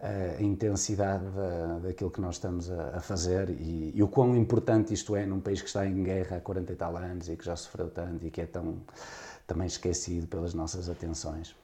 [0.00, 4.94] a intensidade da, daquilo que nós estamos a, a fazer e, e, o quão importante
[4.94, 7.44] isto é num país que está em guerra há 40 e tal anos e que
[7.44, 8.76] já sofreu tanto e que é tão
[9.46, 11.56] também esquecido pelas nossas atenções.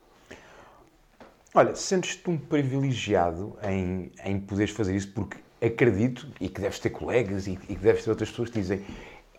[1.55, 6.91] Olha, sentes-te um privilegiado em, em poderes fazer isso porque acredito, e que deves ter
[6.91, 8.85] colegas e, e que deves ter outras pessoas que dizem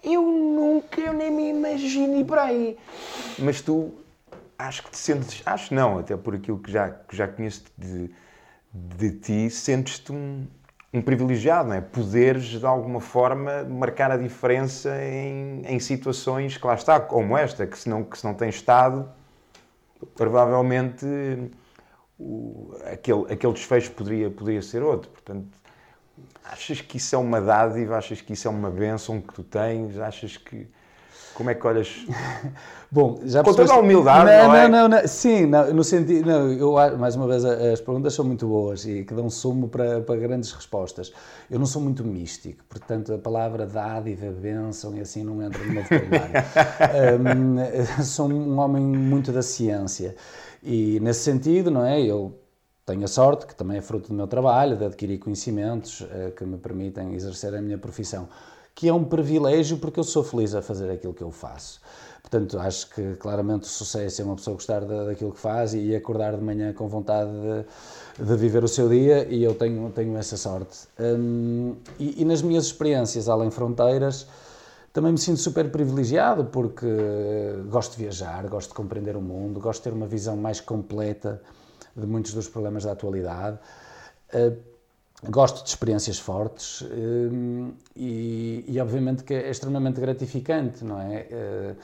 [0.01, 2.77] eu nunca, eu nem me imagino ir para aí.
[3.39, 3.91] Mas tu,
[4.57, 8.11] acho que te sentes, acho não, até por aquilo que já, que já conheço de,
[8.97, 10.45] de ti, sentes-te um,
[10.93, 11.81] um privilegiado, não é?
[11.81, 17.65] Poderes, de alguma forma, marcar a diferença em, em situações que lá está, como esta,
[17.65, 19.09] que se não, que se não tem estado,
[20.15, 21.05] provavelmente
[22.19, 25.09] o, aquele, aquele desfecho poderia, poderia ser outro.
[25.09, 25.47] Portanto,
[26.43, 27.97] Achas que isso é uma dádiva?
[27.97, 29.97] Achas que isso é uma bênção que tu tens?
[29.97, 30.67] Achas que.
[31.35, 32.05] Como é que olhas?
[32.91, 34.69] Bom, já Com toda a humildade, não, não é?
[34.69, 38.23] Não, não, sim, não, no sentido, não, eu, acho- mais uma vez, as perguntas são
[38.23, 41.11] muito boas e que dão sumo para, para grandes respostas.
[41.51, 45.71] Eu não sou muito místico, portanto, a palavra dádiva, bênção e assim não entra no
[45.71, 46.33] meu vocabulário.
[47.19, 47.55] Hum,
[48.03, 50.15] sou um homem muito da ciência
[50.63, 52.01] e, nesse sentido, não é?
[52.01, 52.39] Eu
[52.85, 56.45] tenho a sorte, que também é fruto do meu trabalho, de adquirir conhecimentos eh, que
[56.45, 58.27] me permitem exercer a minha profissão,
[58.75, 61.79] que é um privilégio porque eu sou feliz a fazer aquilo que eu faço.
[62.21, 65.95] Portanto, acho que claramente o sucesso é uma pessoa gostar da- daquilo que faz e
[65.95, 70.17] acordar de manhã com vontade de, de viver o seu dia e eu tenho, tenho
[70.17, 70.87] essa sorte.
[70.99, 74.27] Hum, e, e nas minhas experiências além fronteiras,
[74.91, 76.87] também me sinto super privilegiado porque
[77.69, 81.41] gosto de viajar, gosto de compreender o mundo, gosto de ter uma visão mais completa
[81.95, 83.57] de muitos dos problemas da atualidade.
[84.33, 84.74] Uh,
[85.31, 91.27] gosto de experiências fortes um, e, e, obviamente que é extremamente gratificante, não é?
[91.31, 91.75] Uh,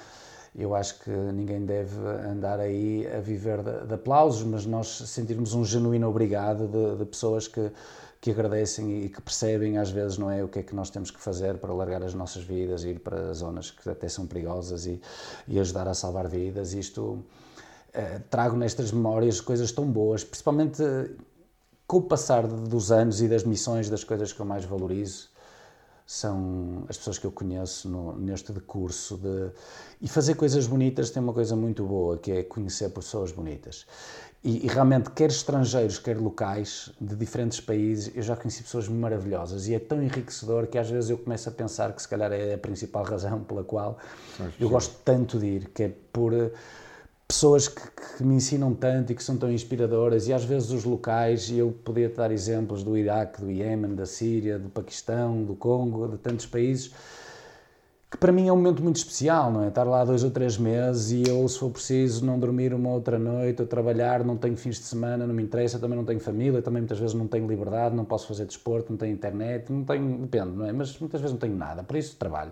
[0.53, 1.97] eu acho que ninguém deve
[2.29, 7.05] andar aí a viver de, de aplausos, mas nós sentirmos um genuíno obrigado de, de
[7.05, 7.71] pessoas que,
[8.19, 11.09] que agradecem e que percebem às vezes não é o que é que nós temos
[11.09, 15.01] que fazer para largar as nossas vidas, ir para zonas que até são perigosas e,
[15.47, 16.73] e ajudar a salvar vidas.
[16.73, 17.23] Isto uh,
[18.29, 20.83] trago nestas memórias coisas tão boas, principalmente
[21.91, 25.27] com o passar dos anos e das missões, das coisas que eu mais valorizo
[26.07, 29.51] são as pessoas que eu conheço no, neste decurso de
[30.01, 33.85] e fazer coisas bonitas tem uma coisa muito boa que é conhecer pessoas bonitas.
[34.41, 39.67] E, e, realmente quer estrangeiros quer locais de diferentes países eu já conheci pessoas maravilhosas.
[39.67, 42.53] E é tão enriquecedor que às vezes eu começo a pensar que se calhar é
[42.53, 43.97] a principal razão pela qual
[44.57, 46.31] eu gosto tanto de ir que é por
[47.31, 47.81] pessoas que,
[48.17, 51.57] que, me ensinam tanto e que são tão inspiradoras e às vezes os locais, e
[51.57, 56.17] eu podia dar exemplos do Iraque, do Iémen, da Síria, do Paquistão, do Congo, de
[56.17, 56.91] tantos países,
[58.09, 59.69] que para mim é um momento muito especial, não é?
[59.69, 63.17] Estar lá dois ou três meses e eu, se for preciso, não dormir uma outra
[63.17, 66.61] noite ou trabalhar, não tenho fins de semana, não me interessa, também não tenho família,
[66.61, 70.17] também muitas vezes não tenho liberdade, não posso fazer desporto, não tenho internet, não tenho,
[70.17, 70.73] depende, não é?
[70.73, 72.51] Mas muitas vezes não tenho nada, por isso trabalho.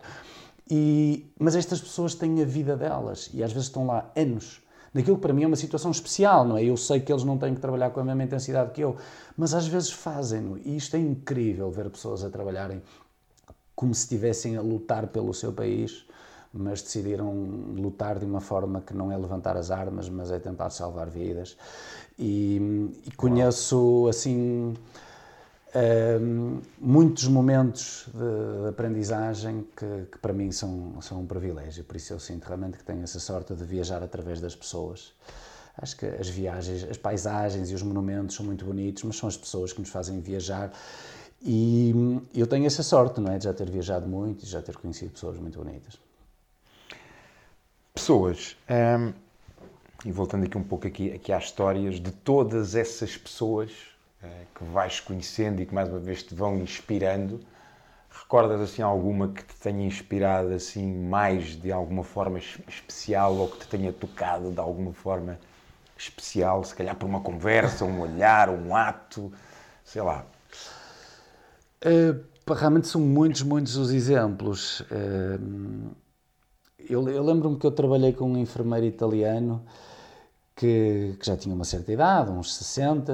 [0.71, 4.61] E, mas estas pessoas têm a vida delas e às vezes estão lá anos
[4.93, 6.63] naquilo que para mim é uma situação especial, não é?
[6.63, 8.95] Eu sei que eles não têm que trabalhar com a mesma intensidade que eu,
[9.37, 12.81] mas às vezes fazem-no e isto é incrível ver pessoas a trabalharem
[13.75, 16.05] como se estivessem a lutar pelo seu país,
[16.53, 17.31] mas decidiram
[17.77, 21.55] lutar de uma forma que não é levantar as armas, mas é tentar salvar vidas.
[22.17, 24.73] E, e conheço assim
[26.79, 32.13] muitos momentos de, de aprendizagem que, que, para mim são, são um privilégio, por isso
[32.13, 35.13] eu sinto realmente que tenho essa sorte de viajar através das pessoas.
[35.77, 39.37] Acho que as viagens, as paisagens e os monumentos são muito bonitos, mas são as
[39.37, 40.73] pessoas que nos fazem viajar.
[41.41, 41.93] E
[42.35, 43.37] eu tenho essa sorte, não é?
[43.37, 45.97] De já ter viajado muito e já ter conhecido pessoas muito bonitas.
[47.93, 48.57] Pessoas.
[48.69, 49.13] Um,
[50.03, 53.71] e voltando aqui um pouco aqui, aqui às histórias de todas essas pessoas
[54.55, 57.39] que vais conhecendo e que mais uma vez te vão inspirando.
[58.09, 63.59] Recordas assim alguma que te tenha inspirado assim mais de alguma forma especial ou que
[63.59, 65.39] te tenha tocado de alguma forma
[65.97, 69.31] especial, se calhar por uma conversa, um olhar, um ato,
[69.83, 70.25] sei lá.
[71.85, 74.81] Uh, realmente são muitos, muitos os exemplos.
[74.81, 75.91] Uh,
[76.79, 79.63] eu, eu lembro-me que eu trabalhei com um enfermeiro italiano
[80.55, 83.13] que, que já tinha uma certa idade, uns 60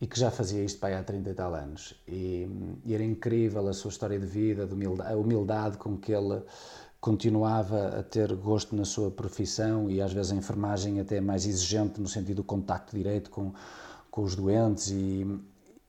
[0.00, 1.94] e que já fazia isto há 30 e tal anos.
[2.08, 2.48] E,
[2.84, 6.42] e, era incrível a sua história de vida, de humildade, a humildade com que ele
[7.00, 12.00] continuava a ter gosto na sua profissão e às vezes a enfermagem até mais exigente
[12.00, 13.52] no sentido do contacto direto com,
[14.10, 15.26] com os doentes e,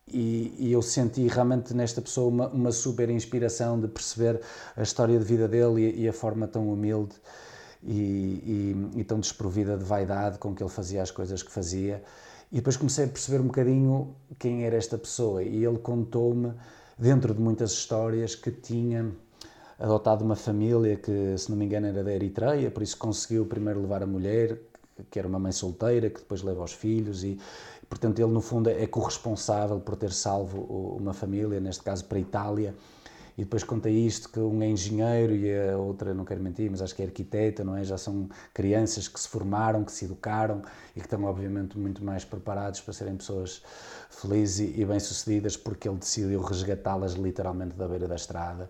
[0.07, 4.41] e, e, eu senti realmente nesta pessoa uma, uma, super inspiração de perceber
[4.75, 7.15] a história de vida dele e, e a forma tão humilde
[7.83, 12.03] e, e, tão desprovida de vaidade com que ele fazia as coisas que fazia.
[12.51, 15.41] E depois comecei a perceber um bocadinho quem era esta pessoa.
[15.41, 16.53] E ele contou-me,
[16.97, 19.09] dentro de muitas histórias, que tinha
[19.79, 23.81] adotado uma família que, se não me engano, era da Eritreia, por isso conseguiu primeiro
[23.81, 24.59] levar a mulher,
[25.09, 27.23] que era uma mãe solteira, que depois leva os filhos.
[27.23, 27.39] E,
[27.89, 30.61] portanto, ele, no fundo, é corresponsável por ter salvo
[30.99, 32.75] uma família, neste caso para a Itália
[33.41, 36.79] e depois conta isto que um é engenheiro e a outra, não quero mentir, mas
[36.79, 37.83] acho que é arquiteta, não é?
[37.83, 40.61] Já são crianças que se formaram, que se educaram
[40.95, 43.63] e que estão obviamente muito mais preparados para serem pessoas
[44.11, 48.69] felizes e bem-sucedidas porque ele decidiu resgatá-las literalmente da beira da estrada.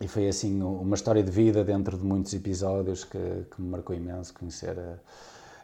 [0.00, 3.94] E foi assim uma história de vida dentro de muitos episódios que, que me marcou
[3.94, 4.96] imenso conhecer a,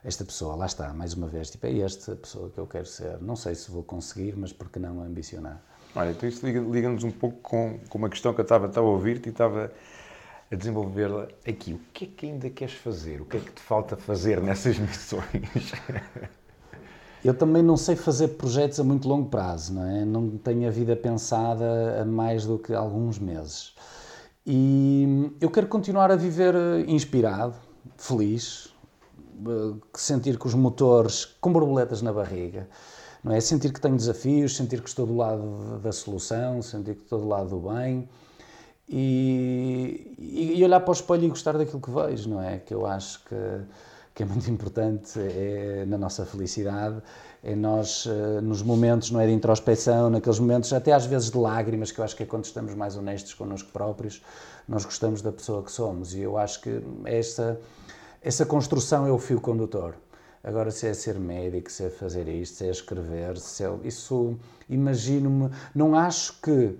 [0.04, 0.54] esta pessoa.
[0.54, 3.22] Lá está, mais uma vez, tipo, é esta pessoa que eu quero ser.
[3.22, 5.71] Não sei se vou conseguir, mas por que não ambicionar?
[5.94, 8.90] Olha, então isso liga-nos um pouco com, com uma questão que eu estava, estava a
[8.90, 9.70] ouvir-te e estava
[10.50, 11.74] a desenvolvê-la aqui.
[11.74, 13.20] O que é que ainda queres fazer?
[13.20, 15.72] O que é que te falta fazer nessas missões?
[17.24, 20.04] Eu também não sei fazer projetos a muito longo prazo, não é?
[20.04, 23.74] Não tenho a vida pensada a mais do que alguns meses.
[24.44, 27.54] E eu quero continuar a viver eh, inspirado,
[27.96, 28.74] feliz,
[29.46, 32.68] eh, sentir que os motores com borboletas na barriga,
[33.22, 33.40] não é?
[33.40, 37.28] Sentir que tenho desafios, sentir que estou do lado da solução, sentir que estou do
[37.28, 38.08] lado do bem
[38.88, 42.58] e, e olhar para o espelho e gostar daquilo que vejo, não é?
[42.58, 43.36] Que eu acho que,
[44.14, 47.00] que é muito importante é, na nossa felicidade,
[47.42, 51.36] é nós, eh, nos momentos não é, de introspeção, naqueles momentos até às vezes de
[51.36, 54.22] lágrimas, que eu acho que é quando estamos mais honestos connosco próprios,
[54.68, 56.14] nós gostamos da pessoa que somos.
[56.14, 57.58] E eu acho que essa,
[58.22, 59.94] essa construção é o fio condutor.
[60.42, 64.36] Agora, se é ser médico, se é fazer isto, se é escrever, se é, isso
[64.68, 65.50] imagino-me.
[65.74, 66.78] Não acho que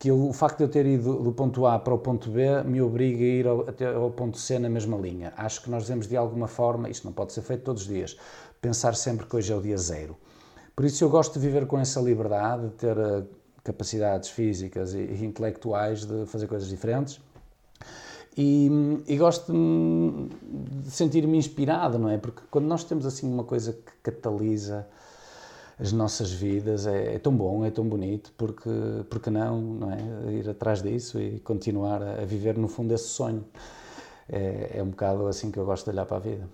[0.00, 2.62] que eu, o facto de eu ter ido do ponto A para o ponto B
[2.64, 5.30] me obriga a ir ao, até ao ponto C na mesma linha.
[5.36, 8.16] Acho que nós devemos, de alguma forma, isto não pode ser feito todos os dias,
[8.62, 10.16] pensar sempre que hoje é o dia zero.
[10.74, 13.28] Por isso eu gosto de viver com essa liberdade, de ter uh,
[13.62, 17.20] capacidades físicas e, e, intelectuais de fazer coisas diferentes.
[18.36, 18.70] E,
[19.06, 22.16] e gosto de, sentir-me inspirado, não é?
[22.16, 24.86] Porque quando nós temos assim uma coisa que catalisa
[25.80, 26.86] as nossas vidas.
[26.86, 28.70] É, é, tão bom, é tão bonito, porque,
[29.08, 30.32] porque não, não é?
[30.32, 33.44] Ir atrás disso e continuar a, viver, no fundo, esse sonho.
[34.28, 36.48] É, é um bocado assim que eu gosto de olhar para a vida.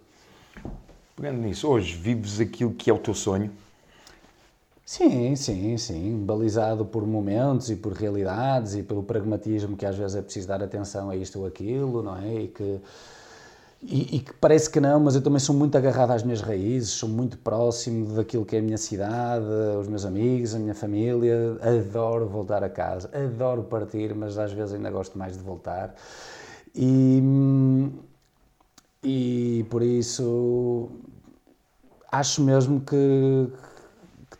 [1.16, 3.50] Pegando nisso, hoje vives aquilo que é o teu sonho?
[4.86, 6.24] Sim, sim, sim.
[6.24, 10.62] Balizado por momentos e por realidades e pelo pragmatismo que às vezes é preciso dar
[10.62, 12.42] atenção a isto ou aquilo, não é?
[12.42, 12.80] E que
[13.82, 16.90] e, e, que parece que não, mas eu também sou muito agarrado às minhas raízes,
[16.90, 19.44] sou muito próximo daquilo que é a minha cidade,
[19.78, 21.58] os meus amigos, a minha família.
[21.60, 25.94] Adoro voltar a casa, adoro partir, mas às vezes ainda gosto mais de voltar.
[26.74, 27.22] E,
[29.02, 30.88] e por isso
[32.10, 33.65] acho mesmo que, que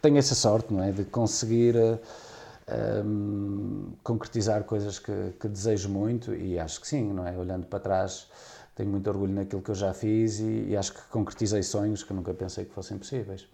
[0.07, 0.93] tenho essa sorte, não é?
[0.93, 1.77] De conseguir.
[2.69, 7.31] Um, concretizar coisas que, que desejo muito e acho que sim, não é?
[7.39, 8.27] Olhando para trás,
[8.75, 12.13] tenho muito orgulho naquilo que eu já fiz e, e, acho que concretizei sonhos que
[12.13, 13.47] nunca pensei que fossem possíveis.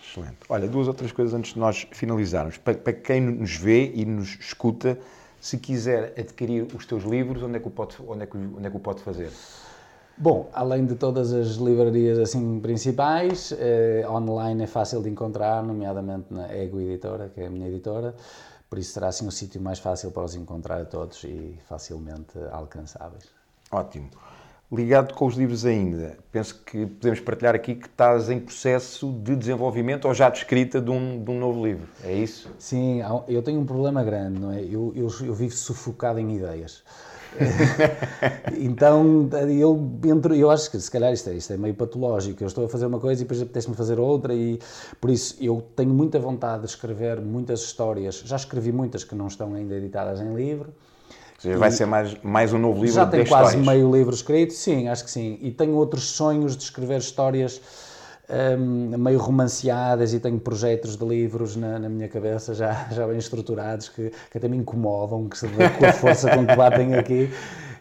[0.00, 0.36] Excelente.
[0.48, 2.56] Olha, duas outras coisas antes de nós finalizarmos.
[2.56, 4.96] Para, para quem nos vê e nos escuta,
[5.40, 8.64] se quiser adquirir os teus livros, onde é que o pode, onde é que, onde
[8.64, 9.32] é que o pode fazer?
[10.16, 16.26] Bom, além de todas as livrarias assim principais, eh, online é fácil de encontrar, nomeadamente
[16.30, 18.14] na Ego Editora, que é a minha editora,
[18.68, 22.38] por isso será assim o sítio mais fácil para os encontrar a todos e facilmente
[22.52, 23.24] alcançáveis.
[23.70, 24.10] Ótimo
[24.72, 29.36] ligado com os livros ainda, penso que podemos partilhar aqui que estás em processo de
[29.36, 32.48] desenvolvimento ou já de escrita de um, de um novo livro, é isso?
[32.58, 34.62] Sim, eu tenho um problema grande, não é?
[34.62, 36.82] Eu, eu, eu vivo sufocado em ideias.
[38.58, 42.42] então, eu, entro, eu acho que se calhar isto é, isto é meio patológico.
[42.42, 44.58] Eu estou a fazer uma coisa e depois apetece-me fazer outra, e
[45.00, 48.22] por isso eu tenho muita vontade de escrever muitas histórias.
[48.24, 50.72] Já escrevi muitas que não estão ainda editadas em livro
[51.42, 54.88] seja, vai ser mais, mais um novo livro Já tenho quase meio livro escrito, sim,
[54.88, 55.38] acho que sim.
[55.42, 57.60] E tenho outros sonhos de escrever histórias
[58.32, 63.18] um, meio romanceadas e tenho projetos de livros na, na, minha cabeça já, já bem
[63.18, 66.94] estruturados que, que até me incomodam, que se vê com a força com que batem
[66.94, 67.30] aqui.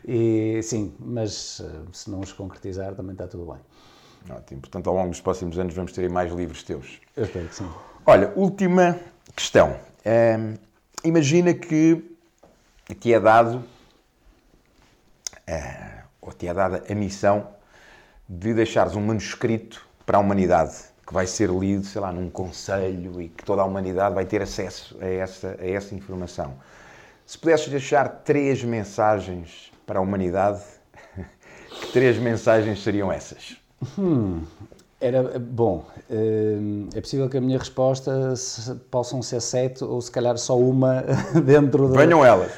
[0.06, 3.61] E sim, mas eh, se não os concretizar também está tudo bem.
[4.36, 4.61] Ótimo.
[4.61, 6.99] Portanto, ao longo dos próximos anos vamos ter mais livros teus.
[7.15, 7.69] Eu espero que sim.
[8.06, 8.99] Olha, última
[9.36, 9.76] questão.
[11.03, 12.03] Imagina que
[12.99, 13.57] te é dado,
[15.48, 17.48] uh, ou te é dada a missão
[18.30, 20.74] de deixares um manuscrito para a humanidade,
[21.08, 24.42] que vai ser lido, sei lá, num conselho e que toda a humanidade vai ter
[24.42, 26.56] acesso a essa, a essa informação.
[27.26, 30.60] Se pudesses deixar três mensagens para a humanidade,
[31.80, 33.56] que três mensagens seriam essas?
[33.98, 34.42] Hum,
[35.00, 35.86] era bom.
[36.10, 36.58] Eh,
[36.94, 38.34] é possível que a minha resposta
[38.92, 41.06] possam ser sete ou se calhar só uma
[41.42, 41.98] dentro de.
[41.98, 42.52] Venham elas.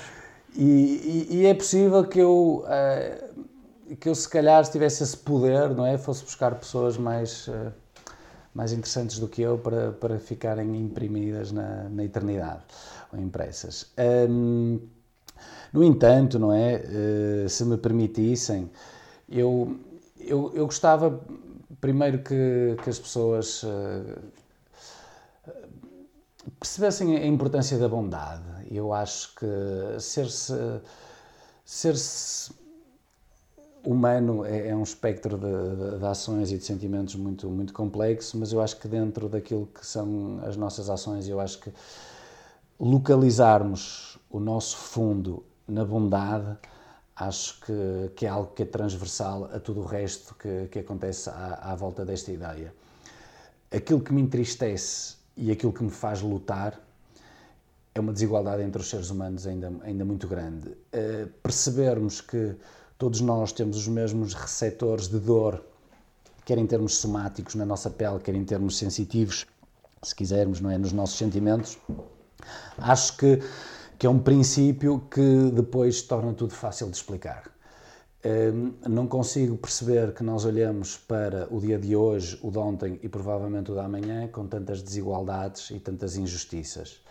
[0.56, 3.23] E, e, e, é possível que eu, uh,
[3.96, 5.98] que eu, se calhar, se tivesse esse poder, não é?
[5.98, 7.72] Fosse buscar pessoas mais, uh,
[8.54, 12.64] mais interessantes do que eu para, para ficarem imprimidas na, na eternidade,
[13.12, 13.92] ou impressas.
[14.30, 14.80] Um,
[15.72, 16.84] no entanto, não é?
[17.46, 18.70] Uh, se me permitissem,
[19.30, 19.78] eu,
[20.20, 21.20] eu, eu gostava
[21.82, 23.66] primeiro que, que as pessoas
[26.60, 28.44] percebessem a importância da bondade.
[28.72, 30.54] Eu acho que ser-se
[31.66, 32.63] ser -se
[33.84, 38.38] humano é, é, um espectro de, de, de, ações e de sentimentos muito, muito complexo,
[38.38, 41.72] mas eu acho que dentro daquilo que são as nossas ações, eu acho que
[42.80, 46.58] localizarmos o nosso fundo na bondade
[47.16, 51.30] Acho que, que é algo que é transversal a tudo o resto que, que acontece
[51.30, 52.74] à, à volta desta ideia.
[53.72, 56.80] Aquilo que me entristece e aquilo que me faz lutar
[57.94, 60.70] é uma desigualdade entre os seres humanos ainda, ainda muito grande.
[60.70, 62.56] Uh, percebermos que
[63.04, 65.62] todos nós temos os mesmos receptores de dor,
[66.46, 69.46] quer em termos somáticos na nossa pele, quer em termos sensitivos,
[70.02, 71.78] se quisermos, não é, nos nossos sentimentos.
[72.78, 73.42] Acho que,
[74.00, 77.52] que é um princípio que depois torna tudo fácil de explicar.
[78.24, 83.02] Um, não consigo perceber que nós olhamos para o dia de hoje, o de ontem
[83.04, 87.03] e provavelmente o da amanhã com tantas desigualdades e tantas injustiças.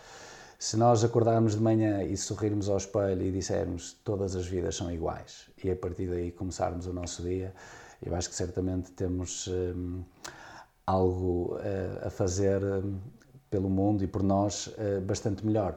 [0.63, 4.89] Se nós acordarmos de manhã e sorrirmos ao espelho e dissermos todas as vidas são
[4.89, 7.53] iguais e a partir daí começarmos o nosso dia,
[8.01, 10.01] eu acho que certamente temos um,
[10.87, 12.97] algo uh, a fazer um,
[13.49, 15.75] pelo mundo e por nós uh, bastante melhor.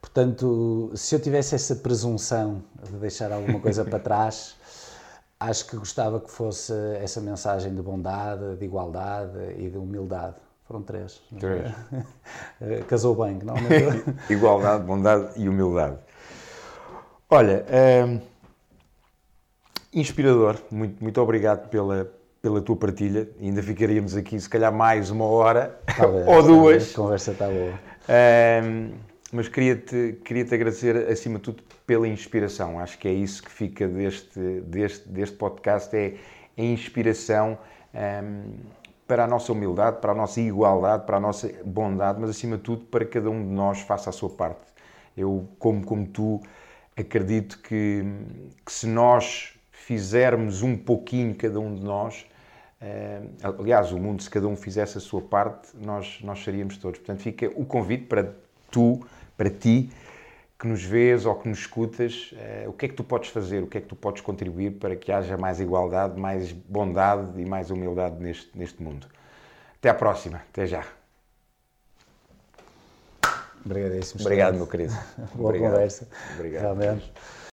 [0.00, 4.54] Portanto, se eu tivesse essa presunção de deixar alguma coisa para trás,
[5.40, 10.36] acho que gostava que fosse essa mensagem de bondade, de igualdade e de humildade.
[10.68, 11.20] Foram três.
[11.40, 11.72] Três.
[12.60, 13.54] Eh, casou bem, não?
[14.28, 15.96] Igualdade, bondade e humildade.
[17.30, 17.64] Olha,
[18.04, 18.20] hum,
[19.94, 20.56] inspirador.
[20.70, 22.12] Muito, muito obrigado pela,
[22.42, 23.28] pela tua partilha.
[23.40, 26.92] Ainda ficaríamos aqui, se calhar, mais uma hora talvez, ou duas.
[26.92, 27.78] A conversa está boa.
[28.08, 28.92] Hum,
[29.32, 32.78] mas queria-te queria -te agradecer, acima de tudo, pela inspiração.
[32.80, 36.16] Acho que é isso que fica deste, deste, deste podcast, é
[36.58, 37.56] a inspiração.
[37.94, 38.77] Um,
[39.08, 42.62] para a nossa humildade, para a nossa igualdade, para a nossa bondade, mas acima de
[42.62, 44.60] tudo para que cada um de nós faça a sua parte.
[45.16, 46.40] Eu, como, como tu,
[46.96, 48.04] acredito que,
[48.64, 52.26] que se nós fizermos um pouquinho, cada um de nós,
[52.80, 53.22] eh,
[53.58, 56.98] aliás, o mundo, se cada um fizesse a sua parte, nós, nós seríamos todos.
[56.98, 58.34] Portanto, fica o convite para
[58.70, 59.00] tu,
[59.36, 59.90] para ti,
[60.58, 63.62] que nos vês ou que nos escutas, uh, o que é que tu podes fazer,
[63.62, 67.44] o que é que tu podes contribuir para que haja mais igualdade, mais bondade e
[67.44, 69.06] mais humildade neste, neste mundo.
[69.76, 70.84] Até à próxima, até já.
[73.64, 74.20] Obrigadíssimo.
[74.22, 74.94] Obrigado, meu querido.
[75.34, 75.70] Boa Obrigado.
[75.72, 76.08] conversa.
[76.34, 76.62] Obrigado.
[76.62, 77.12] Realmente.